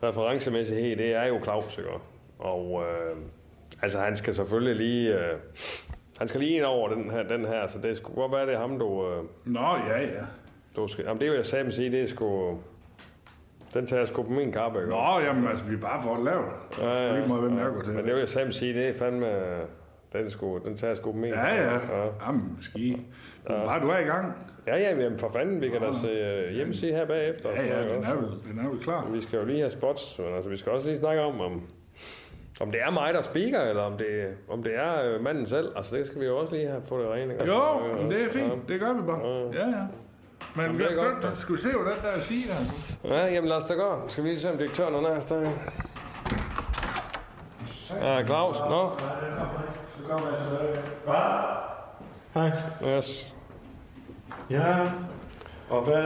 referencemæssighed, 0.02 0.96
det 0.96 1.14
er 1.14 1.24
jo 1.26 1.40
Claus, 1.42 1.78
ikke? 1.78 1.90
Og 2.38 2.82
øh, 2.82 3.16
altså, 3.82 3.98
han 3.98 4.16
skal 4.16 4.34
selvfølgelig 4.34 4.76
lige... 4.76 5.14
Øh, 5.14 5.38
han 6.18 6.28
skal 6.28 6.40
lige 6.40 6.56
ind 6.56 6.64
over 6.64 6.88
den 6.88 7.10
her, 7.10 7.22
den 7.22 7.44
her, 7.44 7.66
så 7.68 7.78
det 7.78 7.96
skulle 7.96 8.16
godt 8.16 8.32
være, 8.32 8.46
det 8.46 8.54
er 8.54 8.58
ham, 8.58 8.78
du... 8.78 9.08
Øh, 9.08 9.24
Nå, 9.44 9.76
ja, 9.88 10.00
ja. 10.00 10.22
du 10.76 10.88
skal, 10.88 11.04
jamen, 11.04 11.20
det 11.20 11.30
vil 11.30 11.36
jeg 11.36 11.46
sammen 11.46 11.72
sige, 11.72 11.90
det 11.90 12.02
er 12.02 12.06
sgu... 12.06 12.58
Den 13.74 13.86
tager 13.86 14.00
jeg 14.00 14.08
sgu 14.08 14.22
på 14.22 14.30
min 14.30 14.52
kappe, 14.52 14.78
ikke? 14.78 14.90
Nå, 14.90 15.20
jamen, 15.20 15.48
altså, 15.48 15.64
vi 15.64 15.74
er 15.74 15.78
bare 15.80 16.02
for 16.02 16.14
at 16.14 16.24
lave 16.24 16.42
det. 16.42 16.78
Ja, 16.78 17.06
ja, 17.06 17.14
ja. 17.14 17.82
til. 17.84 17.92
Men 17.92 18.04
det 18.04 18.12
vil 18.12 18.18
jeg 18.18 18.28
sammen 18.28 18.52
sige, 18.52 18.74
det 18.74 18.88
er 18.88 18.94
fandme... 18.98 19.26
Den, 20.14 20.30
sgu, 20.30 20.58
den 20.64 20.76
tager 20.76 20.94
sgu 20.94 21.12
min. 21.12 21.24
Ja, 21.32 21.54
ja. 21.54 21.72
ja. 21.72 21.78
Jamen, 22.26 22.58
ski. 22.60 23.06
Bare 23.46 23.80
du 23.80 23.88
er 23.88 23.98
i 23.98 24.02
gang. 24.04 24.32
Ja, 24.66 24.76
ja, 24.76 24.88
jamen 24.98 25.18
for 25.18 25.30
fanden, 25.32 25.60
vi 25.60 25.68
kan 25.68 25.80
da 25.80 25.92
se 26.02 26.08
øh, 26.08 26.54
hjemmeside 26.54 26.92
her 26.92 27.06
bagefter. 27.06 27.50
Ja, 27.50 27.62
ja, 27.62 27.94
den 27.94 28.04
er 28.04 28.14
vel, 28.14 28.30
den 28.50 28.58
er 28.64 28.68
vel 28.68 28.80
klar. 28.80 29.08
Vi 29.10 29.20
skal 29.20 29.38
jo 29.38 29.44
lige 29.44 29.58
have 29.58 29.70
spots, 29.70 30.18
men 30.18 30.34
altså, 30.34 30.50
vi 30.50 30.56
skal 30.56 30.72
også 30.72 30.86
lige 30.86 30.98
snakke 30.98 31.22
om, 31.22 31.40
om, 31.40 31.62
om 32.60 32.70
det 32.72 32.80
er 32.82 32.90
mig, 32.90 33.14
der 33.14 33.22
speaker, 33.22 33.60
eller 33.60 33.82
om 33.82 33.96
det, 33.98 34.28
om 34.48 34.62
det 34.62 34.72
er 34.76 35.14
øh, 35.14 35.20
manden 35.24 35.46
selv. 35.46 35.68
Altså, 35.76 35.96
det 35.96 36.06
skal 36.06 36.20
vi 36.20 36.26
jo 36.26 36.36
også 36.38 36.54
lige 36.54 36.68
have 36.68 36.82
få 36.86 37.00
det 37.02 37.08
rene. 37.10 37.32
ikke? 37.32 37.46
Jo, 37.46 37.60
Altså, 37.60 37.88
øh, 37.92 38.02
men 38.02 38.10
det 38.10 38.20
er 38.20 38.24
ja. 38.24 38.30
fint. 38.30 38.68
Det 38.68 38.80
gør 38.80 38.92
vi 38.92 39.02
bare. 39.02 39.50
Ja, 39.52 39.68
ja. 39.68 39.82
Men 40.56 40.64
Jamen, 40.66 40.80
det 40.80 40.86
er 40.92 40.94
godt, 40.94 41.40
skulle 41.40 41.62
vi 41.62 41.62
se, 41.62 41.78
hvad 41.78 41.92
den 41.92 42.02
der 42.02 42.20
siger 42.20 42.46
der? 43.02 43.14
Ja, 43.14 43.32
jamen 43.32 43.48
lad 43.48 43.56
os 43.56 43.64
da 43.64 43.74
gå. 43.74 44.08
Skal 44.08 44.24
vi 44.24 44.28
lige 44.28 44.40
se, 44.40 44.50
om 44.50 44.56
direktøren 44.58 44.94
er 44.94 45.00
nær 45.00 45.20
stadig? 45.20 45.52
Ja, 48.02 48.24
Claus, 48.24 48.58
nå. 48.58 48.90
Hej. 52.34 52.50
Yes. 52.86 53.34
Ja, 54.50 54.76
og 55.70 55.82
hvad 55.82 56.04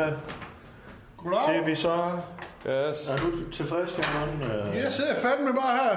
Goddag. 1.17 1.41
siger 1.47 1.65
vi 1.65 1.75
så? 1.75 1.95
Yes. 2.67 3.09
Er 3.11 3.17
du 3.17 3.51
tilfreds? 3.53 3.99
Øh, 3.99 4.77
Jeg 4.83 4.93
sidder 4.93 5.15
fandme 5.15 5.53
bare 5.55 5.77
her. 5.77 5.97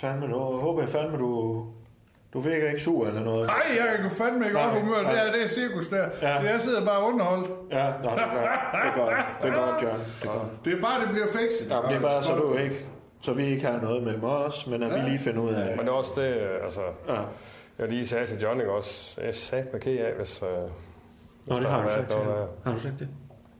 Fandme, 0.00 0.26
nu 0.28 0.36
håber 0.38 0.80
jeg 0.82 0.90
fandme, 0.90 1.18
du... 1.18 1.64
Du 2.32 2.40
virker 2.40 2.68
ikke 2.68 2.80
sur 2.82 3.06
eller 3.06 3.20
noget. 3.24 3.46
Nej, 3.46 3.62
jeg 3.78 3.98
kan 4.00 4.10
fandme 4.10 4.44
ikke 4.44 4.56
Nej, 4.58 4.78
humør. 4.80 5.02
nej. 5.02 5.12
Det 5.12 5.20
er 5.28 5.32
det 5.32 5.50
cirkus 5.50 5.88
der. 5.88 6.08
Ja. 6.22 6.34
Jeg 6.52 6.60
sidder 6.60 6.84
bare 6.86 7.02
underholdt. 7.02 7.50
Ja, 7.70 7.92
nå, 8.04 8.10
det 8.10 8.18
er 8.18 8.34
godt. 8.34 8.50
Det 8.72 8.90
er 8.90 8.94
godt, 9.04 9.16
det 9.42 9.50
er 9.50 9.54
godt 9.54 9.82
John. 9.82 9.98
Det 10.22 10.28
er 10.28 10.32
godt. 10.32 10.64
Det 10.64 10.72
er 10.78 10.80
bare, 10.82 11.00
det 11.00 11.08
bliver 11.10 11.26
fikset. 11.26 11.70
Ja, 11.70 11.80
men 11.80 11.90
det 11.90 11.96
er 11.96 12.00
bare, 12.00 12.22
så 12.22 12.34
du 12.34 12.54
ikke... 12.56 12.86
Så 13.20 13.32
vi 13.32 13.44
ikke 13.46 13.66
har 13.66 13.80
noget 13.80 14.02
mellem 14.02 14.24
os, 14.24 14.66
men 14.66 14.82
at 14.82 14.94
vi 14.94 15.08
lige 15.10 15.18
finder 15.18 15.40
ud 15.40 15.50
af 15.54 15.76
Men 15.76 15.78
det. 15.78 15.88
er 15.88 15.92
også 15.92 16.12
det, 16.16 16.34
altså... 16.64 16.80
Ja. 17.08 17.20
Jeg 17.78 17.88
lige 17.88 18.06
sagde 18.06 18.26
til 18.26 18.40
John, 18.40 18.60
ikke 18.60 18.72
også? 18.72 19.20
Jeg 19.20 19.34
sagde 19.34 19.66
mig 19.72 19.80
ked 19.80 19.98
af, 19.98 20.14
hvis... 20.14 20.42
Øh, 20.42 20.48
Nå, 21.46 21.56
det 21.56 21.66
har 21.70 21.82
du 21.82 21.88
sagt 21.88 22.10
ja. 22.10 22.16
Har 22.64 22.74
du 22.74 22.80
sagt 22.80 22.94
det? 22.98 23.08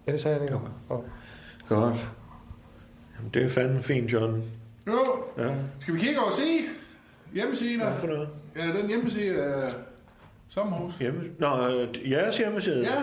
Ja, 0.07 0.13
det 0.13 0.21
sagde 0.21 0.37
jeg 0.37 0.45
ikke. 0.45 0.57
Oh. 0.89 0.99
Godt. 1.69 1.95
Jamen, 3.19 3.31
det 3.35 3.45
er 3.45 3.49
fandme 3.49 3.83
fint, 3.83 4.13
John. 4.13 4.43
Jo, 4.87 5.05
Ja, 5.39 5.55
skal 5.81 5.95
vi 5.95 5.99
kigge 6.01 6.19
over 6.19 6.29
og 6.29 6.35
se 6.35 6.43
hjemmesiden? 7.35 7.81
hvad 7.81 7.93
for 8.01 8.07
noget? 8.07 8.29
Ja, 8.57 8.67
den 8.67 8.87
hjemmeside 8.89 9.43
af 9.45 9.69
Sommerhus. 10.49 10.95
Hjemme... 10.99 11.23
Nå, 11.39 11.69
øh, 11.69 12.11
jeres 12.11 12.39
hjemmeside? 12.39 12.81
Ja, 12.87 12.95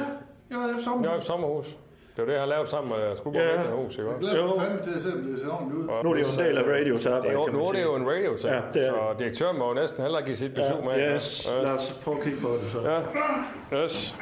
jeg 0.50 0.58
har 0.60 1.02
Jeg 1.04 1.12
har 1.12 1.20
Sommerhus. 1.20 1.76
Det 2.16 2.22
er 2.22 2.24
jo 2.26 2.28
det, 2.28 2.34
jeg 2.34 2.42
har 2.42 2.48
lavet 2.48 2.70
sammen 2.70 2.90
med 3.00 3.18
Skuldborg 3.18 3.44
Ja. 3.44 3.62
ja. 3.62 3.70
hus, 3.76 3.92
ikke 3.92 4.04
Jeg 4.04 4.10
også? 4.16 4.20
glæder 4.20 4.44
mig 4.46 4.54
Jo. 4.56 4.60
fandme 4.60 4.84
til 4.86 4.94
at 4.98 5.02
se, 5.02 5.14
om 5.14 5.22
det 5.22 5.40
ser 5.40 5.50
ordentligt 5.50 5.78
ud. 5.80 5.84
Nu 6.04 6.10
er 6.12 6.14
det 6.14 6.22
jo 6.22 6.42
en 6.42 6.48
del 6.48 6.58
af 6.58 6.64
radios 6.74 7.02
Det 7.04 7.12
er 7.12 7.16
arbejde, 7.16 7.52
nu 7.52 7.66
er 7.68 7.72
det 7.72 7.84
jo 7.84 7.96
en 7.96 8.08
radio 8.10 8.32
Ja, 8.44 8.62
det 8.74 8.88
er 8.88 8.92
så 8.94 9.16
direktøren 9.20 9.58
må 9.60 9.68
jo 9.68 9.74
næsten 9.74 10.02
heller 10.02 10.22
give 10.22 10.38
sit 10.38 10.54
besøg 10.54 10.84
med. 10.84 10.92
Ja, 10.92 10.98
ikke? 11.04 11.14
yes. 11.16 11.48
Lad 11.64 11.72
os 11.72 12.00
prøve 12.04 12.18
at 12.18 12.24
kigge 12.24 12.40
på 12.42 12.48
det 12.48 12.62
så. 12.72 12.82
Ja, 12.82 13.84
yes. 13.84 14.16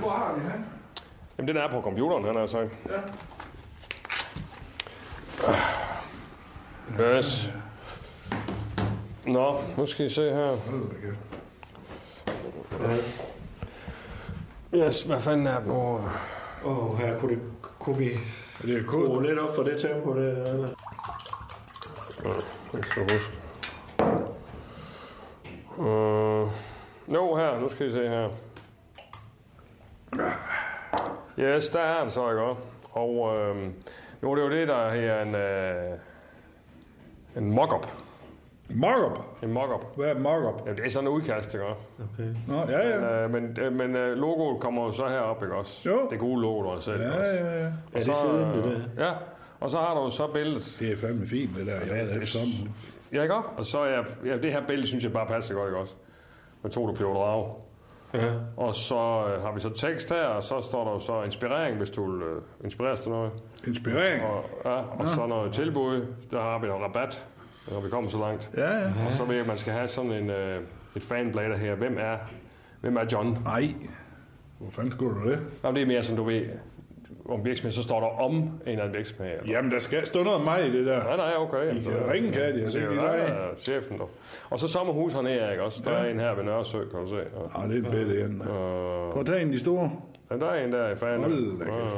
Hvor 0.00 0.10
har 0.10 0.34
vi 0.34 0.40
han? 0.50 0.64
Jamen, 1.38 1.48
den 1.48 1.56
er 1.56 1.68
på 1.70 1.80
computeren, 1.80 2.24
han 2.24 2.36
har 2.36 2.46
sagt. 2.46 2.70
Ja. 2.90 3.00
Yes. 7.18 7.50
Nå, 9.26 9.54
nu 9.76 9.86
skal 9.86 10.06
I 10.06 10.08
se 10.08 10.22
her. 10.30 10.56
Yes, 14.74 15.02
hvad 15.02 15.20
fanden 15.20 15.46
er 15.46 15.58
det 15.58 15.66
nu? 15.66 15.98
Åh, 16.64 16.90
oh, 16.90 16.98
her 16.98 17.18
kunne, 17.18 17.34
det, 17.34 17.42
kunne 17.78 17.98
vi 17.98 18.10
Det 18.62 18.76
er 18.76 18.82
skrue 18.82 19.22
lidt 19.22 19.38
op 19.38 19.54
for 19.54 19.62
det 19.62 19.80
tempo 19.80 20.14
der, 20.14 20.44
eller? 20.44 20.68
Jeg 22.72 22.84
skal 22.84 23.02
huske. 23.02 23.40
Uh, 25.76 26.48
jo, 27.14 27.36
her. 27.36 27.60
Nu 27.60 27.68
skal 27.68 27.86
I 27.86 27.92
se 27.92 28.08
her. 28.08 28.28
Yes, 31.38 31.68
der 31.68 31.80
er 31.80 31.98
han 31.98 32.10
så, 32.10 32.30
ikke 32.30 32.42
også? 32.42 32.62
Og 32.90 33.36
øh, 33.36 33.56
nu 34.20 34.30
er 34.30 34.34
det 34.34 34.42
jo 34.42 34.50
det, 34.50 34.68
der 34.68 34.76
er 34.76 35.22
en, 35.22 35.34
øh, 35.34 35.98
en 37.36 37.52
mock-up. 37.52 37.86
Mockup. 38.74 39.18
En 39.42 39.52
mock-up. 39.52 39.96
Hvad 39.96 40.08
er 40.08 40.18
mockup? 40.18 40.66
Ja, 40.66 40.72
det 40.72 40.86
er 40.86 40.90
sådan 40.90 41.08
en 41.08 41.14
udkast, 41.14 41.54
ikke 41.54 41.66
også? 41.66 41.80
Okay. 42.14 42.28
Nå, 42.48 42.54
ja, 42.72 42.88
ja. 42.88 43.24
Øh, 43.24 43.30
men 43.30 43.56
øh, 43.60 43.72
men 43.72 43.96
øh, 43.96 44.16
logoet 44.16 44.60
kommer 44.60 44.84
jo 44.84 44.92
så 44.92 45.08
herop, 45.08 45.42
ikke 45.42 45.54
også? 45.54 45.90
Jo. 45.90 46.08
Det 46.10 46.18
gode 46.18 46.40
logo, 46.42 46.62
du 46.62 46.68
har 46.68 46.80
selv. 46.80 47.00
Ja, 47.02 47.08
også? 47.10 47.44
ja, 47.44 47.60
ja. 47.62 47.66
Og 47.66 47.72
det 47.94 48.04
så, 48.04 48.14
siden, 48.20 48.64
det 48.64 48.72
øh, 48.72 48.80
Ja, 48.98 49.10
og 49.60 49.70
så 49.70 49.78
har 49.78 49.94
du 49.94 50.10
så 50.10 50.26
billedet. 50.26 50.76
Det 50.80 50.92
er 50.92 50.96
fandme 50.96 51.26
fint, 51.26 51.56
det 51.56 51.66
der. 51.66 51.72
Jeg 51.72 51.80
det- 51.82 51.90
ved 52.08 52.20
det 52.20 52.28
Sommerhus. 52.28 52.68
Ja, 53.12 53.22
ikke 53.22 53.34
også? 53.34 53.48
Og 53.56 53.64
så 53.64 53.78
er 53.80 54.02
ja, 54.24 54.36
det 54.38 54.52
her 54.52 54.66
billede, 54.66 54.86
synes 54.88 55.04
jeg 55.04 55.12
bare 55.12 55.26
passer 55.26 55.54
godt, 55.54 55.68
ikke 55.68 55.78
også? 55.78 55.94
Med 56.62 56.70
to, 56.70 56.88
der 56.88 56.94
flyver 56.94 57.14
drage. 57.14 57.52
Ja. 58.14 58.32
Og 58.56 58.74
så 58.74 58.94
øh, 58.94 59.42
har 59.42 59.52
vi 59.54 59.60
så 59.60 59.70
tekst 59.70 60.08
her, 60.12 60.24
og 60.24 60.42
så 60.42 60.60
står 60.60 60.84
der 60.84 60.90
jo 60.92 60.98
så 60.98 61.22
inspirering, 61.22 61.76
hvis 61.76 61.90
du 61.90 62.10
vil 62.12 62.22
øh, 62.22 62.42
inspireres 62.64 63.00
til 63.00 63.10
noget. 63.12 63.30
Inspirering. 63.66 64.22
Og, 64.24 64.44
ja, 64.64 64.70
og 64.98 65.08
så 65.08 65.26
noget 65.26 65.52
tilbud. 65.52 66.06
Der 66.30 66.40
har 66.40 66.58
vi 66.58 66.66
noget 66.66 66.82
rabat, 66.82 67.24
når 67.70 67.80
vi 67.80 67.90
kommer 67.90 68.10
så 68.10 68.18
langt. 68.18 68.50
Ja, 68.56 68.76
ja. 68.76 68.86
Og 69.06 69.12
så 69.12 69.24
ved 69.24 69.34
jeg, 69.34 69.40
at 69.42 69.46
man 69.48 69.58
skal 69.58 69.72
have 69.72 69.88
sådan 69.88 70.12
en, 70.12 70.30
øh, 70.30 70.60
et 70.96 71.02
fanblad 71.02 71.58
her. 71.58 71.74
Hvem 71.74 71.96
er, 72.00 72.16
hvem 72.80 72.96
er 72.96 73.04
John? 73.12 73.38
Nej. 73.44 73.74
Hvor 74.58 74.70
fanden 74.70 74.92
skulle 74.92 75.20
du 75.22 75.28
det? 75.30 75.40
Jamen, 75.64 75.76
det 75.76 75.82
er 75.82 75.86
mere 75.86 76.02
som 76.02 76.16
du 76.16 76.22
ved, 76.24 76.44
om 77.28 77.44
virksomhed, 77.44 77.72
så 77.72 77.82
står 77.82 78.00
der 78.00 78.20
om 78.22 78.32
en 78.34 78.50
eller 78.66 78.82
anden 78.82 78.96
virksomhed. 78.96 79.26
Eller? 79.40 79.52
Jamen, 79.52 79.70
der 79.70 79.78
skal 79.78 80.06
stå 80.06 80.22
noget 80.22 80.38
af 80.38 80.44
mig 80.44 80.66
i 80.66 80.72
det 80.78 80.86
der. 80.86 81.04
Nej, 81.04 81.16
nej, 81.16 81.32
okay. 81.38 81.66
Jamen, 81.66 81.82
kan 81.82 81.92
ringe, 82.12 82.32
kan 82.32 82.58
de, 82.60 82.66
og 82.66 82.72
så 82.72 82.78
er 82.78 82.82
kan 82.82 82.90
de 82.90 82.96
lege. 82.96 83.18
der 83.18 83.24
er 83.26 83.48
chefen, 83.58 83.98
dog. 83.98 84.10
Og 84.50 84.58
så 84.58 84.68
sommerhus 84.68 85.12
hernede, 85.12 85.50
ikke 85.50 85.62
også? 85.62 85.82
Der 85.84 85.90
Ja. 85.92 86.04
er 86.06 86.10
en 86.10 86.20
her 86.20 86.34
ved 86.34 86.44
Nørresø, 86.44 86.78
kan 86.78 87.00
du 87.00 87.08
se. 87.08 87.16
Og, 87.36 87.50
Ja, 87.62 87.68
det 87.68 87.84
er 87.84 87.88
et 87.88 87.90
bedre 87.94 88.14
igen. 88.14 88.40
øh, 88.40 88.46
Prøv 89.12 89.20
at 89.20 89.26
tage 89.26 89.40
en 89.40 89.46
af 89.46 89.52
de 89.52 89.58
store. 89.58 89.90
ja, 90.30 90.36
der 90.36 90.46
er 90.46 90.64
en 90.64 90.72
der 90.72 90.90
i 90.90 90.96
fanden. 90.96 91.20
Hold 91.22 91.58
da 91.58 91.64
kæft. 91.64 91.94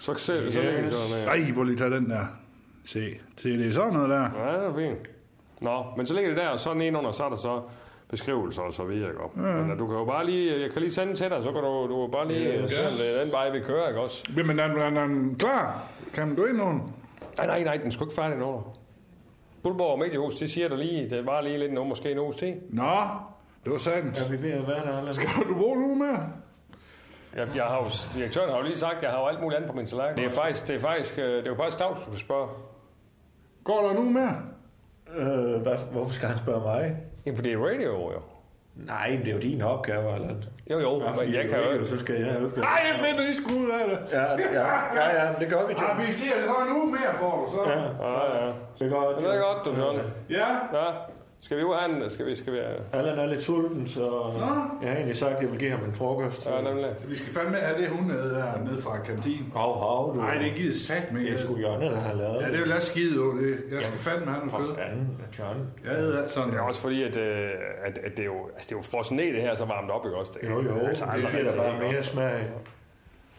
Så, 0.00 0.14
så, 0.14 0.18
så 0.50 0.60
ligger 0.60 0.82
de 0.82 0.90
sådan 0.90 1.22
her. 1.22 1.28
Ej, 1.46 1.52
prøv 1.54 1.64
lige 1.64 1.76
tage 1.76 1.90
den 1.90 2.10
der. 2.10 2.26
Se, 2.86 3.14
se 3.38 3.48
det 3.58 3.68
er 3.68 3.72
sådan 3.72 3.92
noget 3.92 4.10
der. 4.10 4.30
Ja, 4.46 4.52
det 4.58 4.66
er 4.66 4.74
fint. 4.76 5.08
Nå, 5.60 5.84
men 5.96 6.06
så 6.06 6.14
ligger 6.14 6.30
det 6.30 6.38
der, 6.38 6.48
og 6.48 6.58
så 6.58 6.74
nedenunder, 6.74 7.12
så 7.12 7.24
er 7.24 7.28
der 7.28 7.36
så 7.36 7.60
beskrivelser 8.08 8.62
og 8.62 8.72
så 8.72 8.84
videre, 8.84 9.08
ikke? 9.10 9.22
Ja. 9.36 9.42
Men 9.42 9.70
øh, 9.70 9.78
du 9.78 9.86
kan 9.86 9.96
jo 9.96 10.04
bare 10.04 10.26
lige, 10.26 10.60
jeg 10.62 10.70
kan 10.70 10.82
lige 10.82 10.92
sende 10.92 11.06
den 11.08 11.16
til 11.16 11.30
dig, 11.30 11.42
så 11.42 11.52
kan 11.52 11.60
du, 11.62 11.86
du 11.88 12.06
bare 12.12 12.28
lige 12.28 12.48
Ja. 12.50 12.60
ja. 12.60 12.68
se, 12.68 13.06
er 13.06 13.24
den 13.24 13.32
vej, 13.32 13.50
vi 13.50 13.60
kører, 13.60 13.88
ikke 13.88 14.00
også? 14.00 14.24
Jamen, 14.36 14.58
er, 14.58 14.64
er, 14.64 14.90
er 15.00 15.06
den 15.06 15.36
klar? 15.38 15.82
Kan 16.14 16.34
gå 16.34 16.44
ind 16.44 16.56
nogen? 16.56 16.94
Nej, 17.36 17.46
nej, 17.46 17.64
nej, 17.64 17.76
den 17.76 17.92
sgu 17.92 18.04
ikke 18.04 18.14
færdig 18.14 18.38
nu. 18.38 18.64
Guldborg 19.62 19.98
Mediehus, 19.98 20.34
det 20.36 20.50
siger 20.50 20.68
der 20.68 20.76
lige, 20.76 21.10
det 21.10 21.26
var 21.26 21.40
lige 21.40 21.58
lidt 21.58 21.72
nu, 21.72 21.84
måske 21.84 22.12
en 22.12 22.18
uges 22.18 22.36
tid. 22.36 22.52
Nå, 22.70 22.92
det 23.64 23.72
var 23.72 23.78
sandt. 23.78 24.18
Er 24.18 24.30
vi 24.30 24.42
ved 24.42 24.50
at 24.50 24.66
være 24.66 24.76
der 24.76 24.82
allerede? 24.96 25.14
Skal 25.14 25.28
du 25.48 25.54
bruge 25.54 25.80
nu 25.88 25.94
mere? 25.94 26.26
Jeg, 27.36 27.48
jeg 27.56 27.64
har 27.64 27.76
jo, 27.76 27.90
direktøren 28.18 28.50
har 28.50 28.56
jo 28.56 28.62
lige 28.64 28.76
sagt, 28.76 28.96
at 28.96 29.02
jeg 29.02 29.10
har 29.10 29.20
jo 29.20 29.26
alt 29.26 29.40
muligt 29.40 29.56
andet 29.56 29.70
på 29.70 29.76
min 29.76 29.86
tallerken. 29.86 30.16
Det 30.18 30.24
er 30.26 30.30
faktisk, 30.30 30.68
det 30.68 30.76
er 30.76 30.80
faktisk, 30.80 31.18
øh, 31.18 31.24
det 31.24 31.44
er 31.46 31.50
jo 31.50 31.54
faktisk 31.54 31.76
Claus, 31.76 31.96
du 31.98 32.02
skal 32.04 32.18
spørge. 32.18 32.48
Går 33.70 33.86
der 33.86 33.94
nu 33.94 34.02
mere? 34.10 34.36
Øh, 35.16 35.62
hvad, 35.62 35.76
hvorfor 35.92 36.12
skal 36.12 36.28
han 36.28 36.38
spørge 36.38 36.60
mig? 36.60 36.96
Jamen, 37.26 37.36
for 37.36 37.42
det 37.42 37.52
er 37.52 37.58
radio, 37.58 37.90
jo. 38.12 38.20
Nej, 38.76 39.10
men 39.10 39.20
det 39.20 39.28
er 39.28 39.32
jo 39.32 39.38
din 39.40 39.62
opgave, 39.62 40.14
eller 40.14 40.28
Jo, 40.70 40.78
jo, 40.78 41.02
Ja, 41.04 41.12
men 41.24 41.34
jeg 41.34 41.48
kan 41.48 41.58
jo... 41.78 41.84
Så 41.84 41.98
skal 41.98 42.14
jeg 42.14 42.36
jo 42.40 42.44
ikke 42.46 42.56
være... 42.56 42.64
Nej, 42.64 42.80
det 42.92 43.00
finder 43.06 43.28
I 43.30 43.32
sgu 43.32 43.48
ud 43.60 43.70
af 43.70 43.84
det. 43.90 43.98
Ja, 44.12 44.22
ja, 44.22 44.66
ja, 44.94 45.24
ja, 45.24 45.32
det 45.40 45.48
gør 45.52 45.66
vi, 45.66 45.72
Ja, 45.78 45.82
John. 45.88 46.06
vi 46.06 46.12
siger, 46.12 46.34
at 46.34 46.42
der 46.42 46.54
er 46.54 46.64
en 46.70 46.76
uge 46.82 46.86
mere 46.90 47.12
for 47.14 47.30
du, 47.30 47.50
så. 47.50 47.70
Ja, 47.70 47.80
Ja, 47.80 48.46
ja. 48.46 48.52
det 48.78 48.86
er 48.86 48.90
godt. 48.96 49.16
Det 49.16 49.34
er 49.34 49.40
godt, 49.48 49.60
du, 49.66 49.70
John. 49.82 49.98
Ja. 50.30 50.46
Ja, 50.72 50.90
skal 51.42 51.58
vi 51.58 51.62
ud 51.64 51.74
have 51.74 52.04
en... 52.04 52.10
Skal 52.10 52.26
vi... 52.26 52.36
Skal 52.36 52.52
vi 52.52 52.58
Allan 52.92 53.18
er 53.18 53.26
lidt 53.26 53.44
sulten, 53.44 53.88
så 53.88 54.32
jeg 54.82 54.88
har 54.88 54.96
egentlig 54.96 55.16
sagt, 55.16 55.32
at 55.34 55.42
jeg 55.42 55.50
vil 55.50 55.58
give 55.58 55.70
ham 55.70 55.84
en 55.84 55.92
frokost. 55.92 56.46
ja, 56.46 56.60
nemlig. 56.60 56.86
Vi 57.08 57.16
skal 57.16 57.32
fandme 57.34 57.56
have 57.56 57.80
det 57.82 57.88
hunde 57.88 58.14
der 58.14 58.64
nede 58.64 58.82
fra 58.82 58.98
kantinen. 59.02 59.52
Hav, 59.56 59.78
hav, 59.78 60.12
du. 60.14 60.20
Nej, 60.20 60.34
det 60.34 60.52
gider 60.56 60.74
sat 60.78 61.12
med. 61.12 61.20
Det 61.20 61.32
er 61.32 61.38
sgu 61.38 61.56
Jonna, 61.56 61.86
der 61.86 62.00
har 62.00 62.14
lavet 62.14 62.42
Ja, 62.42 62.46
det 62.46 62.54
er 62.54 62.58
jo 62.60 62.64
lad 62.64 62.80
skide 62.80 63.16
jo, 63.16 63.38
det. 63.40 63.58
Jeg 63.70 63.84
skal 63.84 63.98
fandme 63.98 64.26
have 64.32 64.46
noget 64.46 64.66
kød. 64.66 64.74
For 64.74 64.82
fanden, 64.82 65.18
John. 65.38 65.66
Jeg 65.84 65.96
ved 66.02 66.18
alt 66.18 66.30
sådan. 66.30 66.50
Det 66.50 66.58
er 66.58 66.62
også 66.62 66.80
fordi, 66.80 67.02
at, 67.02 67.16
øh, 67.16 67.50
at, 67.84 67.98
at 67.98 68.10
det 68.16 68.20
er 68.20 68.24
jo, 68.24 68.48
altså 68.54 68.66
det 68.68 68.72
er 68.72 68.76
jo 68.76 68.82
frosset 68.82 69.16
ned 69.16 69.32
det 69.34 69.42
her, 69.42 69.54
så 69.54 69.64
varmt 69.64 69.90
op, 69.90 70.04
ikke 70.06 70.16
også? 70.16 70.32
Det, 70.40 70.48
Jo, 70.48 70.62
jo, 70.62 70.78
altså, 70.86 71.04
det 71.16 71.30
giver 71.30 71.50
da 71.50 71.56
bare 71.56 71.92
mere 71.92 72.02
smag. 72.02 72.50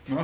Nå. 0.07 0.17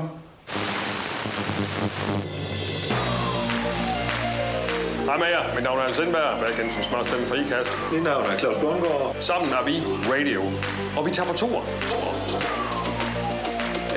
Hej 5.08 5.18
med 5.18 5.28
jer, 5.28 5.56
mit 5.56 5.64
navn 5.64 5.80
er 5.80 5.84
Hans 5.84 5.98
Sindberg, 5.98 6.42
jeg 6.42 6.50
er 6.50 6.56
kendt 6.56 6.74
som 6.74 6.84
smørstemme 6.84 7.28
fra 7.28 7.36
IKAST. 7.36 7.72
Mit 7.92 8.04
navn 8.04 8.26
er 8.26 8.38
Claus 8.40 8.58
Bundgaard. 8.58 9.16
Sammen 9.20 9.50
er 9.54 9.64
vi 9.66 9.76
Radio, 10.12 10.42
og 10.98 11.06
vi 11.06 11.12
tager 11.12 11.30
på 11.32 11.38
tur. 11.38 11.64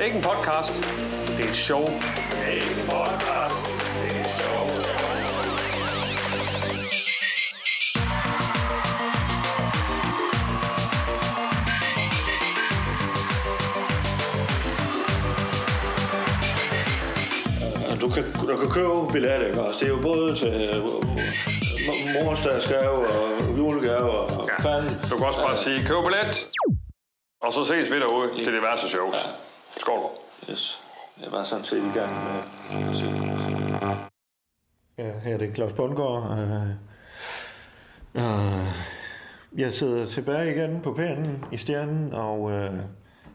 Ikke 0.05 0.17
en 0.17 0.23
podcast, 0.23 0.73
det 1.37 1.45
er 1.45 1.49
et 1.49 1.55
show. 1.55 1.83
Ikke 2.55 2.71
en 2.79 2.87
podcast, 2.95 3.80
kan, 18.63 18.71
købe 18.77 19.13
billetter, 19.13 19.47
ikke 19.47 19.61
også? 19.65 19.77
Det 19.79 19.85
er 19.89 19.93
jo 19.97 20.01
både 20.01 20.35
til 20.41 20.53
øh, 20.69 20.75
mo- 21.87 22.23
morsdagsgave 22.23 22.99
og 23.15 23.57
julegave 23.57 24.11
og 24.11 24.45
ja. 24.51 24.55
fanden. 24.65 24.93
Du 25.09 25.13
kan 25.17 25.25
også 25.25 25.41
bare 25.47 25.57
sige, 25.57 25.77
køb 25.89 26.01
billet, 26.07 26.35
og 27.45 27.53
så 27.53 27.63
ses 27.63 27.91
vi 27.91 27.97
derude 27.99 28.29
til 28.45 28.53
diverse 28.57 28.87
shows. 28.89 29.29
Skål. 29.79 29.99
Yes. 30.49 30.81
Jeg 31.23 31.31
var 31.31 31.43
sådan 31.43 31.65
set 31.65 31.77
i 31.77 31.97
gang 31.99 32.11
med 32.73 32.89
at 32.89 32.95
se. 32.97 33.05
Ja, 34.97 35.11
her 35.23 35.33
er 35.33 35.37
det 35.37 35.55
Claus 35.55 35.73
Bundgaard. 35.73 36.23
Uh, 38.15 38.23
uh, 38.23 38.67
jeg 39.57 39.73
sidder 39.73 40.05
tilbage 40.05 40.55
igen 40.55 40.81
på 40.83 40.93
pinden 40.93 41.45
i 41.51 41.57
stjernen, 41.57 42.13
og 42.13 42.41
uh, 42.41 42.51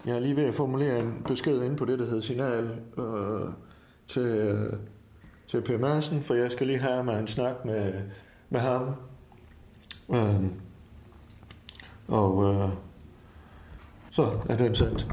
jeg 0.06 0.14
er 0.16 0.18
lige 0.18 0.36
ved 0.36 0.44
at 0.44 0.54
formulere 0.54 0.98
en 0.98 1.22
besked 1.28 1.62
ind 1.62 1.76
på 1.76 1.84
det, 1.84 1.98
der 1.98 2.04
hedder 2.04 2.20
signal 2.20 2.70
uh, 2.96 3.50
til, 4.08 4.52
uh, 4.52 4.78
til 5.48 5.60
Per 5.60 5.78
Madsen, 5.78 6.22
for 6.22 6.34
jeg 6.34 6.52
skal 6.52 6.66
lige 6.66 6.78
have 6.78 7.04
mig 7.04 7.20
en 7.20 7.28
snak 7.28 7.64
med, 7.64 7.92
med 8.50 8.60
ham. 8.60 8.94
Øhm, 10.14 10.52
og 12.08 12.54
øh, 12.54 12.68
så 14.10 14.30
er 14.48 14.56
den 14.56 14.74
sendt. 14.74 15.06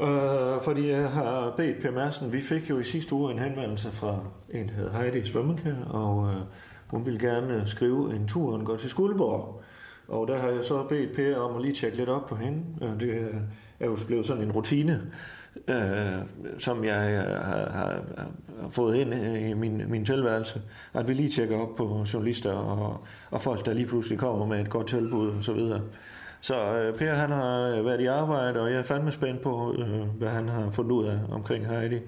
Øh, 0.00 0.62
fordi 0.62 0.90
jeg 0.90 1.10
har 1.10 1.54
bedt 1.56 1.82
Per 1.82 1.90
Madsen, 1.90 2.32
vi 2.32 2.40
fik 2.40 2.70
jo 2.70 2.78
i 2.78 2.84
sidste 2.84 3.14
uge 3.14 3.32
en 3.32 3.38
henvendelse 3.38 3.90
fra 3.90 4.18
en, 4.50 4.68
der 4.68 4.74
hedder 4.74 4.92
Heidi 4.92 5.26
Svømmekær, 5.26 5.84
og 5.90 6.28
øh, 6.28 6.40
hun 6.86 7.06
ville 7.06 7.20
gerne 7.20 7.62
skrive 7.66 8.16
en 8.16 8.28
tur, 8.28 8.70
og 8.70 8.80
til 8.80 8.90
Skuldborg. 8.90 9.62
Og 10.08 10.28
der 10.28 10.38
har 10.38 10.48
jeg 10.48 10.64
så 10.64 10.84
bedt 10.84 11.16
Per 11.16 11.36
om 11.36 11.56
at 11.56 11.62
lige 11.62 11.74
tjekke 11.74 11.96
lidt 11.96 12.08
op 12.08 12.26
på 12.26 12.36
hende. 12.36 12.62
Øh, 12.82 13.00
det 13.00 13.30
er 13.80 13.86
jo 13.86 13.96
blevet 14.06 14.26
sådan 14.26 14.42
en 14.42 14.52
rutine, 14.52 15.02
øh, 15.68 16.18
som 16.58 16.84
jeg 16.84 17.24
øh, 17.28 17.34
har, 17.34 17.70
har, 17.70 18.02
har 18.60 18.68
fået 18.70 18.96
ind 18.96 19.14
øh, 19.14 19.50
i 19.50 19.54
min, 19.54 19.82
min 19.88 20.04
tilværelse. 20.04 20.62
At 20.94 21.08
vi 21.08 21.14
lige 21.14 21.30
tjekker 21.30 21.58
op 21.58 21.76
på 21.76 22.04
journalister 22.12 22.52
og, 22.52 23.00
og 23.30 23.42
folk, 23.42 23.66
der 23.66 23.72
lige 23.72 23.86
pludselig 23.86 24.18
kommer 24.18 24.46
med 24.46 24.60
et 24.60 24.70
godt 24.70 24.86
tilbud 24.86 25.28
og 25.28 25.44
så 25.44 25.52
videre. 25.52 25.80
Så 26.40 26.78
øh, 26.78 26.98
Per 26.98 27.14
han 27.14 27.30
har 27.30 27.68
øh, 27.68 27.86
været 27.86 28.00
i 28.00 28.06
arbejde, 28.06 28.60
og 28.60 28.70
jeg 28.70 28.78
er 28.78 28.82
fandme 28.82 29.12
spændt 29.12 29.42
på, 29.42 29.74
øh, 29.78 30.00
hvad 30.18 30.28
han 30.28 30.48
har 30.48 30.70
fundet 30.70 30.92
ud 30.92 31.06
af 31.06 31.18
omkring 31.30 31.66
Heidi. 31.66 31.98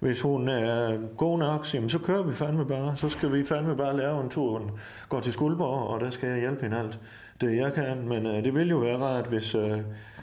Hvis 0.00 0.20
hun 0.20 0.48
er 0.48 0.98
god 1.16 1.38
nok, 1.38 1.74
jamen, 1.74 1.88
så 1.88 1.98
kører 1.98 2.22
vi 2.22 2.34
fandme 2.34 2.66
bare. 2.66 2.96
Så 2.96 3.08
skal 3.08 3.32
vi 3.32 3.44
fandme 3.44 3.76
bare 3.76 3.96
lave 3.96 4.22
en 4.22 4.28
tur. 4.28 4.58
Hun 4.58 4.70
går 5.08 5.20
til 5.20 5.32
Skuldborg, 5.32 5.88
og 5.88 6.00
der 6.00 6.10
skal 6.10 6.28
jeg 6.28 6.40
hjælpe 6.40 6.62
hende 6.62 6.78
alt 6.78 6.98
det, 7.40 7.56
jeg 7.56 7.72
kan. 7.72 8.08
Men 8.08 8.26
øh, 8.26 8.44
det 8.44 8.54
vil 8.54 8.70
jo 8.70 8.76
være 8.76 8.98
rart, 8.98 9.26
hvis 9.26 9.54
øh, 9.54 9.80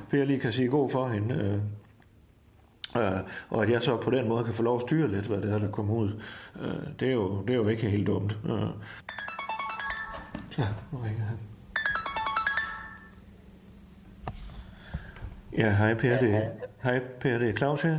Per 0.09 0.23
lige 0.23 0.39
kan 0.39 0.51
sige 0.51 0.67
god 0.67 0.89
for 0.89 1.07
hende. 1.07 1.35
Øh, 1.35 1.59
øh, 2.97 3.19
og 3.49 3.63
at 3.63 3.69
jeg 3.69 3.83
så 3.83 3.97
på 3.97 4.11
den 4.11 4.27
måde 4.27 4.43
kan 4.43 4.53
få 4.53 4.63
lov 4.63 4.75
at 4.75 4.81
styre 4.81 5.07
lidt, 5.07 5.25
hvad 5.25 5.41
det 5.41 5.51
er, 5.51 5.59
der 5.59 5.71
kommer 5.71 5.93
ud. 5.93 6.21
Øh, 6.61 6.99
det, 6.99 7.07
er 7.07 7.13
jo, 7.13 7.41
det 7.41 7.49
er 7.49 7.57
jo 7.57 7.67
ikke 7.67 7.89
helt 7.89 8.07
dumt. 8.07 8.37
Øh. 8.45 8.67
Ja, 10.57 10.67
nu 10.91 10.97
ringer 10.97 11.23
han. 11.23 11.37
Ja, 15.57 15.69
hej 15.75 15.93
Per, 15.93 16.17
det 16.17 16.35
er, 16.35 16.49
hej 16.83 16.99
Per, 17.19 17.37
det 17.37 17.49
er 17.49 17.53
Claus 17.53 17.81
her. 17.81 17.91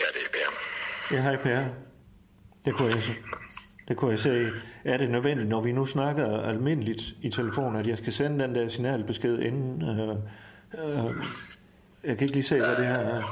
Ja, 0.00 0.06
det 0.14 0.22
er 0.26 0.32
Per. 0.32 1.16
Ja, 1.16 1.22
hej 1.22 1.36
Per. 1.36 1.58
Det 2.64 2.74
kunne 2.74 2.88
jeg 2.88 3.02
se. 3.02 3.12
Det 3.88 3.96
kunne 3.96 4.10
jeg 4.10 4.18
se. 4.18 4.46
Er 4.84 4.96
det 4.96 5.10
nødvendigt, 5.10 5.48
når 5.48 5.60
vi 5.60 5.72
nu 5.72 5.86
snakker 5.86 6.40
almindeligt 6.40 7.02
i 7.22 7.30
telefon, 7.30 7.76
at 7.76 7.86
jeg 7.86 7.98
skal 7.98 8.12
sende 8.12 8.44
den 8.44 8.54
der 8.54 8.68
signalbesked 8.68 9.38
inden? 9.38 9.82
Øh, 9.82 10.16
øh, 10.78 11.14
jeg 12.08 12.12
kan 12.16 12.22
ikke 12.26 12.36
lige 12.38 12.48
se, 12.52 12.56
hvad 12.66 12.76
det 12.80 12.86
her 12.92 13.00
er, 13.16 13.22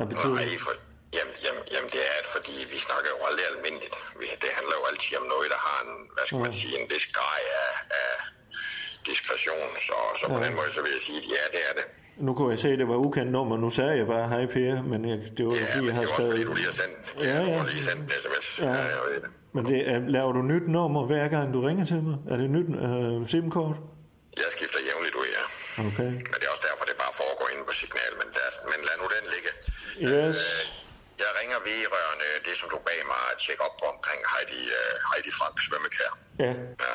er 0.00 0.06
betydet. 0.12 0.34
Nej, 0.40 0.58
for, 0.66 0.72
jamen, 1.18 1.34
jamen, 1.46 1.62
jamen, 1.74 1.90
det 1.94 2.00
er, 2.10 2.14
at 2.22 2.26
fordi 2.36 2.54
vi 2.72 2.78
snakker 2.86 3.08
jo 3.14 3.18
aldrig 3.28 3.44
almindeligt. 3.52 3.94
Vi, 4.20 4.26
det 4.44 4.50
handler 4.58 4.74
jo 4.80 4.84
altid 4.90 5.12
om 5.22 5.26
noget, 5.34 5.46
der 5.54 5.60
har 5.68 5.78
en, 5.86 5.92
hvad 6.14 6.24
skal 6.28 6.40
man 6.46 6.52
sige, 6.62 6.74
en 6.80 6.86
vis 6.92 7.06
grad 7.16 7.40
af, 7.62 7.70
af 8.02 8.12
diskretion. 9.10 9.68
Så, 9.88 9.96
så 10.20 10.24
på 10.32 10.38
Ja. 10.38 10.44
den 10.46 10.54
måde, 10.58 10.70
så 10.76 10.80
vil 10.84 10.90
jeg 10.96 11.02
sige, 11.08 11.18
at 11.22 11.26
ja, 11.36 11.42
det 11.54 11.62
er 11.68 11.74
det. 11.80 11.86
Nu 12.26 12.30
kunne 12.36 12.50
jeg 12.54 12.58
se, 12.64 12.68
at 12.74 12.78
det 12.82 12.88
var 12.92 12.98
ukendt 13.06 13.32
nummer. 13.38 13.56
Nu 13.64 13.70
sagde 13.78 13.94
jeg 14.00 14.06
bare 14.14 14.26
hej 14.34 14.44
Per, 14.54 14.74
men 14.92 15.00
jeg, 15.10 15.18
det 15.36 15.42
var 15.46 15.52
jo 15.54 15.58
Ja, 15.62 15.66
fordi, 15.74 15.86
jeg 15.86 15.86
det 15.86 15.94
har 15.94 16.02
er 16.02 16.06
også 16.06 16.14
skrevet... 16.18 16.32
fordi, 16.32 16.44
du 16.50 16.54
lige 16.60 16.68
har 16.72 16.76
sendt, 16.82 16.96
Ja, 17.30 17.38
ja. 17.52 17.62
lige 17.72 17.84
sendt 17.88 18.02
en 18.02 18.10
sms. 18.24 18.46
Ja. 18.60 18.66
Ja. 18.66 18.82
jeg 18.94 19.00
ved 19.08 19.16
det. 19.24 19.30
Men 19.56 19.62
det 19.72 19.80
er, 19.92 19.98
laver 20.16 20.32
du 20.38 20.42
nyt 20.52 20.66
nummer 20.76 21.02
hver 21.10 21.26
gang, 21.34 21.46
du 21.56 21.60
ringer 21.68 21.84
til 21.92 22.00
mig? 22.08 22.16
Er 22.32 22.36
det 22.42 22.48
nyt 22.56 22.68
øh, 22.86 23.28
SIM-kort? 23.32 23.76
Jeg 24.42 24.48
skifter 24.56 24.80
jævnligt 24.88 25.14
ud, 25.20 25.28
ja. 25.38 25.44
Okay. 25.88 26.10
Men 26.26 26.36
det 26.40 26.44
er 26.48 26.52
også 26.54 26.64
derfor, 26.70 26.84
det 26.90 26.96
bare 27.04 27.14
foregår 27.22 27.46
inde 27.52 27.63
på 27.63 27.63
signal. 27.82 28.12
Men, 28.20 28.28
der, 28.36 28.46
men 28.70 28.78
lad 28.88 28.96
nu 29.02 29.06
den 29.16 29.26
ligge. 29.34 29.50
Yes. 30.10 30.38
Jeg 31.22 31.30
ringer 31.40 31.58
vedrørende 31.70 32.28
det, 32.46 32.54
som 32.60 32.68
du 32.74 32.78
bag 32.88 33.00
mig 33.12 33.22
at 33.32 33.38
tjekke 33.44 33.62
op 33.68 33.76
på 33.82 33.86
omkring 33.94 34.20
Heidi, 34.32 34.62
uh, 34.80 34.94
Heidi 35.08 35.30
Frank 35.38 35.56
svømmekær. 35.66 36.10
Ja. 36.44 36.52
Ja. 36.84 36.94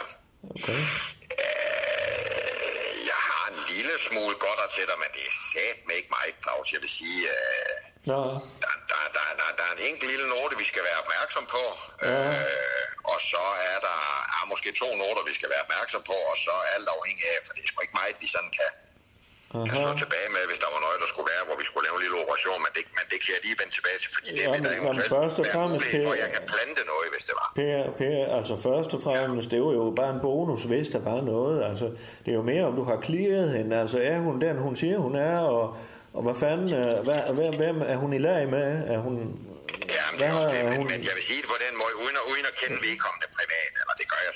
Okay. 0.56 0.82
Øh, 1.44 2.96
jeg 3.12 3.20
har 3.30 3.46
en 3.54 3.60
lille 3.74 3.96
smule 4.08 4.36
godt 4.46 4.60
til 4.76 4.86
dig, 4.90 4.98
men 5.04 5.10
det 5.16 5.24
er 5.30 5.36
sat 5.54 5.78
med 5.88 5.96
ikke 6.00 6.12
meget, 6.18 6.36
Claus. 6.44 6.68
Jeg 6.76 6.82
vil 6.86 6.94
sige, 7.00 7.22
øh, 7.38 7.74
Nå. 8.12 8.22
der, 8.64 8.74
der, 8.92 9.02
der, 9.16 9.26
der, 9.40 9.48
der 9.58 9.66
er 9.70 9.74
en 9.78 9.84
enkelt 9.90 10.10
lille 10.12 10.28
note, 10.34 10.54
vi 10.64 10.68
skal 10.72 10.84
være 10.90 11.00
opmærksom 11.04 11.46
på. 11.56 11.64
Ja. 12.04 12.20
Øh, 12.32 12.88
og 13.12 13.18
så 13.32 13.44
er 13.72 13.78
der 13.88 14.00
er 14.38 14.46
måske 14.52 14.70
to 14.82 14.90
noter, 15.02 15.24
vi 15.32 15.34
skal 15.40 15.50
være 15.54 15.64
opmærksom 15.66 16.02
på, 16.12 16.18
og 16.32 16.38
så 16.46 16.54
er 16.62 16.66
alt 16.76 16.90
afhængig 16.98 17.26
af, 17.34 17.38
for 17.46 17.54
det 17.56 17.62
er 17.64 17.70
sgu 17.70 17.80
ikke 17.82 18.00
meget, 18.02 18.16
vi 18.24 18.28
sådan 18.36 18.52
kan, 18.60 18.72
Jeg 19.54 19.76
slår 19.82 19.96
tilbage 20.04 20.30
med, 20.36 20.44
hvis 20.50 20.60
der 20.64 20.70
var 20.76 20.82
noget, 20.86 20.98
der 21.04 21.10
skulle 21.14 21.30
være, 21.34 21.44
hvor 21.48 21.56
vi 21.62 21.66
skulle 21.70 21.86
lave 21.88 21.96
en 22.00 22.04
lille 22.06 22.18
operation, 22.24 22.58
men 22.66 22.72
det, 22.78 22.84
men 22.98 23.06
det 23.12 23.18
kan 23.24 23.30
jeg 23.36 23.42
lige 23.48 23.56
vende 23.62 23.74
tilbage 23.78 23.98
til, 24.04 24.10
fordi 24.16 24.28
det 24.36 24.42
Ja, 24.42 24.46
der 24.46 24.52
men- 24.56 24.64
men 24.64 24.72
eventuelt 24.80 25.12
først 25.18 25.36
og 25.42 25.46
fremmest 25.54 25.78
mulighed 25.86 26.04
kan- 26.06 26.16
at 26.16 26.20
jeg 26.26 26.30
kan 26.38 26.44
plante 26.54 26.82
noget, 26.94 27.08
hvis 27.14 27.24
det 27.30 27.36
var. 27.42 27.48
Per, 27.60 27.80
Per, 28.02 28.18
altså 28.40 28.54
først 28.68 28.90
og 28.96 29.02
fremmest, 29.08 29.48
det 29.54 29.60
var 29.66 29.74
jo 29.80 29.86
bare 30.02 30.12
en 30.18 30.22
bonus, 30.28 30.62
hvis 30.72 30.88
der 30.96 31.02
var 31.12 31.20
noget. 31.34 31.56
Altså, 31.70 31.86
det 32.24 32.30
er 32.34 32.38
jo 32.42 32.46
mere, 32.52 32.64
om 32.70 32.74
du 32.80 32.84
har 32.90 32.98
clearet 33.08 33.48
hende. 33.58 33.72
Altså, 33.84 33.98
er 34.12 34.18
hun 34.28 34.36
den, 34.46 34.56
hun 34.68 34.74
siger, 34.82 34.98
hun 35.08 35.16
er, 35.30 35.38
og, 35.58 35.66
og 36.18 36.22
hvad 36.26 36.36
fanden, 36.44 36.68
øh, 36.82 36.92
hvad, 37.08 37.20
hvem, 37.38 37.54
hvem 37.62 37.78
er 37.94 37.98
hun 38.04 38.12
i 38.20 38.22
lag 38.30 38.42
med? 38.56 38.68
Er 38.94 39.00
hun... 39.08 39.14
Jamen, 39.98 40.16
det 40.20 40.26
er 40.30 40.34
også 40.42 40.50
det, 40.56 40.66
men, 40.72 40.80
men 40.94 41.00
jeg 41.10 41.14
vil 41.18 41.24
sige 41.30 41.40
det 41.44 41.50
på 41.56 41.60
den 41.66 41.74
måde, 41.82 41.94
uden 42.04 42.16
at, 42.22 42.26
uden 42.32 42.46
at 42.52 42.56
kende 42.62 42.78
vedkommende 42.88 43.28
privat, 43.38 43.72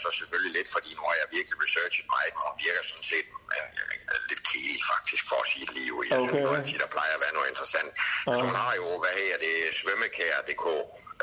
så 0.04 0.10
selvfølgelig 0.20 0.52
lidt, 0.58 0.70
fordi 0.76 0.90
nu 0.98 1.04
har 1.10 1.16
jeg 1.22 1.28
virkelig 1.38 1.58
researchet 1.66 2.06
mig, 2.16 2.26
og 2.38 2.42
hun 2.48 2.56
virker 2.66 2.82
sådan 2.92 3.08
set 3.14 3.28
øh, 3.56 3.68
øh, 4.12 4.20
lidt 4.30 4.42
kelig 4.50 4.80
faktisk, 4.94 5.24
for 5.30 5.38
at 5.44 5.48
sige 5.52 5.66
det 5.68 5.74
lige 5.80 5.92
ud. 5.98 6.04
Jeg 6.10 6.20
Okay. 6.24 6.42
synes 6.64 6.74
at 6.78 6.82
der 6.84 6.90
plejer 6.96 7.14
at 7.18 7.22
være 7.26 7.36
noget 7.38 7.50
interessant. 7.54 7.92
Altså, 8.30 8.42
hun 8.50 8.56
har 8.64 8.74
jo, 8.82 8.88
hvad 9.02 9.14
her 9.28 9.36
det, 9.46 9.56
svømmekær.dk, 9.82 10.66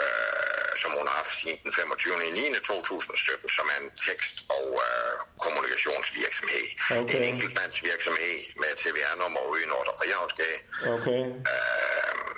øh, 0.02 0.70
som 0.82 0.90
hun 0.98 1.06
har 1.10 1.16
haft 1.22 1.34
siden 1.40 1.58
den 1.64 1.72
25. 1.72 2.14
9. 2.32 2.54
2017, 2.64 3.48
som 3.58 3.66
er 3.74 3.78
en 3.84 3.90
tekst- 4.06 4.40
og 4.56 4.66
øh, 4.86 5.12
kommunikationsvirksomhed. 5.44 6.66
Okay. 6.90 7.02
Det 7.08 7.14
er 7.16 7.22
en 7.24 7.28
enkeltmandsvirksomhed 7.34 8.36
med 8.60 8.68
et 8.74 8.78
CVR-nummer 8.84 9.40
ude 9.50 9.60
i 9.64 9.66
Nordre 9.72 9.92
Frihavnsgade. 10.00 10.58
Okay. 10.96 11.20
Øhm, 11.52 12.32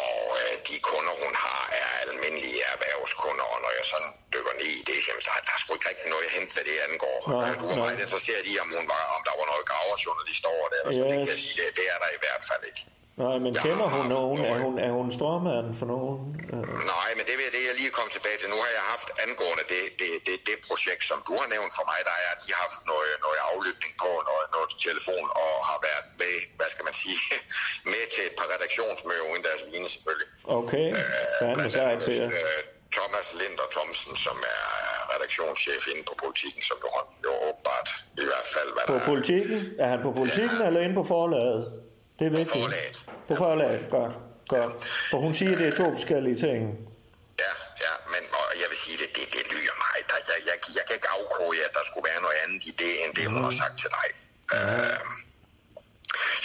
og 0.00 0.18
øh, 0.40 0.52
de 0.68 0.76
kunder, 0.90 1.14
hun 1.24 1.32
har, 1.44 1.62
er 1.82 1.88
almindelige 2.04 2.60
erhvervskunder, 2.72 3.44
og 3.52 3.58
når 3.64 3.72
jeg 3.78 3.84
sådan 3.92 4.10
dykker 4.34 4.54
ned 4.60 4.70
i 4.80 4.82
det, 4.88 4.98
jamen, 5.08 5.22
så 5.26 5.30
er 5.38 5.42
der 5.48 5.56
sgu 5.60 5.68
ikke 5.76 5.88
rigtig 5.90 6.08
noget 6.14 6.24
at 6.28 6.32
hente, 6.36 6.52
hvad 6.54 6.64
det 6.70 6.76
angår. 6.88 7.18
Nej, 7.34 7.50
du 7.60 7.66
er 7.72 7.76
nej. 7.76 7.82
meget 7.82 8.00
interesseret 8.06 8.44
i, 8.52 8.54
om, 8.62 8.68
hun 8.78 8.86
var, 8.94 9.02
om 9.16 9.20
der 9.28 9.34
var 9.40 9.46
noget 9.52 9.64
graverjournalist 9.70 10.44
over 10.54 10.66
det, 10.72 10.78
eller 10.80 10.94
så 10.98 11.02
det 11.10 11.16
kan 11.22 11.30
jeg 11.34 11.40
sige, 11.46 11.56
det, 11.60 11.66
det 11.78 11.86
er 11.92 11.98
der 12.02 12.10
i 12.18 12.20
hvert 12.24 12.44
fald 12.50 12.62
ikke. 12.70 12.82
Nej, 13.22 13.36
men 13.44 13.50
kender 13.66 13.88
hun 13.96 14.04
nogen? 14.16 14.38
Er 14.50 14.56
hun, 14.64 14.74
er 14.86 14.92
hun 14.98 15.08
stormand 15.18 15.68
for 15.80 15.86
nogen? 15.94 16.18
Øh, 16.54 16.64
Nej, 16.94 17.08
men 17.16 17.22
det 17.28 17.32
er 17.48 17.52
det, 17.56 17.62
jeg 17.70 17.74
lige 17.80 17.92
kom 17.98 18.08
tilbage 18.16 18.38
til. 18.40 18.48
Nu 18.54 18.58
har 18.64 18.70
jeg 18.78 18.84
haft 18.94 19.08
angående 19.24 19.64
det, 19.74 19.82
det, 20.00 20.10
det, 20.26 20.36
det 20.48 20.56
projekt, 20.68 21.02
som 21.10 21.18
du 21.28 21.32
har 21.40 21.48
nævnt 21.54 21.72
for 21.78 21.84
mig, 21.90 22.00
der 22.08 22.16
er 22.26 22.32
lige 22.44 22.56
haft 22.64 22.80
noget, 22.92 23.12
noget 23.26 23.38
aflytning 23.50 23.92
på, 24.02 24.10
noget, 24.30 24.46
noget 24.56 24.68
telefon, 24.88 25.26
og 25.44 25.52
har 25.70 25.78
været 25.88 26.06
med, 26.22 26.34
hvad 26.58 26.68
skal 26.74 26.84
man 26.88 26.96
sige, 27.04 27.20
med 27.92 28.04
til 28.14 28.22
et 28.30 28.34
par 28.40 28.48
redaktionsmøder 28.54 29.24
uden 29.30 29.42
deres 29.48 29.62
lignende 29.70 29.90
selvfølgelig. 29.96 30.28
Okay, 30.58 30.86
fandme 31.40 31.66
sejt. 31.78 32.02
Øh, 32.14 32.30
Thomas 32.96 33.28
Linder 33.40 33.66
Thomsen, 33.74 34.14
som 34.26 34.36
er 34.56 34.64
redaktionschef 35.14 35.82
inde 35.92 36.02
på 36.10 36.14
politikken, 36.24 36.62
som 36.70 36.76
jo, 36.86 36.90
jo 37.26 37.32
åbenbart 37.48 37.88
i 38.22 38.24
hvert 38.30 38.48
fald, 38.54 38.68
hvad 38.74 38.84
På 38.90 38.94
der 38.96 39.00
er. 39.04 39.08
politikken? 39.12 39.58
Er 39.82 39.88
han 39.92 40.00
på 40.06 40.10
politikken 40.20 40.58
eller 40.68 40.80
inde 40.84 40.94
på 41.00 41.04
forlaget? 41.14 41.60
Det 42.18 42.24
er 42.30 42.34
vigtigt. 42.40 42.64
forlaget. 42.64 42.96
På 43.28 43.34
forlaget, 43.44 43.82
godt. 43.90 44.14
godt. 44.54 44.72
For 45.10 45.18
hun 45.24 45.32
siger, 45.38 45.54
det 45.60 45.66
er 45.70 45.76
to 45.82 45.86
forskellige 45.98 46.38
ting. 46.46 46.60
Ja, 47.44 47.52
ja, 47.84 47.92
men 48.12 48.22
og 48.40 48.46
jeg 48.62 48.68
vil 48.72 48.78
sige, 48.84 48.96
det, 49.02 49.08
det, 49.16 49.24
det 49.36 49.44
lyder 49.52 49.76
mig. 49.84 49.96
Der, 50.10 50.16
jeg, 50.30 50.38
jeg, 50.50 50.56
jeg 50.78 50.84
kan 50.86 50.94
ikke 50.98 51.10
afkode, 51.18 51.56
at 51.68 51.72
der 51.78 51.84
skulle 51.88 52.06
være 52.10 52.20
noget 52.26 52.38
andet 52.44 52.60
i 52.70 52.72
det, 52.82 52.92
end 53.02 53.10
det, 53.18 53.24
hun 53.34 53.42
har 53.48 53.54
sagt 53.62 53.76
til 53.82 53.90
dig. 53.98 54.06
Øh, 54.56 54.98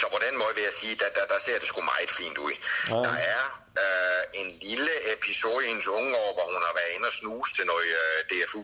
så 0.00 0.06
på 0.14 0.18
den 0.26 0.34
måde 0.40 0.52
vil 0.58 0.64
jeg 0.70 0.76
sige, 0.82 0.94
der, 1.02 1.08
der, 1.18 1.24
der 1.32 1.38
ser 1.46 1.56
det 1.60 1.66
sgu 1.70 1.80
meget 1.94 2.10
fint 2.20 2.38
ud. 2.46 2.54
Ja. 2.92 2.98
Der 3.08 3.16
er 3.34 3.42
øh, 3.84 4.22
en 4.40 4.48
lille 4.68 4.94
episode 5.14 5.60
i 5.64 5.68
hendes 5.70 5.86
unge 5.98 6.12
år, 6.24 6.30
hvor 6.36 6.46
hun 6.54 6.62
har 6.68 6.74
været 6.80 6.90
inde 6.96 7.06
og 7.10 7.14
snuse 7.20 7.50
til 7.56 7.64
noget 7.72 7.90
øh, 8.04 8.18
DFU. 8.30 8.62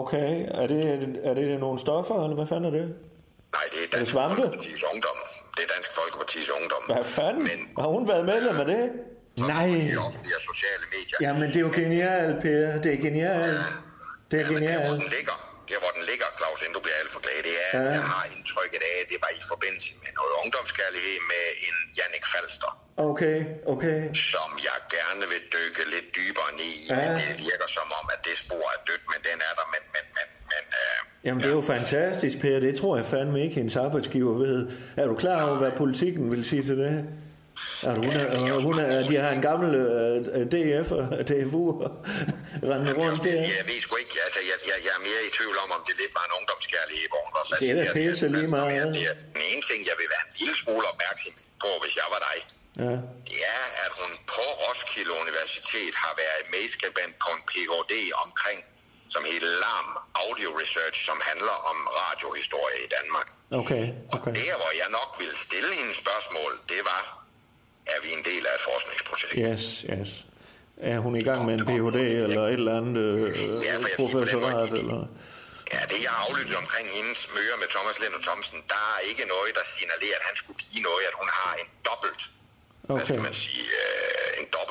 Okay, 0.00 0.32
er 0.60 0.66
det, 0.72 0.80
er 1.28 1.34
det 1.34 1.60
nogle 1.64 1.78
stoffer, 1.86 2.16
eller 2.24 2.36
hvad 2.38 2.48
fanden 2.52 2.66
er 2.70 2.74
det? 2.78 2.86
Nej, 3.56 3.64
det 3.72 3.78
er 3.84 3.98
Er 3.98 4.04
det? 4.04 4.14
Folkeparti's 4.18 4.82
Ungdom. 4.92 5.18
Det 5.62 5.70
er 5.70 5.74
Dansk 5.76 5.90
Folkeparti's 6.00 6.50
Ungdom. 6.58 6.82
Hvad 6.94 7.04
fanden? 7.18 7.60
Har 7.82 7.88
hun 7.96 8.02
været 8.12 8.24
medlem 8.32 8.56
af 8.62 8.66
det? 8.74 8.82
Nej. 9.52 9.66
De 9.92 9.96
offentlige 10.06 10.36
og 10.40 10.44
sociale 10.52 10.84
medier. 10.94 11.18
Jamen, 11.26 11.46
det 11.52 11.58
er 11.62 11.64
jo 11.68 11.72
genialt, 11.82 12.34
Per. 12.44 12.64
Det 12.84 12.90
er 12.96 13.00
genialt. 13.08 13.60
Det 14.30 14.36
er 14.40 14.44
Der, 14.44 14.50
hvor 14.50 14.54
genialt. 14.58 15.00
den 15.02 15.10
ligger, 15.16 15.36
der 15.70 15.78
hvor 15.82 15.92
den 15.96 16.04
ligger, 16.10 16.28
Claus, 16.38 16.58
inden 16.64 16.74
du 16.78 16.82
bliver 16.86 16.98
alt 17.02 17.10
for 17.14 17.20
glad, 17.24 17.38
det 17.48 17.54
er, 17.64 17.68
at 17.78 17.84
Ja. 17.86 17.90
jeg 17.98 18.06
har 18.14 18.24
indtrykket 18.34 18.80
af, 18.90 18.94
at 19.02 19.06
det 19.12 19.18
var 19.24 19.32
i 19.40 19.42
forbindelse 19.52 19.90
med 20.04 20.12
noget 20.18 20.32
ungdomskærlighed 20.42 21.16
med 21.32 21.44
en 21.68 21.76
Jannik 21.98 22.24
Falster, 22.32 22.70
Okay, 23.10 23.38
okay. 23.74 24.00
som 24.30 24.48
jeg 24.68 24.78
gerne 24.96 25.24
vil 25.32 25.42
dykke 25.56 25.82
lidt 25.94 26.08
dybere 26.18 26.50
ned 26.60 26.72
i. 26.80 26.84
Ja. 26.90 26.94
Men 27.00 27.10
det 27.20 27.34
virker 27.50 27.68
som 27.78 27.88
om, 28.00 28.04
at 28.14 28.20
det 28.26 28.34
spor 28.44 28.64
er 28.74 28.78
dødt, 28.88 29.04
men 29.12 29.20
den 29.28 29.38
er 29.48 29.52
der, 29.58 29.66
men, 29.74 29.82
men, 29.94 30.04
men, 30.16 30.26
men 30.52 30.64
øh, 30.82 30.98
Jamen, 31.24 31.40
det 31.42 31.48
er 31.50 31.54
jo 31.54 31.60
fantastisk, 31.76 32.38
Per. 32.38 32.60
Det 32.60 32.74
tror 32.80 32.96
jeg 32.96 33.06
fandme 33.06 33.42
ikke, 33.44 33.54
hendes 33.54 33.76
arbejdsgiver 33.76 34.34
ved. 34.44 34.68
Er 34.96 35.06
du 35.06 35.14
klar 35.14 35.48
over, 35.48 35.58
hvad 35.58 35.72
politikken 35.72 36.32
vil 36.32 36.44
sige 36.44 36.62
til 36.62 36.78
det? 36.78 36.94
Er 37.88 37.94
du, 37.96 38.00
hun 38.06 38.14
er, 38.22 38.26
øh, 38.56 38.62
hun 38.68 38.76
er, 38.78 39.08
de 39.10 39.16
har 39.24 39.32
en 39.38 39.42
gammel 39.50 39.70
uh, 40.36 40.44
DF 40.52 40.88
og 40.98 41.22
DFU 41.28 41.64
rendende 42.68 42.94
rundt 43.00 43.20
der. 43.26 43.40
jeg 43.60 43.66
ved 43.70 43.78
sgu 43.84 43.94
ikke, 44.04 44.16
altså 44.26 44.40
jeg, 44.50 44.58
jeg, 44.70 44.76
jeg 44.86 44.92
er 44.98 45.02
mere 45.08 45.20
i 45.28 45.30
tvivl 45.38 45.56
om, 45.64 45.68
om 45.76 45.82
det 45.88 45.94
lidt 46.02 46.12
var 46.18 46.24
en 46.28 46.34
ungdomskærlighed, 46.38 47.06
hvor 47.12 47.20
hun 47.26 47.32
var 47.38 47.44
Det 47.62 47.68
er 47.72 47.76
da 47.80 47.84
pisse 47.96 48.26
lige 48.36 48.50
meget. 48.58 48.86
Det 48.98 49.04
er 49.10 49.16
den 49.36 49.42
ene 49.50 49.62
ting, 49.70 49.80
jeg 49.90 49.96
vil 50.00 50.08
være 50.14 50.24
en 50.28 50.34
lille 50.40 50.56
smule 50.62 50.84
opmærksom 50.92 51.32
på, 51.62 51.70
hvis 51.82 51.94
jeg 52.00 52.08
var 52.14 52.20
dig. 52.28 52.38
Ja. 52.84 52.96
det 53.30 53.40
er, 53.56 53.64
at 53.84 53.92
hun 54.00 54.10
på 54.34 54.44
Roskilde 54.62 55.12
Universitet 55.24 55.94
har 56.04 56.12
været 56.22 56.42
medskribent 56.54 57.14
på 57.24 57.28
en 57.36 57.42
Ph.D. 57.50 57.92
omkring, 58.24 58.58
som 59.14 59.22
hedder 59.30 59.50
LAM 59.64 59.86
Audio 60.24 60.48
Research, 60.62 60.96
som 61.08 61.18
handler 61.30 61.56
om 61.70 61.76
radiohistorie 62.02 62.78
i 62.86 62.88
Danmark. 62.96 63.28
Okay, 63.60 63.84
okay. 64.16 64.32
Der, 64.40 64.54
hvor 64.62 64.72
jeg 64.82 64.88
nok 64.98 65.10
ville 65.22 65.36
stille 65.46 65.72
hende 65.80 65.94
spørgsmål, 66.04 66.50
det 66.72 66.80
var, 66.90 67.02
er 67.94 67.98
vi 68.04 68.08
en 68.18 68.24
del 68.30 68.42
af 68.50 68.54
et 68.58 68.62
forskningsprojekt? 68.70 69.34
Yes, 69.44 69.62
yes. 69.92 70.10
Er 70.92 70.98
hun 71.04 71.12
i 71.22 71.24
gang 71.28 71.40
med 71.48 71.54
en 71.58 71.64
Ph.D. 71.70 71.98
eller 72.26 72.42
et 72.46 72.52
eller 72.62 72.74
andet 72.80 73.06
øh, 73.26 73.96
professorat? 74.00 74.70
Eller? 74.82 75.00
Ja, 75.74 75.80
det 75.92 75.98
jeg 76.06 76.10
har 76.14 76.20
aflyttet 76.26 76.56
omkring 76.64 76.86
hendes 76.98 77.20
møder 77.36 77.56
med 77.62 77.68
Thomas 77.74 77.96
Linder 78.02 78.20
Thomsen, 78.26 78.58
der 78.72 78.82
er 78.94 79.00
ikke 79.10 79.24
noget, 79.34 79.50
der 79.58 79.64
signalerer, 79.76 80.16
at 80.20 80.24
han 80.28 80.36
skulle 80.42 80.60
give 80.70 80.82
noget, 80.88 81.04
at 81.10 81.14
hun 81.20 81.28
har 81.38 81.52
en 81.62 81.68
dobbelt, 81.88 82.22
hvad 82.82 82.96
Okay. 82.96 83.06
skal 83.08 83.20
man 83.28 83.34
sige, 83.44 83.66
øh, 83.84 84.01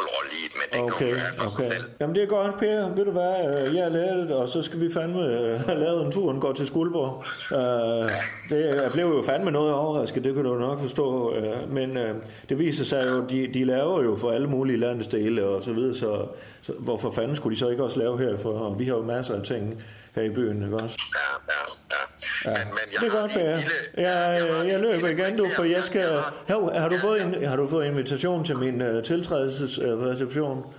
dobbeltrolle 0.02 0.32
i 0.32 0.43
det, 0.47 0.56
men 0.60 0.66
det 0.72 0.78
kan 0.78 0.84
Okay, 0.84 1.14
gøre 1.14 1.34
for 1.38 1.49
sig 1.49 1.60
okay. 1.60 1.76
selv. 1.76 1.91
Jamen 1.99 2.16
det 2.16 2.24
er 2.24 2.28
godt, 2.28 2.60
Per. 2.60 2.95
Ved 2.95 3.06
du 3.06 3.12
hvad, 3.12 3.68
øh, 3.68 3.76
jeg 3.76 3.84
er 3.84 3.89
lært, 3.89 4.32
og 4.32 4.49
så 4.49 4.62
skal 4.62 4.80
vi 4.82 4.91
fandme 4.93 5.24
øh, 5.26 5.60
have 5.60 5.80
lavet 5.80 6.06
en 6.06 6.12
tur, 6.12 6.34
og 6.34 6.41
gå 6.41 6.54
til 6.54 6.68
Skuldborg. 6.68 7.24
Uh, 7.52 8.10
det 8.49 8.66
jeg 8.66 8.91
blev 8.93 9.06
jo 9.06 9.24
fandme 9.26 9.52
noget 9.52 9.74
overrasket, 9.74 10.24
det 10.24 10.36
kan 10.36 10.43
du 10.43 10.56
nok 10.56 10.80
forstå. 10.80 11.38
Uh, 11.38 11.74
men 11.74 11.97
uh, 11.97 12.16
det 12.49 12.60
viser 12.60 12.86
sig 12.86 13.04
jo, 13.12 13.28
de, 13.28 13.49
de 13.54 13.66
laver 13.66 14.04
jo 14.04 14.16
for 14.16 14.32
alle 14.32 14.47
mulige 14.47 14.78
landesdele 14.78 15.45
og 15.45 15.64
så 15.64 15.74
videre, 15.74 15.95
så, 15.95 16.26
så 16.62 16.74
hvorfor 16.80 17.12
fanden 17.12 17.36
skulle 17.36 17.56
de 17.56 17.60
så 17.60 17.70
ikke 17.70 17.84
også 17.84 17.99
lave 17.99 18.20
her? 18.20 18.38
For 18.38 18.49
og 18.49 18.80
vi 18.80 18.86
har 18.86 18.95
jo 18.95 19.04
masser 19.04 19.36
af 19.36 19.43
ting 19.43 19.84
her 20.16 20.24
i 20.24 20.30
byen, 20.30 20.64
ikke 20.64 20.76
også? 20.76 20.97
Ja, 21.16 21.54
ja, 21.54 21.74
ja. 21.91 22.11
Ja, 22.45 22.53
det 22.99 23.07
er 23.07 23.21
godt, 23.21 23.31
Per. 23.31 23.39
Jeg, 23.41 23.63
jeg, 23.97 24.67
jeg 24.67 24.79
løber 24.79 25.07
igen, 25.07 25.37
du, 25.37 25.47
for 25.55 25.63
jeg 25.63 25.83
skal... 25.83 26.09
Hov, 26.49 26.73
har, 26.73 26.89
du 26.89 26.97
fået 26.97 27.21
en, 27.21 27.47
har 27.47 27.55
du 27.55 27.67
fået 27.69 27.85
invitation 27.85 28.45
til 28.45 28.57
min 28.57 28.81
uh, 28.81 29.03
tiltrædelsesreception? 29.03 30.73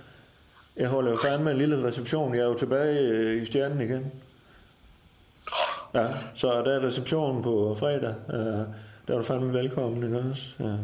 Jeg 0.75 0.87
holder 0.87 1.11
jo 1.11 1.17
fandme 1.23 1.51
en 1.51 1.57
lille 1.57 1.87
reception. 1.87 2.35
Jeg 2.35 2.41
er 2.41 2.45
jo 2.45 2.57
tilbage 2.57 2.99
øh, 2.99 3.41
i 3.41 3.45
stjernen 3.45 3.81
igen. 3.81 4.11
Ja, 5.93 6.07
så 6.35 6.47
der 6.65 6.71
er 6.79 6.87
reception 6.87 7.43
på 7.43 7.75
fredag. 7.79 8.15
Uh, 8.27 8.35
der 9.07 9.13
er 9.13 9.17
du 9.17 9.23
fandme 9.23 9.53
velkommen, 9.53 10.03
ikke 10.07 10.17
også? 10.31 10.43
Ja. 10.59 10.75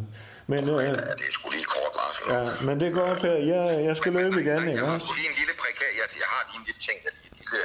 Men, 0.47 0.61
uh, 0.69 0.79
Det 0.83 0.89
er 1.29 1.33
sgu 1.37 1.49
lige 1.57 1.67
kort 1.75 1.93
varsel. 1.99 2.23
ja, 2.35 2.43
men 2.67 2.73
det 2.79 2.87
er 2.87 2.95
godt, 3.01 3.17
Per. 3.23 3.37
Jeg, 3.53 3.63
jeg 3.87 3.95
skal 3.97 4.11
løbe 4.19 4.37
igen, 4.43 4.59
ikke 4.67 4.71
Jeg 4.81 4.87
har 4.89 4.95
også? 4.95 5.13
lige 5.19 5.29
en 5.33 5.37
lille 5.41 5.53
prekær, 5.63 5.89
jeg, 5.99 6.05
jeg 6.23 6.29
har 6.33 6.41
lige 6.49 6.59
en 6.61 6.65
lille 6.69 6.81
ting, 6.87 6.97
en 7.05 7.37
lille, 7.41 7.61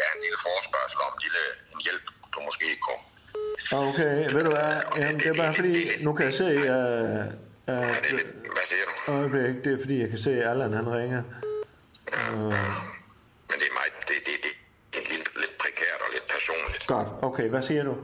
ja, 0.00 0.06
en 0.16 0.20
lille 0.26 0.38
forspørgsel 0.46 0.98
om 1.06 1.12
en 1.16 1.22
lille 1.26 1.42
en 1.74 1.80
hjælp, 1.86 2.04
du 2.34 2.40
måske 2.46 2.64
ikke 2.64 2.82
kunne. 2.88 3.04
Okay, 3.88 4.32
ved 4.34 4.44
du 4.44 4.50
hvad? 4.50 4.74
Jamen, 4.96 5.18
det 5.20 5.26
er 5.26 5.34
bare 5.34 5.54
fordi, 5.54 6.04
nu 6.04 6.12
kan 6.12 6.26
jeg 6.26 6.34
se, 6.34 6.44
at... 6.44 7.26
Uh, 7.72 7.74
Hvad 8.56 8.66
siger 8.70 8.84
du? 8.88 9.12
Øjeblik, 9.12 9.64
det 9.64 9.72
er 9.72 9.78
fordi, 9.84 10.00
jeg 10.00 10.08
kan 10.10 10.18
se, 10.18 10.30
at 10.42 10.50
Allan 10.50 10.72
han 10.72 10.88
ringer. 10.98 11.22
Uh, 12.32 12.58
Men 13.48 13.56
det 13.60 13.66
er 13.70 13.74
meget, 13.80 13.92
det, 14.08 14.16
det, 14.26 14.34
det, 14.44 14.52
det 14.92 14.98
er 15.04 15.08
lidt, 15.14 15.28
lidt 15.42 15.54
prekært 15.62 15.98
og 16.04 16.08
lidt 16.14 16.26
personligt. 16.36 16.86
godt, 16.86 17.08
okay, 17.28 17.46
hvad 17.50 17.62
siger 17.62 17.82
du? 17.90 17.94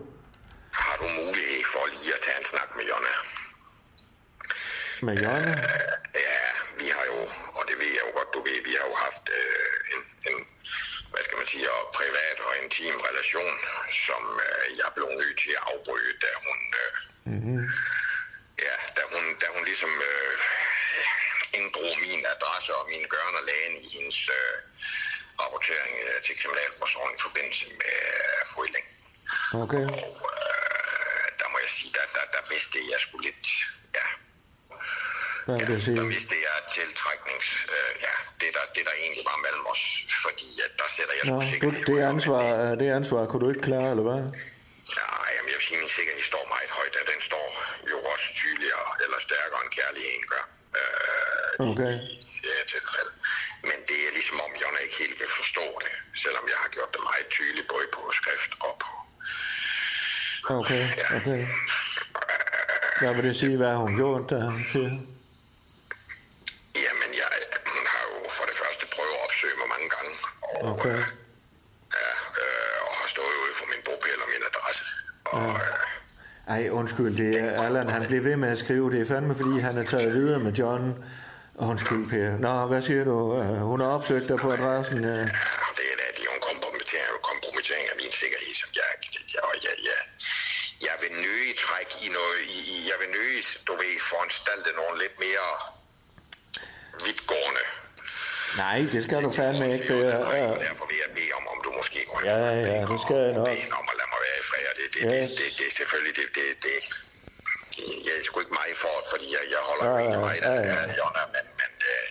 Har 0.83 0.95
du 1.01 1.07
mulighed 1.21 1.63
for 1.73 1.83
lige 1.95 2.13
at 2.17 2.21
tage 2.27 2.39
en 2.43 2.47
snak 2.53 2.69
med 2.77 2.85
Jonna? 2.91 3.15
Med 5.07 5.15
Jonna? 5.25 5.53
Ja, 6.29 6.41
vi 6.81 6.87
har 6.97 7.05
jo, 7.13 7.19
og 7.59 7.63
det 7.69 7.75
ved 7.83 7.91
jeg 7.97 8.03
jo 8.07 8.11
godt, 8.19 8.31
du 8.37 8.41
ved, 8.49 8.59
vi 8.69 8.73
har 8.79 8.87
jo 8.91 8.95
haft 9.07 9.25
øh, 9.39 9.95
en, 9.95 10.03
en, 10.31 10.39
hvad 11.15 11.25
skal 11.27 11.39
man 11.41 11.49
sige, 11.55 11.67
og 11.77 11.83
privat 11.99 12.39
og 12.47 12.53
intim 12.63 12.97
relation, 13.09 13.55
som 14.07 14.23
øh, 14.47 14.67
jeg 14.81 14.89
blev 14.97 15.09
nødt 15.21 15.39
til 15.45 15.53
at 15.59 15.65
afbryde, 15.73 16.13
da 16.25 16.31
hun, 16.47 16.59
øh, 16.83 16.93
Mm-hmm. 17.33 17.61
ja, 18.67 18.77
da 18.97 19.03
hun, 19.13 19.25
da 19.41 19.47
hun 19.55 19.65
ligesom 19.71 19.93
øh, 20.11 20.35
inddrog 21.59 21.93
min 22.07 22.23
adresse 22.35 22.71
og 22.79 22.85
min 22.93 23.05
gørn 23.13 23.35
og 23.41 23.45
lagen 23.51 23.75
i 23.85 23.89
hendes 23.97 24.21
øh, 24.39 24.55
rapportering 25.41 25.95
øh, 26.09 26.23
til 26.27 26.35
Kriminalforsorgen 26.41 27.15
i 27.19 27.21
forbindelse 27.27 27.67
med 27.81 27.97
øh, 28.13 28.41
Frøling. 28.53 28.87
Okay. 29.63 29.85
Øh, 29.85 30.25
jeg 31.65 31.73
sige, 31.79 31.93
der, 31.99 32.07
der, 32.17 32.25
der 32.35 32.43
mistede 32.53 32.85
jeg 32.93 33.01
sgu 33.05 33.15
lidt, 33.29 33.47
ja, 33.99 34.07
Hvad 35.47 35.57
vil 35.59 35.67
det 35.69 35.85
sige? 35.85 35.97
der 35.97 36.07
mistede 36.15 36.43
jeg 36.49 36.57
tiltræknings, 37.35 37.49
øh, 37.75 37.93
ja, 38.07 38.15
det 38.41 38.49
der, 38.57 38.65
det 38.77 38.83
der 38.89 38.95
egentlig 39.05 39.25
var 39.31 39.39
mellem 39.47 39.65
os, 39.73 39.83
fordi 40.25 40.49
at 40.67 40.73
der 40.81 40.89
sætter 40.97 41.15
jeg 41.19 41.25
du, 41.31 41.35
sikkerhed. 41.53 41.85
det, 41.91 41.99
ansvar, 42.13 42.45
øh, 42.63 42.73
det 42.81 42.89
ansvar 42.99 43.21
kunne 43.29 43.43
du 43.45 43.49
ikke 43.53 43.65
klare, 43.71 43.89
eller 43.95 44.07
hvad? 44.11 44.21
Ja, 44.99 45.09
jamen, 45.35 45.49
jeg 45.53 45.57
vil 45.59 45.65
sige, 45.69 45.79
at 45.79 45.83
min 45.85 45.93
sikkerhed 45.99 46.23
står 46.33 46.45
meget 46.55 46.71
højt, 46.79 46.95
og 47.01 47.05
den 47.13 47.21
står 47.31 47.49
jo 47.93 47.97
også 48.13 48.27
tydeligere 48.43 48.89
eller 49.05 49.19
stærkere 49.29 49.61
end 49.65 49.73
kærligheden 49.79 50.25
gør. 50.33 50.45
Øh, 50.81 51.71
Okay. 51.73 51.93
i 52.37 52.39
det 52.45 52.53
her 52.59 52.67
tilfælde. 52.75 53.13
Men 53.69 53.79
det 53.89 53.99
er 54.07 54.11
ligesom 54.19 54.37
om, 54.47 54.51
Jonna 54.61 54.79
ikke 54.87 54.97
helt 55.05 55.17
vil 55.23 55.31
forstå 55.41 55.67
det, 55.85 55.93
selvom 56.25 56.45
jeg 56.53 56.59
har 56.65 56.71
gjort 56.77 56.91
det 56.97 57.03
meget 57.11 57.27
tydeligt, 57.37 57.67
både 57.75 57.87
på 57.97 58.01
skrift 58.21 58.53
og 58.67 58.73
på... 58.83 58.91
Okay, 60.59 60.85
okay. 61.19 61.43
Hvad 63.01 63.15
vil 63.15 63.25
det 63.29 63.37
sige, 63.43 63.57
hvad 63.57 63.75
hun 63.83 63.97
gjort 63.97 64.25
der? 64.31 64.45
Siger? 64.73 64.91
Okay. 70.73 70.99
ja, 71.99 72.09
øh, 72.43 72.79
og 72.89 72.93
har 73.01 73.09
stået 73.15 73.35
ude 73.43 73.55
for 73.59 73.67
min 73.73 73.81
bopæl 73.89 74.19
og 74.25 74.29
min 74.35 74.43
adresse. 74.51 74.85
Og, 75.25 75.49
øh, 75.49 76.55
Ej, 76.55 76.63
undskyld, 76.81 77.13
det 77.23 77.31
er 77.45 77.63
Allan, 77.67 77.89
han 77.97 78.03
bliver 78.09 78.23
ved 78.29 78.37
med 78.37 78.49
at 78.55 78.59
skrive. 78.65 78.87
Det 78.93 79.01
er 79.01 79.09
fandme, 79.15 79.35
fordi 79.41 79.55
han 79.67 79.75
er 79.79 79.87
taget 79.93 80.13
videre 80.19 80.41
med 80.47 80.53
John. 80.61 80.85
Undskyld, 81.71 82.05
Per. 82.11 82.31
Nå, 82.47 82.55
hvad 82.71 82.83
siger 82.89 83.05
du? 83.11 83.17
Øh, 83.41 83.57
Hun 83.71 83.79
har 83.81 83.91
opsøgt 83.99 84.27
dig 84.31 84.39
på 84.45 84.49
adressen. 84.57 84.99
og 84.99 85.73
det 85.79 85.87
er 85.93 85.97
det 86.17 86.23
er 86.29 86.35
en 86.41 86.45
kompromittering, 86.51 87.15
kompromittering 87.31 87.87
af 87.93 87.97
min 88.03 88.13
sikkerhed, 88.23 88.55
som 88.63 88.71
jeg, 88.81 88.89
jeg, 89.37 89.43
jeg, 89.67 89.75
jeg, 89.89 90.01
jeg 90.89 90.97
vil 91.03 91.13
nøge 91.27 91.51
træk 91.65 91.89
i 92.07 92.09
noget, 92.19 92.41
i, 92.73 92.75
jeg 92.91 92.97
vil 93.03 93.11
nøge, 93.19 93.39
du 93.69 93.73
ved, 93.81 93.95
foranstalte 94.11 94.71
nogle 94.81 94.95
lidt 95.03 95.17
mere 95.27 95.49
Nej, 98.63 98.79
det 98.93 99.01
skal 99.07 99.19
du 99.27 99.31
fandme 99.41 99.67
ikke, 99.77 99.95
og 99.95 100.33
Ja, 100.41 100.47
derfor 100.67 100.85
vil 100.91 100.99
jeg 101.05 101.11
bede 101.19 101.31
om, 101.39 101.45
om 101.53 101.59
du 101.65 101.71
måske 101.81 101.99
går 102.11 102.19
ja, 102.31 102.39
ja, 102.73 102.81
det 102.93 102.99
skal 103.05 103.17
jeg 103.27 103.33
nok. 103.41 103.47
bede 103.51 103.67
om 103.81 103.87
at 103.93 103.97
lade 104.01 104.11
mig 104.15 104.21
være 104.27 104.39
i 104.43 104.45
fred, 104.51 104.65
det, 104.81 104.87
det, 104.95 105.01
Yes. 105.07 105.29
det, 105.29 105.39
det, 105.41 105.49
det, 105.59 105.67
er 105.71 105.75
selvfølgelig, 105.81 106.15
det, 106.21 106.27
det, 106.39 106.47
det, 106.67 106.77
jeg 108.07 108.13
er 108.21 108.25
sgu 108.29 108.37
ikke 108.45 108.57
mig 108.63 108.71
for 108.85 108.93
det, 109.01 109.07
fordi 109.13 109.27
jeg, 109.37 109.43
jeg 109.55 109.61
holder 109.69 109.85
Ja, 109.87 109.91
ja, 109.93 109.99
egentlig 110.01 110.21
meget 110.29 110.43
ja, 110.43 110.53
af 110.53 110.97
ja. 111.03 111.13
men, 111.37 111.45
men 111.61 111.71
øh, 111.93 112.05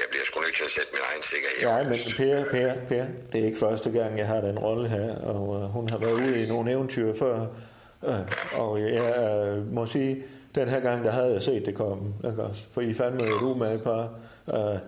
jeg 0.00 0.06
bliver 0.12 0.24
sgu 0.28 0.36
nødt 0.44 0.56
til 0.60 0.66
at 0.70 0.74
sætte 0.78 0.90
min 0.96 1.04
egen 1.10 1.22
sikkerhed. 1.32 1.58
Ja, 1.68 1.76
men 1.90 1.98
Per, 2.18 2.36
Per, 2.54 2.70
Per, 2.90 3.04
det 3.30 3.36
er 3.42 3.46
ikke 3.50 3.62
første 3.66 3.88
gang, 3.98 4.10
jeg 4.22 4.26
har 4.32 4.40
den 4.48 4.58
rolle 4.66 4.86
her, 4.96 5.08
og 5.32 5.42
øh, 5.58 5.62
hun 5.76 5.84
har 5.92 5.98
været 6.04 6.16
ude 6.22 6.34
i 6.42 6.44
nogle 6.54 6.66
eventyr 6.74 7.08
før, 7.22 7.36
øh, 8.08 8.22
og 8.62 8.70
jeg 8.80 9.08
øh, 9.26 9.72
må 9.76 9.82
sige, 9.96 10.12
den 10.58 10.66
her 10.68 10.80
gang, 10.88 10.98
der 11.06 11.12
havde 11.18 11.32
jeg 11.36 11.42
set 11.42 11.62
det 11.66 11.74
komme, 11.82 12.04
ikke 12.30 12.42
også? 12.48 12.62
For 12.74 12.80
I 12.80 12.94
fandme 13.00 13.22
et 13.22 13.42
umage 13.50 13.78
par, 13.88 14.02
øh, 14.54 14.78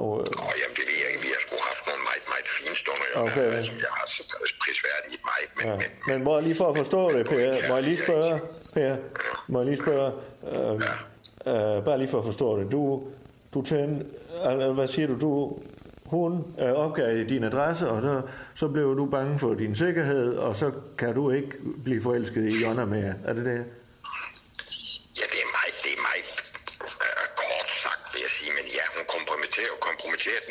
og, 0.00 0.08
øh, 0.20 0.26
Og 0.46 0.52
jamen, 0.60 0.74
det 0.78 0.84
ved 0.90 0.96
jeg 1.02 1.08
ikke. 1.12 1.22
Vi 1.26 1.30
har 1.36 1.40
sgu 1.46 1.54
haft 1.70 1.82
nogle 1.88 2.02
meget, 2.08 2.24
meget 2.32 2.46
fine 2.58 2.76
stunder, 2.82 3.06
jo, 3.12 3.16
Okay. 3.26 3.46
okay. 3.48 3.62
som 3.68 3.76
jeg 3.86 3.92
har 3.98 4.06
så 4.16 4.22
prisværdigt 4.62 5.22
meget. 5.30 5.48
Men, 5.56 5.64
Ja. 5.68 5.74
men, 5.76 5.88
Men 6.08 6.24
må 6.24 6.30
jeg 6.36 6.42
lige 6.48 6.54
for 6.62 6.68
at 6.72 6.76
forstå 6.82 7.00
det, 7.16 7.26
Per, 7.26 7.48
må 7.68 7.74
jeg 7.78 7.84
lige 7.90 8.00
spørge, 8.06 8.40
Per, 8.74 8.96
må 9.48 9.56
jeg 9.60 9.66
lige 9.70 9.80
spørge, 9.84 10.10
øh, 10.52 10.74
øh, 11.52 11.84
bare 11.84 11.98
lige 11.98 12.08
for 12.14 12.18
at 12.18 12.24
forstå 12.24 12.48
det, 12.60 12.72
du, 12.72 13.02
du 13.54 13.62
tændte, 13.62 14.06
altså, 14.42 14.72
hvad 14.72 14.88
siger 14.88 15.06
du, 15.08 15.16
du, 15.20 15.58
hun 16.06 16.44
øh, 16.58 16.72
opgav 16.72 17.24
din 17.28 17.44
adresse, 17.44 17.88
og 17.88 18.02
så, 18.02 18.22
så 18.54 18.68
blev 18.68 18.96
du 18.96 19.06
bange 19.06 19.38
for 19.38 19.54
din 19.54 19.76
sikkerhed, 19.76 20.36
og 20.36 20.56
så 20.56 20.70
kan 20.98 21.14
du 21.14 21.30
ikke 21.30 21.50
blive 21.84 22.02
forelsket 22.02 22.42
i 22.52 22.64
Jonna 22.66 22.84
mere, 22.84 23.14
er 23.24 23.32
det 23.32 23.44
det? 23.44 23.64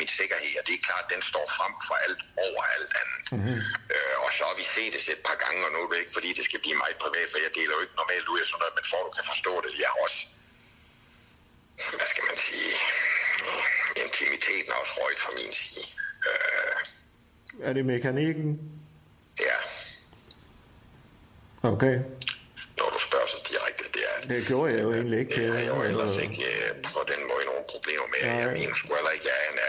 Min 0.02 0.10
sikkerhed, 0.20 0.52
og 0.60 0.64
det 0.68 0.74
er 0.80 0.84
klart, 0.90 1.06
den 1.14 1.22
står 1.32 1.46
frem 1.58 1.74
for 1.88 1.96
alt 2.06 2.22
over 2.46 2.62
alt 2.76 2.92
andet. 3.02 3.22
Mm-hmm. 3.36 3.60
Øh, 3.96 4.16
og 4.24 4.30
så 4.38 4.42
har 4.50 4.56
vi 4.62 4.66
set 4.76 4.92
det 4.96 5.02
et 5.18 5.24
par 5.30 5.38
gange, 5.44 5.60
og 5.68 5.72
nu 5.74 5.78
er 5.84 5.90
det 5.92 6.00
ikke, 6.04 6.16
fordi 6.18 6.30
det 6.38 6.44
skal 6.50 6.60
blive 6.66 6.78
meget 6.84 6.98
privat, 7.04 7.28
for 7.32 7.40
jeg 7.46 7.52
deler 7.60 7.74
jo 7.78 7.82
ikke 7.86 7.98
normalt 8.02 8.28
ud 8.34 8.40
af 8.44 8.48
sådan 8.50 8.60
noget, 8.64 8.76
men 8.78 8.86
for 8.92 8.98
at 9.02 9.06
du 9.08 9.12
kan 9.18 9.26
forstå 9.34 9.52
det, 9.66 9.72
jeg 9.84 9.90
er 9.94 9.98
også, 10.06 10.20
hvad 12.00 12.10
skal 12.14 12.26
man 12.30 12.38
sige, 12.48 12.72
intimiteten 14.06 14.70
er 14.74 14.78
også 14.84 14.94
røget 15.02 15.20
fra 15.26 15.32
min 15.40 15.52
side. 15.62 15.86
Øh, 16.30 16.76
Er 17.68 17.74
det 17.78 17.84
mekanikken? 17.94 18.50
ja, 19.48 19.58
Okay. 21.74 21.96
når 22.78 22.90
du 22.96 23.00
spørger 23.08 23.28
så 23.28 23.38
direkte, 23.52 23.84
det 23.96 24.04
er, 24.12 24.28
Det 24.34 24.48
gjorde 24.48 24.74
jeg 24.74 24.82
jo 24.84 24.94
egentlig 24.94 25.20
ikke. 25.20 25.36
Det 25.36 25.48
har 25.54 25.60
jeg 25.60 25.68
jo 25.68 25.82
ellers 25.84 26.12
Eller- 26.18 26.22
ikke 26.32 26.46
øh, 26.54 26.82
på 26.96 27.02
den 27.12 27.22
måde 27.32 27.44
nogen 27.52 27.66
problemer 27.74 28.08
med. 28.14 28.20
Nej. 28.30 28.40
Jeg 28.44 28.54
mener 28.60 28.76
sgu 28.76 28.88
heller 28.96 29.14
ikke, 29.16 29.26
jeg 29.32 29.38
er 29.46 29.50
en 29.54 29.60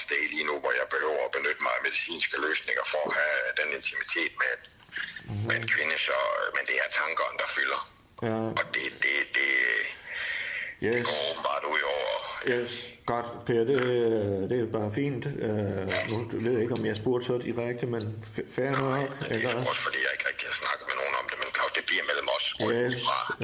et 0.00 0.04
sted 0.08 0.22
lige 0.34 0.46
nu, 0.50 0.54
hvor 0.62 0.72
jeg 0.80 0.86
behøver 0.94 1.20
at 1.28 1.32
benytte 1.36 1.62
mig 1.66 1.72
af 1.78 1.82
medicinske 1.88 2.36
løsninger 2.46 2.84
for 2.92 3.02
at 3.08 3.14
have 3.20 3.38
den 3.60 3.68
intimitet 3.78 4.32
med, 4.42 4.54
mm-hmm. 4.60 5.46
med 5.48 5.56
en 5.60 5.66
kvinde. 5.74 5.96
Så, 6.08 6.16
men 6.56 6.62
det 6.68 6.76
er 6.84 6.88
tankerne, 7.00 7.36
der 7.42 7.48
fylder. 7.56 7.80
Ja, 8.26 8.36
Og 8.60 8.64
det, 8.74 8.86
det, 9.04 9.16
det, 9.38 9.50
yes. 10.86 11.06
går 11.06 11.18
åbenbart 11.30 11.64
ud 11.74 11.82
over... 11.96 12.29
Yes, 12.48 12.72
godt, 13.06 13.26
Per, 13.46 13.60
det, 13.70 13.78
det 14.50 14.56
er 14.64 14.66
bare 14.78 14.90
fint. 15.00 15.24
Uh, 15.26 15.32
nu 16.10 16.16
ved 16.44 16.52
jeg 16.52 16.62
ikke, 16.62 16.74
om 16.78 16.84
jeg 16.90 16.96
spurgte 17.02 17.26
så 17.26 17.34
direkte, 17.48 17.84
men 17.94 18.02
fair 18.56 18.70
nok. 18.70 19.08
Det 19.28 19.36
Ikke 19.36 19.48
er 19.48 19.56
også? 19.70 19.82
fordi, 19.86 19.98
jeg 20.06 20.10
ikke 20.16 20.26
rigtig 20.30 20.46
har 20.52 20.56
snakket 20.62 20.84
med 20.90 20.96
nogen 21.00 21.14
om 21.20 21.24
det, 21.30 21.36
men 21.42 21.48
Claus, 21.56 21.72
det 21.78 21.84
bliver 21.90 22.04
mellem 22.10 22.28
os. 22.36 22.44
Yes, 22.74 22.94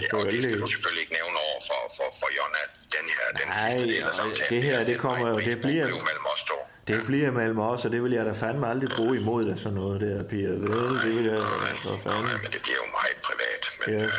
Det, 0.01 0.13
og 0.19 0.25
det 0.33 0.43
skal 0.43 0.59
du 0.65 0.69
selvfølgelig 0.75 1.03
ikke 1.05 1.15
nævne 1.21 1.37
over 1.47 1.61
for, 1.69 1.81
for, 1.97 2.07
for 2.21 2.29
Jonna, 2.39 2.63
den 2.97 3.07
her, 3.17 3.27
den 3.41 3.49
Nej, 3.49 3.71
sidste 3.71 3.87
del 3.95 4.03
af 4.11 4.15
samtalen. 4.21 4.51
det 4.55 4.61
her, 4.67 4.75
er 4.81 4.85
det 4.89 4.95
et 4.99 5.01
kommer 5.07 5.25
jo- 5.29 5.39
det 5.51 5.57
bliver- 5.67 5.89
mellem 6.11 6.27
os 6.35 6.43
to. 6.51 6.59
Det 6.91 6.99
bliver 7.09 7.31
mellem 7.41 7.59
os, 7.71 7.81
og 7.87 7.91
det 7.95 8.01
vil 8.05 8.13
jeg 8.19 8.25
da 8.31 8.33
fandme 8.45 8.65
aldrig 8.73 8.91
bruge 8.99 9.15
imod 9.23 9.43
dig, 9.49 9.57
sådan 9.65 9.77
noget 9.83 9.97
der, 10.05 10.17
Pia. 10.31 10.49
Vel, 10.65 10.95
det 11.05 11.13
vil 11.17 11.25
jeg 11.33 11.41
for 11.85 11.95
fanden. 12.07 12.37
Men 12.45 12.51
det 12.55 12.61
bliver 12.67 12.79
jo 12.85 12.89
meget 12.99 13.17
privat. 13.29 13.63
Men, 13.81 13.89
Yes. 13.95 14.15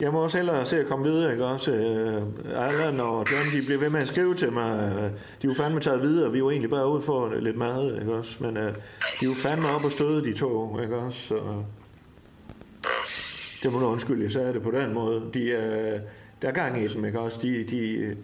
Jeg 0.00 0.12
må 0.12 0.22
også 0.22 0.36
hellere 0.36 0.66
se 0.66 0.80
at 0.80 0.86
komme 0.86 1.10
videre, 1.10 1.32
ikke 1.32 1.46
også? 1.46 1.72
Øh, 1.72 2.22
Allan 2.54 3.00
og 3.00 3.26
John, 3.32 3.60
de 3.60 3.66
bliver 3.66 3.78
ved 3.78 3.90
med 3.90 4.00
at 4.00 4.08
skrive 4.08 4.34
til 4.34 4.52
mig. 4.52 4.92
Øh, 4.92 5.02
de 5.02 5.08
er 5.08 5.12
jo 5.44 5.54
fandme 5.54 5.80
taget 5.80 6.02
videre. 6.02 6.32
Vi 6.32 6.38
er 6.38 6.38
jo 6.38 6.50
egentlig 6.50 6.70
bare 6.70 6.88
ude 6.88 7.02
for 7.02 7.34
lidt 7.34 7.56
mad, 7.56 8.00
ikke 8.00 8.14
også? 8.14 8.36
Men 8.40 8.56
uh, 8.56 8.62
de 8.62 8.70
er 9.22 9.26
jo 9.26 9.34
fandme 9.34 9.68
op 9.68 9.84
og 9.84 9.92
støde, 9.92 10.24
de 10.24 10.34
to, 10.34 10.80
ikke 10.80 10.96
også? 10.96 11.18
Så, 11.18 11.62
det 13.62 13.72
må 13.72 13.78
du 13.78 13.86
undskylde, 13.86 14.24
jeg 14.24 14.32
sagde 14.32 14.52
det 14.52 14.62
på 14.62 14.70
den 14.70 14.94
måde. 14.94 15.22
De 15.34 15.52
er, 15.52 16.00
der 16.42 16.48
er 16.48 16.52
gang 16.52 16.84
i 16.84 16.88
dem, 16.88 17.04
ikke 17.04 17.20
også? 17.20 17.38
De, 17.42 17.64
de, 17.64 18.16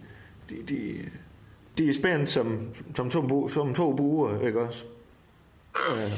de, 0.49 0.55
de, 0.69 1.09
de 1.77 1.89
er 1.89 1.93
spændt 1.93 2.29
som, 2.29 2.75
som, 2.95 3.11
som, 3.11 3.27
bu, 3.27 3.47
som 3.47 3.75
to 3.75 3.93
buer, 3.93 4.47
ikke 4.47 4.61
også? 4.61 4.83
Uh, 5.93 6.11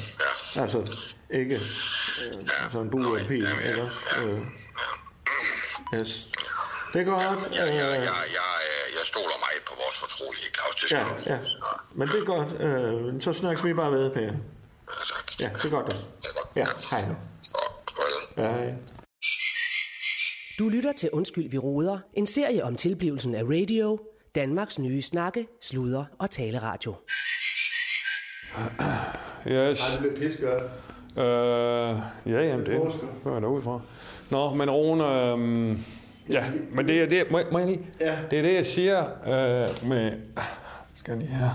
altså, 0.61 0.93
ikke 1.29 1.55
uh, 1.55 2.47
sådan 2.71 2.85
en 2.85 2.89
bue 2.89 3.07
og 3.07 3.19
en 3.19 3.25
pil, 3.27 3.47
ikke 3.69 3.83
også? 3.83 3.99
Uh, 4.25 4.39
yes. 5.93 6.27
Det 6.93 7.01
er 7.01 7.05
godt. 7.05 7.21
jeg, 7.21 7.67
jeg, 7.67 7.67
jeg, 7.67 8.13
jeg, 8.37 8.49
øh, 8.69 8.85
jeg 8.97 9.05
stoler 9.05 9.37
meget 9.45 9.63
på 9.67 9.73
vores 9.83 9.97
fortrolige, 9.99 10.49
Claus. 10.55 10.75
Det 10.75 10.89
skal 10.89 11.05
ja, 11.25 11.33
ja. 11.33 11.39
Men 11.95 12.07
det 12.07 12.19
er 12.19 12.25
godt. 12.25 12.49
Uh, 13.15 13.21
så 13.21 13.33
snakkes 13.33 13.65
vi 13.65 13.73
bare 13.73 13.91
ved, 13.91 14.09
Per. 14.09 14.21
Ja, 14.21 14.31
tak. 15.13 15.39
Ja, 15.39 15.49
det 15.55 15.65
er 15.65 15.69
godt. 15.69 15.87
Da. 15.87 15.91
Det 15.93 16.01
er. 16.25 16.59
Ja, 16.61 16.65
hej 16.89 17.07
nu. 17.07 17.15
Hej. 18.37 18.73
Du 20.59 20.69
lytter 20.69 20.93
til 20.93 21.09
Undskyld, 21.13 21.49
vi 21.49 21.57
råder. 21.57 21.99
En 22.13 22.25
serie 22.27 22.63
om 22.63 22.75
tilblivelsen 22.75 23.35
af 23.35 23.43
radio. 23.43 23.99
Danmarks 24.35 24.79
nye 24.79 25.01
snakke, 25.01 25.47
sludre 25.61 26.05
og 26.19 26.29
taleradio. 26.29 26.95
Yes. 29.47 29.79
Det 29.79 29.99
bliver 29.99 30.15
pissegodt. 30.15 30.63
Øh, 31.17 31.23
ja, 32.33 32.41
jamen 32.41 32.65
det 32.65 32.73
hører 33.23 33.33
jeg 33.33 33.41
da 33.41 33.47
ud 33.47 33.61
fra. 33.61 33.81
Nå, 34.29 34.53
men 34.53 34.69
Rune, 34.71 35.03
øh, 35.05 35.77
ja, 36.29 36.43
men 36.71 36.87
det 36.87 37.01
er 37.03 37.09
det, 37.09 37.31
må, 37.31 37.37
jeg- 37.37 37.47
må 37.51 37.59
jeg 37.59 37.67
lige? 37.67 37.81
Ja. 37.99 38.17
Det 38.31 38.39
er 38.39 38.43
det, 38.43 38.53
jeg 38.53 38.65
siger 38.65 38.99
øh, 39.01 39.89
med, 39.89 40.11
skal 40.95 41.11
jeg 41.11 41.17
lige 41.17 41.35
her. 41.35 41.49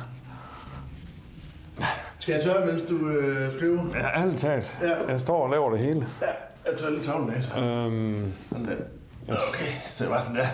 Skal 2.18 2.32
jeg 2.34 2.42
tørre, 2.44 2.66
mens 2.66 2.82
du 2.88 3.08
øh, 3.08 3.56
skriver? 3.56 3.84
Ja, 3.94 4.20
ærligt 4.20 4.40
talt. 4.40 4.78
Ja. 4.82 5.12
Jeg 5.12 5.20
står 5.20 5.44
og 5.44 5.50
laver 5.50 5.70
det 5.70 5.78
hele. 5.80 6.06
Ja, 6.22 6.26
jeg 6.70 6.78
tager 6.78 6.90
lidt 6.92 7.04
tavlen 7.04 7.34
af. 7.34 7.44
så. 7.44 7.54
Øhm, 7.60 8.32
Sådan 8.52 8.66
der. 8.66 9.36
Okay, 9.48 9.66
så 9.90 10.04
det 10.04 10.10
var 10.10 10.20
sådan 10.20 10.36
der. 10.36 10.46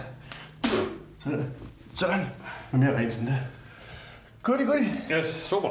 Sådan. 1.24 1.44
Sådan. 1.96 2.20
Nu 2.72 2.78
mere 2.78 2.96
rent 2.98 3.12
sådan 3.12 3.26
der. 3.28 3.34
Goodie, 4.42 4.66
goodie. 4.66 4.88
yes, 5.18 5.26
super. 5.26 5.68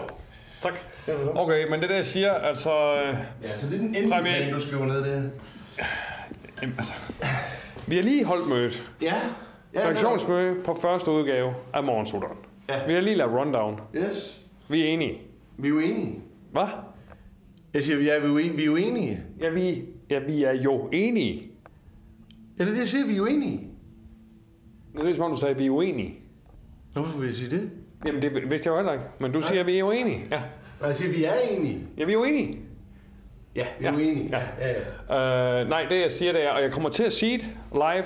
Tak. 0.63 0.73
Okay, 1.35 1.67
men 1.69 1.73
det 1.79 1.83
er 1.83 1.87
det, 1.87 1.95
jeg 1.95 2.05
siger, 2.05 2.33
altså... 2.33 2.95
Øh, 3.03 3.15
Ja, 3.43 3.57
så 3.57 3.65
det 3.67 3.73
er 3.73 3.77
den 3.77 3.87
endelige 3.95 4.21
plan, 4.23 4.53
du 4.53 4.59
skriver 4.59 4.85
ned 4.85 5.03
der. 5.05 5.21
Jamen, 6.61 6.75
altså 6.77 6.93
vi 7.87 7.95
har 7.95 8.03
lige 8.03 8.25
holdt 8.25 8.49
mødet. 8.49 8.83
Ja. 9.01 9.15
ja 9.73 9.79
Redaktionsmøde 9.79 10.55
på 10.65 10.77
første 10.81 11.11
udgave 11.11 11.53
af 11.73 11.83
Morgensutteren. 11.83 12.37
Ja. 12.69 12.85
Vi 12.87 12.93
har 12.93 13.01
lige 13.01 13.15
lavet 13.15 13.33
rundown. 13.33 13.79
Yes. 13.95 14.41
Vi 14.69 14.81
er 14.81 14.85
enige. 14.85 15.21
Vi 15.57 15.67
er 15.67 15.71
jo 15.71 15.79
enige. 15.79 16.19
Hvad? 16.51 16.67
Jeg 17.73 17.83
siger, 17.83 17.99
ja, 17.99 18.19
vi 18.19 18.25
er 18.25 18.29
jo 18.29 18.37
enige. 18.37 18.55
Vi 18.55 18.61
er 18.61 18.65
jo 18.65 18.75
enige. 18.75 19.23
Ja, 19.41 19.49
vi, 19.49 19.85
ja, 20.09 20.19
vi 20.19 20.43
er 20.43 20.53
jo 20.53 20.89
enige. 20.91 21.51
Ja, 22.59 22.63
det 22.63 22.69
er 22.69 22.73
det, 22.73 22.79
jeg 22.79 22.87
siger, 22.87 23.05
vi 23.05 23.13
er 23.13 23.17
jo 23.17 23.25
enige. 23.25 23.67
Det 24.95 25.09
er 25.09 25.15
som 25.15 25.23
om, 25.23 25.31
du 25.31 25.37
sagde, 25.37 25.53
at 25.53 25.59
vi 25.59 25.65
er 25.65 25.69
uenige. 25.69 26.19
Nå, 26.95 27.01
hvorfor 27.01 27.19
vil 27.19 27.27
jeg 27.27 27.35
sige 27.35 27.51
det? 27.51 27.71
Jamen, 28.05 28.21
det 28.21 28.33
vidste 28.33 28.53
jeg 28.53 28.65
jo 28.65 28.75
heller 28.75 28.93
ikke. 28.93 29.05
Men 29.19 29.31
du 29.31 29.41
siger, 29.41 29.59
at 29.59 29.65
vi 29.65 29.79
er 29.79 29.83
uenige. 29.83 30.25
Ja. 30.31 30.41
Og 30.79 30.87
jeg 30.87 30.97
siger, 30.97 31.13
vi 31.13 31.23
er 31.23 31.33
enige. 31.51 31.87
Ja, 31.97 32.05
vi 32.05 32.13
er 32.13 32.17
uenige. 32.17 32.59
Ja, 33.55 33.67
vi 33.79 33.85
er 33.85 33.91
uenige. 33.93 34.29
Ja. 34.59 34.73
ja. 35.09 35.61
Øh, 35.61 35.69
nej, 35.69 35.85
det 35.89 36.01
jeg 36.01 36.11
siger, 36.11 36.31
det 36.31 36.43
er, 36.45 36.49
og 36.49 36.61
jeg 36.61 36.71
kommer 36.71 36.89
til 36.89 37.03
at 37.03 37.13
sige 37.13 37.37
det 37.37 37.47
live 37.73 38.05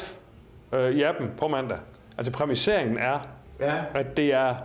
øh, 0.81 0.91
i 0.95 1.01
appen 1.03 1.31
på 1.37 1.47
mandag. 1.47 1.77
Altså 2.17 2.31
præmiseringen 2.31 2.97
er, 2.97 3.19
Ja. 3.59 3.73
at 3.93 4.17
det 4.17 4.33
er 4.33 4.55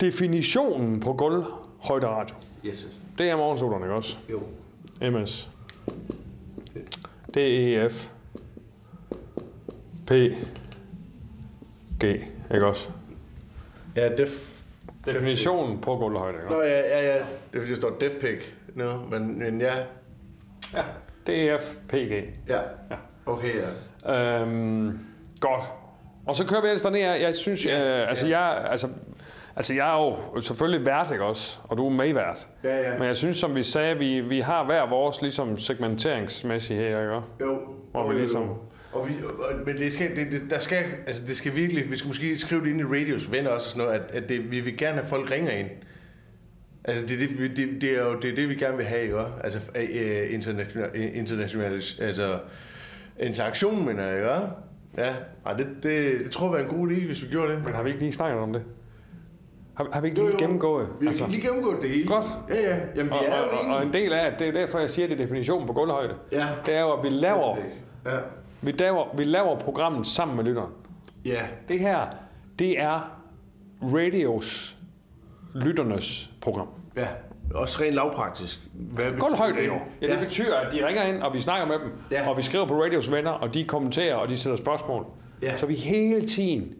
definitionen 0.00 1.00
på 1.00 1.12
gulvhøjde 1.12 2.06
radio. 2.06 2.34
Yes. 2.66 2.86
Det 3.18 3.30
er 3.30 3.36
morgensolerne, 3.36 3.84
ikke 3.84 3.94
også? 3.94 4.16
Jo. 4.30 4.42
MS. 5.10 5.48
DEF. 7.34 8.08
P. 10.06 10.10
G. 12.00 12.04
Ikke 12.54 12.66
også? 12.66 12.88
Ja, 13.96 14.08
def. 14.08 14.50
Definitionen 15.06 15.80
på 15.80 15.96
gulvhøjde, 15.96 16.38
ikke 16.38 16.50
Nå, 16.50 16.56
også? 16.60 16.70
ja, 16.70 16.80
ja, 17.00 17.06
ja. 17.14 17.18
Det 17.18 17.24
er 17.52 17.58
fordi, 17.58 17.70
der 17.70 17.76
står 17.76 17.96
def 18.00 18.12
Nå, 18.74 18.98
men, 19.10 19.38
men 19.38 19.60
ja. 19.60 19.74
Ja. 20.74 20.82
DEF. 21.26 21.76
PG. 21.88 22.12
Ja. 22.48 22.58
Ja. 22.90 22.96
Okay, 23.26 23.52
ja. 24.06 24.42
Øhm, 24.42 24.98
godt. 25.40 25.64
Og 26.26 26.36
så 26.36 26.46
kører 26.46 26.60
vi 26.60 26.66
ellers 26.66 26.82
derned. 26.82 27.00
Jeg 27.00 27.36
synes, 27.36 27.66
ja, 27.66 28.02
øh, 28.02 28.08
altså, 28.08 28.26
jeg, 28.26 28.66
altså, 28.70 28.88
altså, 29.56 29.74
jeg 29.74 29.94
er 29.94 30.16
jo 30.34 30.40
selvfølgelig 30.40 30.86
vært, 30.86 31.06
ikke 31.12 31.24
også? 31.24 31.58
Og 31.64 31.76
du 31.76 31.86
er 31.86 31.90
medvært. 31.90 32.48
Ja, 32.64 32.90
ja. 32.92 32.98
Men 32.98 33.08
jeg 33.08 33.16
synes, 33.16 33.36
som 33.36 33.54
vi 33.54 33.62
sagde, 33.62 33.98
vi, 33.98 34.20
vi 34.20 34.40
har 34.40 34.64
hver 34.64 34.88
vores 34.88 35.22
ligesom, 35.22 35.58
segmenteringsmæssige 35.58 36.80
her, 36.80 37.00
ikke? 37.00 37.12
Jo. 37.40 37.58
Hvor 37.90 38.02
jo, 38.02 38.06
vi 38.08 38.14
ligesom... 38.14 38.42
jo. 38.42 38.56
Og 38.92 39.08
vi, 39.08 39.14
og, 39.24 39.66
men 39.66 39.76
det 39.76 39.92
skal, 39.92 40.16
det, 40.16 40.32
det, 40.32 40.42
der 40.50 40.58
skal, 40.58 40.84
altså 41.06 41.22
det 41.26 41.36
skal 41.36 41.56
virkelig, 41.56 41.90
vi 41.90 41.96
skal 41.96 42.08
måske 42.08 42.36
skrive 42.36 42.60
det 42.60 42.70
ind 42.70 42.80
i 42.80 42.84
radios 42.84 43.32
venner 43.32 43.50
også 43.50 43.66
og 43.66 43.70
sådan 43.70 43.86
noget, 43.86 44.00
at, 44.00 44.22
at 44.22 44.28
det, 44.28 44.50
vi 44.50 44.60
vil 44.60 44.78
gerne 44.78 44.94
have 44.94 45.06
folk 45.06 45.30
ringer 45.30 45.52
ind. 45.52 45.68
Altså 46.84 47.06
det, 47.06 47.22
er 47.22 47.28
det, 47.28 47.56
det, 47.56 47.80
det, 47.80 47.90
er 47.98 48.04
jo 48.04 48.20
det, 48.20 48.30
er 48.30 48.34
det, 48.34 48.48
vi 48.48 48.54
gerne 48.54 48.76
vil 48.76 48.86
have, 48.86 49.02
ikke? 49.02 49.18
også? 49.18 49.32
Altså 49.44 49.58
øh, 49.76 50.34
international, 50.34 50.90
international 51.14 51.82
altså 52.00 52.38
interaktion, 53.20 53.86
mener 53.86 54.04
jeg, 54.06 54.16
ikke? 54.16 54.30
Ja, 54.98 55.14
Ej, 55.46 55.52
det, 55.52 55.66
det, 55.82 56.20
det 56.24 56.30
tror 56.30 56.56
jeg 56.56 56.64
var 56.64 56.70
en 56.72 56.78
god 56.78 56.88
idé, 56.90 57.06
hvis 57.06 57.22
vi 57.22 57.28
gjorde 57.28 57.52
det. 57.52 57.62
Men 57.64 57.74
har 57.74 57.82
vi 57.82 57.88
ikke 57.88 58.00
lige 58.00 58.12
snakket 58.12 58.40
om 58.40 58.52
det? 58.52 58.62
Har, 59.74 59.88
har 59.92 60.00
vi 60.00 60.08
ikke 60.08 60.20
lige 60.20 60.38
gennemgået? 60.38 60.88
Vi 61.00 61.06
har 61.06 61.10
altså, 61.10 61.26
lige 61.26 61.42
gennemgået 61.42 61.82
det 61.82 61.90
hele. 61.90 62.08
Godt. 62.08 62.26
Ja, 62.48 62.54
ja. 62.60 62.76
Jamen, 62.96 63.12
vi 63.12 63.16
og, 63.18 63.24
er 63.26 63.38
jo 63.38 63.58
og, 63.58 63.66
og, 63.66 63.76
og 63.76 63.82
en 63.82 63.92
del 63.92 64.12
af, 64.12 64.30
det, 64.30 64.38
det 64.38 64.48
er 64.48 64.52
derfor, 64.52 64.78
jeg 64.78 64.90
siger, 64.90 65.08
det 65.08 65.14
er 65.14 65.18
definitionen 65.18 65.66
på 65.66 65.72
gulvhøjde. 65.72 66.14
Ja. 66.32 66.46
Det 66.66 66.74
er 66.74 66.80
jo, 66.80 66.92
at 66.92 67.02
vi 67.02 67.08
laver, 67.08 67.56
Ja. 68.06 68.10
vi 68.62 68.72
laver, 68.72 69.16
vi 69.16 69.24
laver 69.24 69.58
programmet 69.60 70.06
sammen 70.06 70.36
med 70.36 70.44
lytteren. 70.44 70.70
Ja. 71.24 71.40
Det 71.68 71.80
her, 71.80 72.06
det 72.58 72.80
er 72.80 73.20
radios 73.82 74.73
lytternes 75.54 76.30
program. 76.40 76.68
Ja, 76.96 77.06
også 77.54 77.82
rent 77.82 77.94
lavpraktisk. 77.94 78.60
Hvad 78.74 79.04
betyder 79.04 79.20
Gulvhøjde 79.20 79.56
det? 79.60 79.66
jo. 79.66 79.78
Ja, 80.02 80.12
det 80.12 80.18
betyder, 80.20 80.56
at 80.56 80.72
de 80.72 80.86
ringer 80.86 81.02
ind, 81.02 81.22
og 81.22 81.34
vi 81.34 81.40
snakker 81.40 81.66
med 81.66 81.74
dem, 81.78 81.90
Ja. 82.10 82.28
og 82.30 82.36
vi 82.36 82.42
skriver 82.42 82.66
på 82.66 82.82
radios 82.82 83.10
venner, 83.12 83.30
og 83.30 83.54
de 83.54 83.64
kommenterer, 83.64 84.14
og 84.14 84.28
de 84.28 84.36
stiller 84.36 84.56
spørgsmål. 84.56 85.06
Ja. 85.42 85.56
Så 85.56 85.66
vi 85.66 85.74
hele 85.74 86.28
tiden 86.28 86.72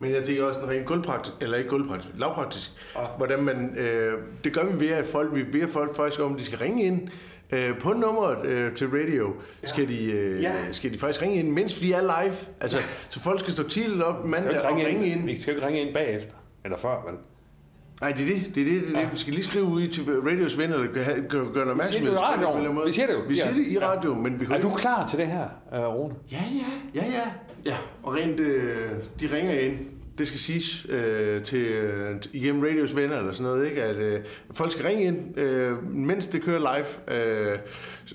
Men 0.00 0.10
jeg 0.12 0.22
tænker 0.24 0.44
også 0.44 0.60
en 0.60 0.68
rent 0.68 0.86
gulvpraktisk, 0.86 1.36
eller 1.40 1.56
ikke 1.56 1.70
gulvpraktisk, 1.70 2.14
lavpraktisk. 2.18 2.70
Hvordan 3.16 3.42
man, 3.42 3.76
øh, 3.78 4.12
det 4.44 4.52
gør 4.52 4.64
vi 4.64 4.80
ved, 4.80 4.92
at 4.92 5.04
folk, 5.06 5.34
vi 5.34 5.42
beder 5.44 5.66
folk 5.66 5.96
faktisk 5.96 6.20
om, 6.20 6.32
at 6.32 6.38
de 6.40 6.44
skal 6.44 6.58
ringe 6.58 6.82
ind 6.84 7.08
øh, 7.52 7.78
på 7.78 7.92
nummeret 7.92 8.46
øh, 8.46 8.74
til 8.74 8.88
radio. 8.88 9.34
Skal, 9.64 9.88
de, 9.88 10.12
øh, 10.12 10.42
Ja. 10.42 10.52
skal 10.72 10.92
de 10.92 10.98
faktisk 10.98 11.22
ringe 11.22 11.36
ind, 11.36 11.50
mens 11.50 11.82
vi 11.82 11.92
er 11.92 12.00
live. 12.00 12.34
Altså, 12.60 12.78
så 13.08 13.20
folk 13.20 13.40
skal 13.40 13.52
stå 13.52 13.68
tidligt 13.68 14.02
op 14.02 14.24
mandag 14.24 14.60
og 14.60 14.68
ringe, 14.68 14.86
ringe 14.86 15.06
ind. 15.06 15.16
ind. 15.18 15.26
Vi 15.26 15.40
skal 15.40 15.54
ikke 15.54 15.66
ringe 15.66 15.80
ind 15.80 15.94
bagefter, 15.94 16.34
eller 16.64 16.78
før, 16.78 17.04
vel? 17.10 17.14
Nej, 18.00 18.12
det 18.12 18.22
er 18.22 18.34
det. 18.34 18.54
Det 18.54 18.60
er 18.60 18.64
det. 18.64 18.82
det, 18.88 18.96
er 18.96 19.00
det. 19.00 19.12
Vi 19.12 19.18
skal 19.18 19.32
lige 19.32 19.44
skrive 19.44 19.64
ud 19.64 19.88
til 19.88 20.04
radios 20.04 20.58
venner, 20.58 20.76
eller 20.76 20.92
gøre, 20.92 21.04
gøre, 21.28 21.52
gøre 21.52 21.62
en 21.64 21.70
opmærksomhed. 21.70 22.10
det 22.10 22.16
jo 22.16 22.18
i 22.18 22.36
på 22.36 22.40
det 22.40 22.46
anden 22.46 22.66
radioen. 22.68 22.86
Vi 22.86 22.92
siger 22.92 23.06
det 23.06 23.14
jo. 23.14 23.20
Vi 23.28 23.36
siger 23.36 23.54
det 23.54 23.66
i 23.66 23.78
radio, 23.78 24.14
men 24.14 24.40
vi 24.40 24.46
Er 24.50 24.60
du 24.60 24.70
klar 24.70 25.06
til 25.06 25.18
det 25.18 25.26
her, 25.26 25.44
uh, 25.72 25.94
Rune? 25.94 26.14
Ja, 26.32 26.36
ja, 26.52 27.00
ja, 27.02 27.06
ja. 27.06 27.30
Ja, 27.64 27.76
og 28.02 28.14
rent, 28.14 28.40
øh, 28.40 28.90
de 29.20 29.36
ringer 29.36 29.58
ind. 29.58 29.78
Det 30.18 30.26
skal 30.26 30.38
siges 30.40 30.86
øh, 30.88 31.42
til, 31.42 31.60
øh, 31.66 32.16
igennem 32.32 32.62
radios 32.62 32.96
venner 32.96 33.18
eller 33.18 33.32
sådan 33.32 33.52
noget, 33.52 33.66
ikke? 33.68 33.82
At 33.82 33.96
øh, 33.96 34.20
folk 34.52 34.72
skal 34.72 34.84
ringe 34.84 35.04
ind, 35.04 35.38
øh, 35.38 35.90
mens 35.94 36.26
det 36.26 36.42
kører 36.42 36.58
live. 36.58 37.18
Øh, 37.18 37.58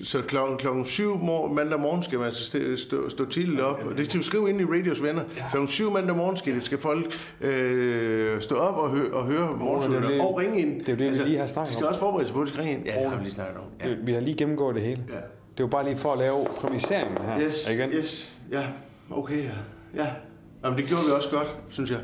så 0.02 0.22
klokken, 0.22 0.58
klokken 0.58 0.84
7 0.84 1.18
mor, 1.18 1.48
mandag 1.48 1.80
morgen 1.80 2.02
skal 2.02 2.18
man 2.18 2.26
altså 2.26 2.44
stå, 2.44 2.58
stå, 2.76 3.08
stå 3.08 3.24
tidligt 3.24 3.60
op. 3.60 3.80
Og 3.90 3.96
det 3.98 4.06
skal 4.06 4.18
vi 4.18 4.24
skrive 4.24 4.50
ind 4.50 4.60
i 4.60 4.64
radios 4.64 5.02
venner. 5.02 5.22
Klokken 5.50 5.68
7 5.68 5.90
mandag 5.92 6.16
morgen 6.16 6.36
skal, 6.36 6.62
skal 6.62 6.78
folk 6.78 7.04
øh, 7.40 8.40
stå 8.40 8.54
op 8.56 8.76
og, 8.76 8.90
hø, 8.90 9.12
og 9.12 9.24
høre 9.24 9.44
er 9.96 10.08
det- 10.08 10.20
og 10.20 10.38
ringe 10.38 10.60
ind. 10.60 10.80
det 10.84 10.88
er 10.88 10.92
jo 11.06 11.10
det, 11.12 11.18
vi 11.20 11.24
lige 11.28 11.38
har 11.38 11.46
snakket 11.46 11.68
De 11.68 11.72
skal 11.72 11.84
om. 11.84 11.88
også 11.88 12.00
forberede 12.00 12.26
sig 12.28 12.34
på, 12.34 12.40
at 12.40 12.46
de 12.46 12.52
skal 12.52 12.62
ringe 12.62 12.76
ind. 12.78 12.86
Ja, 12.86 13.00
det 13.00 13.08
har 13.10 13.16
vi 13.16 13.22
lige 13.22 13.32
snakket 13.32 13.56
om. 13.56 13.64
Ja. 13.84 13.88
Vi, 13.94 13.96
vi 14.02 14.12
har 14.12 14.20
lige 14.20 14.36
gennemgået 14.36 14.74
det 14.74 14.82
hele. 14.84 15.00
Ja. 15.08 15.14
Det 15.14 15.60
er 15.60 15.64
jo 15.64 15.66
bare 15.66 15.84
lige 15.84 15.96
for 15.96 16.12
at 16.12 16.18
lave 16.18 16.46
præmiseringen 16.60 17.18
her. 17.24 17.40
Yes, 17.40 17.70
igen. 17.70 17.90
yes, 17.90 18.32
ja, 18.52 18.62
okay, 19.10 19.44
ja. 19.44 19.50
ja. 19.96 20.06
Jamen, 20.64 20.78
det 20.78 20.86
gjorde 20.86 21.04
vi 21.04 21.10
også 21.10 21.30
godt, 21.30 21.54
synes 21.68 21.90
jeg. 21.90 22.00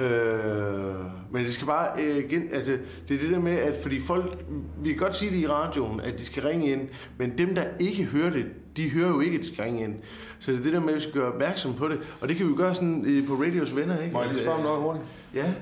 Øh, 0.00 0.94
men 1.30 1.44
det 1.44 1.54
skal 1.54 1.66
bare 1.66 2.02
øh, 2.02 2.30
gen, 2.30 2.48
altså, 2.52 2.72
det 3.08 3.16
er 3.16 3.20
det 3.20 3.30
der 3.30 3.38
med, 3.38 3.52
at 3.52 3.78
fordi 3.82 4.00
folk, 4.00 4.44
vi 4.82 4.88
kan 4.88 4.98
godt 4.98 5.16
sige 5.16 5.30
det 5.30 5.38
i 5.38 5.46
radioen, 5.46 6.00
at 6.00 6.18
de 6.18 6.24
skal 6.24 6.42
ringe 6.42 6.72
ind, 6.72 6.88
men 7.18 7.38
dem, 7.38 7.54
der 7.54 7.64
ikke 7.80 8.04
hører 8.04 8.30
det, 8.30 8.46
de 8.76 8.90
hører 8.90 9.08
jo 9.08 9.20
ikke, 9.20 9.38
at 9.38 9.44
de 9.44 9.48
skal 9.48 9.64
ringe 9.64 9.84
ind. 9.84 9.94
Så 10.38 10.52
det 10.52 10.58
er 10.58 10.62
det 10.62 10.72
der 10.72 10.80
med, 10.80 10.88
at 10.88 10.94
vi 10.94 11.00
skal 11.00 11.12
gøre 11.12 11.32
opmærksom 11.32 11.74
på 11.74 11.88
det, 11.88 11.98
og 12.20 12.28
det 12.28 12.36
kan 12.36 12.48
vi 12.48 12.54
gøre 12.54 12.74
sådan 12.74 13.04
øh, 13.06 13.26
på 13.26 13.34
radios 13.34 13.76
venner, 13.76 14.00
ikke? 14.00 14.12
Må 14.12 14.22
jeg 14.22 14.30
lige 14.30 14.42
spørge 14.42 14.56
om 14.56 14.62
noget 14.62 14.80
hurtigt? 14.80 15.04
Ja, 15.34 15.52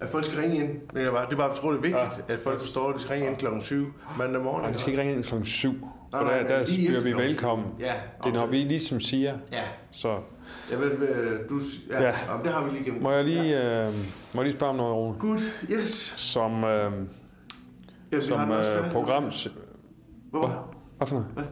at 0.00 0.08
folk 0.08 0.24
skal 0.24 0.38
ringe 0.38 0.56
ind. 0.56 0.68
Men 0.92 1.02
jeg 1.02 1.12
bare, 1.12 1.26
det 1.26 1.32
er 1.32 1.36
bare, 1.36 1.48
jeg 1.48 1.56
tror, 1.56 1.70
det 1.70 1.78
er 1.78 1.82
vigtigt, 1.82 2.28
ja. 2.28 2.34
at 2.34 2.38
folk 2.38 2.60
forstår, 2.60 2.88
at 2.88 2.94
de 2.96 3.00
skal 3.00 3.12
ringe 3.12 3.28
ind 3.28 3.36
klokken 3.36 3.62
7 3.62 3.92
mandag 4.18 4.42
morgen. 4.42 4.62
Nej, 4.62 4.72
de 4.72 4.78
skal 4.78 4.92
ikke 4.92 5.02
ringe 5.02 5.14
ind 5.14 5.24
klokken 5.24 5.46
7. 5.46 5.88
For 6.10 6.22
Nej, 6.22 6.24
nej, 6.24 6.48
der, 6.48 6.58
der 6.58 6.66
lige 6.66 6.88
bliver 6.88 7.00
vi 7.00 7.12
velkommen. 7.12 7.66
Ja, 7.80 7.92
det 8.24 8.30
er 8.30 8.34
når 8.34 8.46
vi 8.46 8.56
ligesom 8.56 9.00
siger. 9.00 9.38
Ja. 9.52 9.62
Så 9.90 10.18
Ved, 10.70 11.08
øh, 11.08 11.48
du, 11.48 11.60
ja, 11.90 12.02
Ja. 12.02 12.08
ja. 12.08 12.14
Jamen, 12.30 12.44
det 12.44 12.52
har 12.52 12.64
vi 12.64 12.70
lige 12.70 12.84
gennem. 12.84 13.02
må 13.02 13.10
jeg 13.10 13.24
lige, 13.24 13.62
øh, 13.86 13.86
må 14.32 14.40
jeg 14.40 14.44
lige 14.44 14.52
spørge 14.56 14.70
om 14.70 14.76
noget, 14.76 14.94
Rune? 14.94 15.18
Good, 15.18 15.40
yes. 15.70 15.88
Som, 16.16 16.64
øh, 16.64 16.92
Ja, 18.12 18.20
som 18.20 18.50
øh, 18.50 18.90
program... 18.92 19.24
Hvor? 20.30 20.74
Hvad 20.96 21.06
for 21.06 21.14
noget? 21.14 21.28
Ja, 21.36 21.42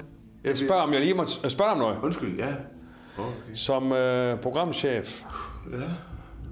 Jeg 0.48 0.59
spørger, 0.59 0.82
om 0.82 0.92
jeg 0.92 1.00
lige 1.00 1.14
må 1.14 1.24
jeg 1.42 1.50
spørger 1.50 1.72
om 1.72 1.78
noget. 1.78 1.98
Undskyld, 2.03 2.38
ja. 2.38 2.55
Okay. 3.18 3.55
Som 3.55 3.92
øh, 3.92 4.40
programchef, 4.40 5.22
Ja. 5.72 5.76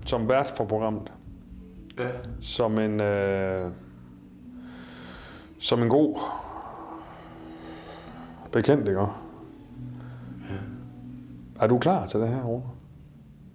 som 0.07 0.29
vært 0.29 0.53
for 0.57 0.65
programmet, 0.65 1.13
Ja. 1.99 2.09
som 2.41 2.79
en, 2.79 3.01
øh, 3.01 3.71
som 5.59 5.83
en 5.83 5.89
god 5.89 6.21
bekendt, 8.53 8.89
ikke? 8.89 9.01
Er 11.61 11.67
du 11.67 11.79
klar 11.79 12.07
til 12.07 12.21
det 12.21 12.29
her, 12.29 12.43
Rune? 12.43 12.65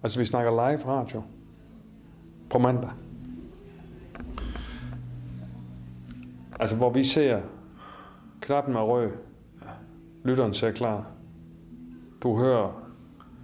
Altså, 0.02 0.18
vi 0.18 0.24
snakker 0.24 0.50
live 0.50 0.86
radio 0.86 1.22
på 2.50 2.58
mandag. 2.58 2.90
Altså, 6.60 6.76
hvor 6.76 6.90
vi 6.90 7.04
ser 7.04 7.40
knappen 8.40 8.76
er 8.76 8.80
rød, 8.80 9.10
lytteren 10.24 10.54
ser 10.54 10.72
klar. 10.72 11.06
Du 12.22 12.36
hører 12.36 12.82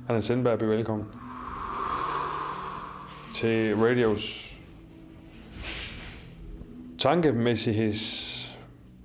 Anna 0.09 0.21
Sindberg 0.21 0.59
blive 0.59 0.71
velkommen 0.71 1.07
til 3.35 3.77
radios 3.77 4.57
tankemæssigheds 6.99 8.59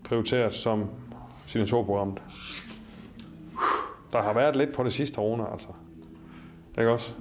prioriteret 0.03 0.53
som 0.53 0.89
signaturprogrammet. 1.45 2.21
Der 4.17 4.23
har 4.23 4.33
været 4.33 4.55
lidt 4.55 4.73
på 4.73 4.83
det 4.83 4.93
sidste 4.93 5.21
Rune, 5.21 5.51
altså. 5.51 5.67
Ikke 6.77 6.91
også? 6.91 7.13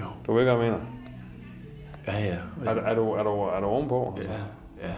Jo. 0.00 0.04
Du 0.26 0.34
ved, 0.34 0.44
hvad 0.44 0.52
jeg 0.52 0.62
mener? 0.62 0.78
Ja, 2.06 2.18
ja. 2.24 2.36
Er, 2.70 2.74
er, 2.74 2.94
du, 2.94 3.10
er, 3.12 3.22
du, 3.22 3.30
er 3.30 3.60
du 3.60 3.66
ovenpå? 3.66 4.18
Ja, 4.22 4.32
ja. 4.88 4.94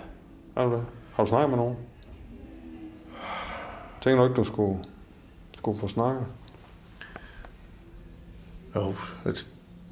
Er 0.57 0.65
du 0.65 0.73
det? 0.73 0.83
Har 1.15 1.25
du 1.25 1.29
snakket 1.29 1.51
med 1.51 1.57
nogen? 1.57 1.77
Tænker 4.01 4.19
du 4.19 4.25
ikke, 4.25 4.37
du 4.37 4.45
skulle, 4.45 4.85
skulle 5.57 5.81
få 5.81 5.89
snakket? 5.89 6.27
Jo, 8.75 8.95
altså, 9.25 9.47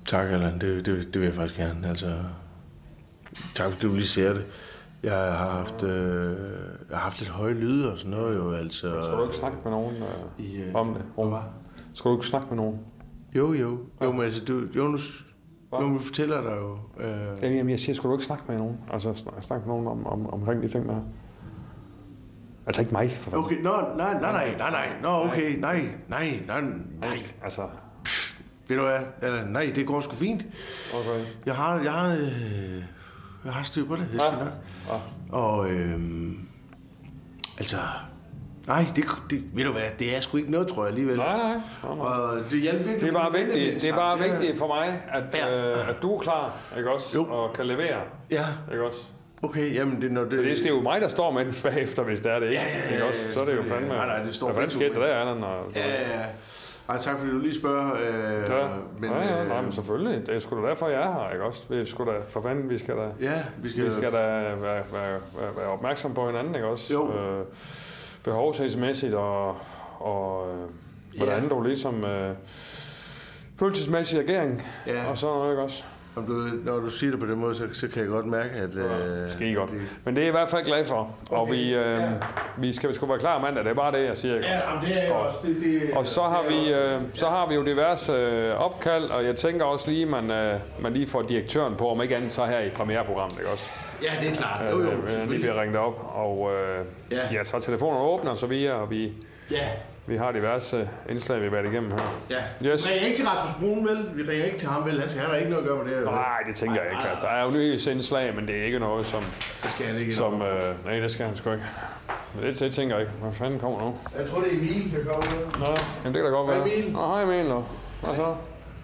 tak, 0.07 0.29
Allan. 0.29 0.61
Det, 0.61 0.87
det, 0.87 1.15
det 1.15 1.21
vil 1.21 1.27
jeg 1.27 1.35
faktisk 1.35 1.61
gerne. 1.61 1.89
Altså, 1.89 2.19
tak, 3.55 3.73
fordi 3.73 3.87
du 3.87 3.95
lige 3.95 4.07
ser 4.07 4.33
det. 4.33 4.47
Jeg 5.03 5.13
har 5.33 5.49
haft, 5.51 5.83
øh, 5.83 6.37
jeg 6.91 6.97
har 6.97 7.03
haft 7.03 7.19
lidt 7.19 7.31
høje 7.31 7.55
lyde 7.55 7.93
og 7.93 7.99
sådan 7.99 8.11
noget 8.11 8.37
jo, 8.37 8.53
altså. 8.53 9.03
Skal 9.03 9.17
du 9.19 9.23
ikke 9.25 9.37
snakke 9.37 9.59
med 9.65 9.71
nogen 9.73 9.97
øh, 9.97 10.45
I, 10.47 10.63
øh, 10.63 10.75
om 10.75 10.95
det? 10.95 11.03
Rune? 11.19 11.37
Skal 11.95 12.11
du 12.11 12.17
ikke 12.17 12.27
snakke 12.27 12.47
med 12.49 12.57
nogen? 12.57 12.79
Jo, 13.35 13.53
jo. 13.53 13.79
Jo, 14.03 14.13
men 14.13 14.21
altså, 14.23 14.45
du, 14.45 14.63
jo, 14.77 14.89
nu, 14.89 14.99
jo, 15.73 15.81
men 15.81 15.99
vi 15.99 16.05
fortæller 16.05 16.41
dig 16.41 16.57
jo. 16.57 16.79
Øh, 17.05 17.43
Jamen, 17.57 17.71
jeg 17.71 17.81
siger, 17.81 17.95
skulle 17.97 18.11
du 18.11 18.17
ikke 18.17 18.27
snakke 18.27 18.45
med 18.49 18.59
nogen? 18.59 18.79
Altså, 18.93 19.15
snak, 19.15 19.35
snakke 19.43 19.67
med 19.69 19.75
nogen 19.75 19.87
om, 19.89 20.07
om, 20.07 20.31
omkring 20.35 20.63
de 20.63 20.69
ting 20.69 20.89
der? 20.89 21.01
Altså 22.67 22.81
ikke 22.83 22.93
mig. 22.93 23.17
For 23.21 23.31
fanden. 23.31 23.45
Okay, 23.45 23.63
nå, 23.63 23.71
nej, 23.97 24.21
nej, 24.21 24.33
nej, 24.33 24.55
nej, 24.59 24.71
nej, 24.71 24.89
nå, 25.03 25.09
okay, 25.09 25.59
nej, 25.61 25.89
nej, 26.09 26.43
nej, 26.47 26.61
nej. 27.01 27.17
Altså, 27.43 27.63
Ved 28.69 28.77
du 28.77 28.83
hvad? 28.83 29.01
Eller, 29.23 29.45
nej, 29.47 29.73
det 29.75 29.87
går 29.87 30.01
sgu 30.01 30.15
fint. 30.15 30.47
okay. 30.95 31.25
Jeg 31.47 31.55
har, 31.57 31.81
jeg 31.81 31.93
har, 31.93 32.13
øh, 32.13 32.83
jeg 33.45 33.53
har 33.53 33.63
styr 33.63 33.85
på 33.87 33.97
det, 33.97 34.07
jeg 34.13 34.21
skal 34.21 34.39
Ja. 34.39 34.45
nok. 34.45 35.01
Og, 35.43 35.71
øhm, 35.71 36.39
altså, 37.59 37.77
nej, 38.67 38.87
det, 38.97 39.05
det, 39.31 39.43
ved 39.55 39.65
du 39.65 39.73
hvad, 39.73 39.83
det 39.99 40.17
er 40.17 40.21
sgu 40.21 40.37
ikke 40.37 40.51
noget, 40.51 40.69
tror 40.69 40.83
jeg 40.83 40.89
alligevel. 40.89 41.17
Nej, 41.17 41.37
nej. 41.37 41.47
nej, 41.49 41.95
nej. 41.97 42.07
Og 42.07 42.39
det 42.51 42.61
hjalp 42.61 42.79
virkelig. 42.79 43.01
Det 43.01 43.09
er 43.09 43.13
bare 43.13 43.33
vigtigt, 43.33 43.83
det 43.83 43.91
er 43.91 43.95
bare 43.97 44.19
vigtigt 44.19 44.59
for 44.59 44.67
mig, 44.67 45.03
at, 45.09 45.23
Ja. 45.35 45.69
øh, 45.71 45.89
at 45.89 45.97
du 46.03 46.17
er 46.17 46.21
klar, 46.21 46.53
ikke 46.79 46.91
også? 46.91 47.07
Jo. 47.15 47.25
Og 47.25 47.53
kan 47.53 47.67
levere, 47.67 48.01
Ja, 48.31 48.45
ikke 48.73 48.85
også? 48.87 48.99
okay, 49.43 49.75
jamen 49.75 50.03
det, 50.03 50.13
når 50.13 50.21
det... 50.23 50.31
Det, 50.31 50.45
det 50.59 50.65
er 50.67 50.69
jo 50.71 50.81
mig, 50.81 51.01
der 51.01 51.09
står 51.09 51.31
med 51.31 51.45
den 51.45 51.55
bagefter, 51.63 52.03
hvis 52.03 52.21
det 52.21 52.33
er 52.33 52.39
det 52.39 52.47
ikke. 52.51 52.63
Ja, 52.63 52.69
ja, 52.69 52.89
ja, 52.89 52.93
ikke 52.95 53.05
også? 53.05 53.21
Så 53.35 53.41
er 53.41 53.45
det 53.45 53.57
jo 53.57 53.63
fandme... 53.63 53.89
Nej, 53.89 54.07
nej, 54.07 54.23
det 54.25 54.35
står 54.35 54.47
Hvad 54.47 54.55
fanden 54.55 54.71
skete 54.71 54.95
der 54.95 55.01
der, 55.07 55.15
Allan? 55.17 55.45
Og, 55.45 55.65
Ja, 55.75 55.89
ja, 55.89 56.21
ja. 56.21 56.25
Ej, 56.93 56.99
tak 56.99 57.19
fordi 57.19 57.31
du 57.33 57.39
lige 57.39 57.55
spørger. 57.55 57.93
Øh, 57.95 58.51
Ja, 58.51 58.69
men, 58.99 59.11
ja, 59.11 59.19
ja, 59.35 59.43
øh, 59.43 59.49
nej, 59.49 59.61
men 59.63 59.73
selvfølgelig. 59.73 60.27
Det 60.27 60.35
er 60.37 60.39
sgu 60.41 60.63
da 60.63 60.69
derfor, 60.69 60.89
jeg 60.89 61.03
er 61.03 61.13
her, 61.13 61.31
ikke 61.33 61.45
også? 61.45 61.63
Vi 61.69 61.87
skal 61.87 62.07
da, 62.07 62.13
for 62.29 62.41
fanden, 62.41 62.71
vi 62.71 62.79
skal 62.79 62.97
da, 62.97 63.09
Ja, 63.21 63.43
vi 63.59 63.71
skal... 63.71 63.85
vi 63.87 63.91
skal 63.91 64.13
da 64.13 64.17
være, 64.17 64.63
være, 64.63 64.83
være, 64.93 65.21
være 65.57 65.67
opmærksom 65.67 66.15
på 66.15 66.27
hinanden, 66.27 66.55
ikke 66.55 66.67
også? 66.67 66.93
Jo. 66.93 67.13
Øh, 67.15 67.45
behovsmæssigt 68.25 69.15
og, 69.15 69.57
og 69.99 70.49
øh, 70.55 70.61
hvordan 71.19 71.43
Ja. 71.43 71.49
du 71.49 71.63
ligesom... 71.63 72.05
Øh, 72.05 72.35
følelsesmæssig 73.59 74.21
agering 74.21 74.63
Ja. 74.87 75.11
og 75.11 75.19
sådan 75.19 75.35
noget, 75.37 75.51
ikke 75.53 75.63
også? 75.63 75.85
Om 76.17 76.27
du, 76.27 76.33
når 76.65 76.79
du 76.81 76.91
siger 76.91 77.11
det 77.11 77.21
på 77.21 77.27
den 77.27 77.39
måde, 77.39 77.55
så, 77.55 77.65
så 77.73 77.89
kan 77.89 78.03
jeg 78.03 78.09
godt 78.11 78.27
mærke, 78.27 78.51
at... 78.51 78.75
Øh, 78.75 79.33
Skide 79.33 79.55
godt. 79.55 79.71
det- 79.71 80.01
Men 80.05 80.15
det 80.17 80.21
er 80.23 80.25
jeg 80.27 80.29
i 80.35 80.37
hvert 80.39 80.51
fald 80.51 80.65
glad 80.65 80.85
for. 80.85 81.17
Og 81.31 81.43
Okay, 81.43 81.53
vi, 81.55 81.75
øh, 81.75 81.81
ja. 81.81 82.11
vi 82.59 82.73
skal 82.73 82.95
sgu 82.95 83.07
være 83.07 83.19
klar 83.19 83.41
mandag, 83.41 83.65
det 83.65 83.71
er 83.71 83.75
bare 83.75 83.93
det, 83.93 84.07
jeg 84.07 84.17
siger. 84.17 84.35
Ja, 84.35 84.71
jamen, 84.71 84.89
det 84.89 84.99
er 84.99 85.03
jeg 85.03 85.13
også. 85.13 85.39
Det, 85.47 85.57
det, 85.61 85.83
Og 85.97 86.07
så 86.07 86.23
har, 86.23 86.43
det 86.43 86.51
vi, 86.51 86.59
også- 86.73 86.75
øh, 86.75 87.01
så 87.15 87.27
har 87.27 87.49
vi 87.49 87.55
jo 87.55 87.65
diverse 87.65 88.13
øh, 88.13 88.61
opkald, 88.65 89.05
og 89.19 89.25
jeg 89.25 89.37
tænker 89.37 89.65
også 89.65 89.91
lige, 89.91 90.07
man, 90.07 90.31
øh, 90.31 90.61
man 90.81 90.93
lige 90.93 91.07
får 91.07 91.23
direktøren 91.23 91.75
på, 91.77 91.89
om 91.91 92.03
ikke 92.03 92.17
andet 92.17 92.33
så 92.33 92.45
her 92.47 92.59
i 92.61 92.69
premiereprogrammet, 92.71 93.39
ikke 93.39 93.51
også? 93.51 93.65
Ja, 94.03 94.11
det 94.21 94.29
er 94.29 94.35
klart. 94.35 94.73
Jo, 94.73 94.79
jo, 94.83 94.91
Øh, 94.91 95.23
øh, 95.23 95.29
lige 95.31 95.41
bliver 95.41 95.61
ringet 95.61 95.79
op, 95.79 96.11
og 96.15 96.51
øh, 96.53 96.85
Ja. 97.11 97.17
ja. 97.17 97.23
ja, 97.33 97.45
så 97.45 97.61
telefonen 97.61 98.01
åbner, 98.03 98.31
og 98.31 98.39
så 98.39 98.47
videre, 98.47 98.75
og 98.75 98.91
vi, 98.91 99.13
Ja, 99.51 99.57
vi 100.07 100.17
har 100.17 100.33
diverse 100.33 100.89
indslag, 101.09 101.39
vi 101.41 101.45
har 101.45 101.51
været 101.51 101.67
igennem 101.73 101.91
her. 101.91 101.99
ja. 102.31 102.43
Yes. 102.73 102.89
Vi 102.89 102.93
ringer 102.93 103.07
ikke 103.07 103.17
til 103.19 103.27
Rasmus 103.29 103.61
Brun, 103.61 103.89
vel? 103.89 104.11
Vi 104.15 104.23
ringer 104.31 104.45
ikke 104.45 104.59
til 104.59 104.69
ham, 104.69 104.85
vel? 104.87 105.01
Han 105.01 105.09
skal 105.09 105.23
han 105.23 105.31
har 105.31 105.37
ikke 105.37 105.51
noget 105.51 105.63
at 105.65 105.69
gøre 105.69 105.85
med 105.85 105.93
det 105.93 105.99
her. 105.99 106.05
Nej, 106.11 106.39
det 106.49 106.57
tænker 106.57 106.83
jeg 106.83 106.91
ikke. 106.91 107.09
Altså, 107.09 107.27
der 107.27 107.33
er 107.33 107.45
jo 107.45 107.51
nyhedsindslag, 107.51 108.35
men 108.37 108.47
det 108.49 108.57
er 108.61 108.65
ikke 108.65 108.79
noget, 108.79 109.07
som... 109.07 109.23
Det 109.63 109.71
skal 109.71 109.87
han 109.87 109.97
ikke. 110.01 110.15
som 110.15 110.43
øh, 110.43 110.85
nej, 110.85 110.99
det 110.99 111.11
skal 111.11 111.27
han 111.27 111.37
sgu 111.37 111.51
ikke. 111.53 111.65
Men 112.35 112.45
det, 112.45 112.59
det 112.59 112.75
tænker 112.75 112.95
jeg 112.97 113.03
ikke. 113.07 113.13
Hvad 113.23 113.33
fanden 113.33 113.59
kommer 113.61 113.81
nu? 113.81 113.97
Jeg 114.19 114.29
tror, 114.29 114.41
det 114.41 114.53
er 114.53 114.57
Emil, 114.57 114.93
der 114.97 115.05
kommer 115.13 115.25
nu. 115.31 115.41
Nå, 115.67 115.67
jamen 116.05 116.15
det 116.15 116.15
kan 116.15 116.25
da 116.25 116.31
godt 116.31 116.51
Hej, 116.51 116.59
være. 116.59 116.75
Emil. 116.77 116.93
Nå, 116.93 116.99
hej 117.07 117.23
Emil. 117.23 117.53
og 117.53 117.67
Hvad 118.03 118.15
så? 118.15 118.35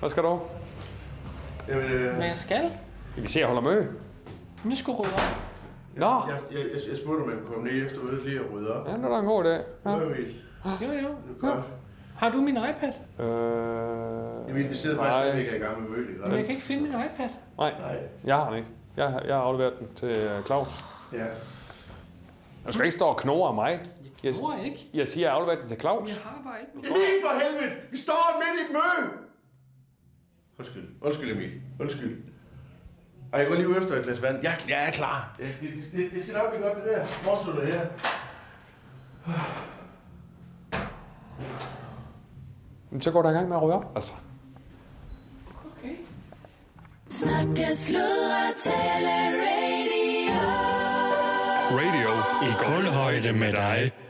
Hvad 0.01 0.09
skal 0.11 0.23
du? 0.23 0.41
Jamen, 1.69 1.85
øh, 1.93 2.14
Hvad 2.16 2.27
jeg 2.27 2.37
skal? 2.37 2.62
Vi 3.16 3.21
kan 3.21 3.31
se, 3.31 3.39
jeg 3.39 3.47
holder 3.47 3.62
møde. 3.62 3.89
Vi 4.64 4.77
skal 4.77 4.93
rydde 4.95 5.12
op. 5.14 5.21
Nå, 5.97 6.07
jeg, 6.07 6.37
jeg, 6.51 6.59
jeg, 6.59 6.81
jeg 6.91 6.97
spurgte, 6.99 7.23
om 7.23 7.31
jeg 7.31 7.39
kunne 7.39 7.55
komme 7.55 7.71
ned 7.71 7.87
efter 7.87 8.03
mødet 8.03 8.25
lige 8.27 8.41
og 8.41 8.47
rydde 8.55 8.75
op. 8.81 8.87
ja, 8.89 8.93
det 8.93 9.05
er 9.05 9.09
da 9.09 9.19
en 9.19 9.25
god 9.27 9.45
idé. 9.45 9.49
Ja. 9.49 9.91
Ja. 9.91 9.97
Emil. 9.97 10.35
Jo, 10.65 10.93
jo. 10.93 11.09
Godt. 11.41 11.65
Har 12.17 12.31
du 12.31 12.41
min 12.41 12.57
iPad? 12.57 12.93
Øh, 13.27 14.51
Emil, 14.51 14.69
vi 14.71 14.75
sidder 14.75 14.97
faktisk 14.97 15.19
stadigvæk 15.19 15.53
i 15.55 15.59
gang 15.65 15.81
med 15.83 15.91
mødet, 15.91 16.09
ikke? 16.09 16.21
Men 16.23 16.33
jeg 16.33 16.41
kan 16.45 16.51
ikke 16.55 16.63
finde 16.67 16.83
min 16.83 16.93
iPad. 16.93 17.29
Nej, 17.59 17.75
Nej. 17.81 17.99
jeg 18.25 18.37
har 18.37 18.49
den 18.49 18.59
ikke. 18.59 18.69
Jeg, 18.97 19.11
har- 19.11 19.21
jeg 19.21 19.35
har 19.35 19.43
afleveret 19.43 19.79
den 19.79 19.89
til 19.97 20.09
øh, 20.09 20.45
Claus. 20.45 20.85
Ja. 21.13 21.25
Jeg 22.65 22.75
skal 22.75 22.85
ikke 22.87 22.97
stå 22.97 23.05
og 23.05 23.17
knore 23.17 23.49
af 23.49 23.55
mig. 23.55 23.81
Jeg, 24.23 24.35
Tror 24.35 24.57
jeg 24.57 24.65
ikke. 24.65 24.89
jeg 24.95 25.09
siger, 25.09 25.25
jeg 25.27 25.33
har 25.33 25.37
afleveret 25.41 25.61
den 25.63 25.69
til 25.69 25.81
Claus. 25.81 26.09
Jeg 26.09 26.17
har 26.25 26.41
bare 26.45 26.61
ikke 26.61 26.73
min 26.75 26.85
Emil, 26.85 26.97
for 27.25 27.33
helvede! 27.41 27.77
Vi 27.91 27.97
står 27.99 28.41
midt 28.41 28.61
i 28.61 28.65
et 28.65 28.73
møde! 28.73 29.11
Undskyld. 30.59 30.85
Undskyld, 31.01 31.33
Emil. 31.33 31.51
Undskyld. 31.81 32.23
Og 33.33 33.39
jeg 33.39 33.49
går 33.49 33.55
lige 33.55 33.69
ud 33.69 33.77
efter 33.77 33.95
et 33.95 34.05
glas 34.05 34.23
vand. 34.23 34.39
Jeg, 34.43 34.53
jeg 34.69 34.87
er 34.89 34.91
klar. 34.91 35.35
Det, 35.39 35.47
det, 35.61 35.69
det, 35.93 36.11
det 36.13 36.23
skal 36.23 36.35
nok 36.35 36.51
blive 36.51 36.67
godt, 36.69 36.77
det 36.79 36.85
der. 36.85 37.07
Du 37.53 37.61
her? 37.67 37.87
Men 42.91 43.01
så 43.01 43.11
går 43.11 43.22
der 43.22 43.30
i 43.30 43.32
gang 43.32 43.49
med 43.49 43.57
at 43.57 43.61
op, 43.74 43.84
altså. 43.97 44.12
Okay. 45.66 45.95
Snakke, 47.11 47.76
sludre, 47.76 48.53
tale, 48.64 49.14
radio. 49.43 50.41
Radio 51.70 52.11
i 52.49 52.51
kulhøjde 52.64 53.32
med 53.32 53.53
dig. 53.53 54.08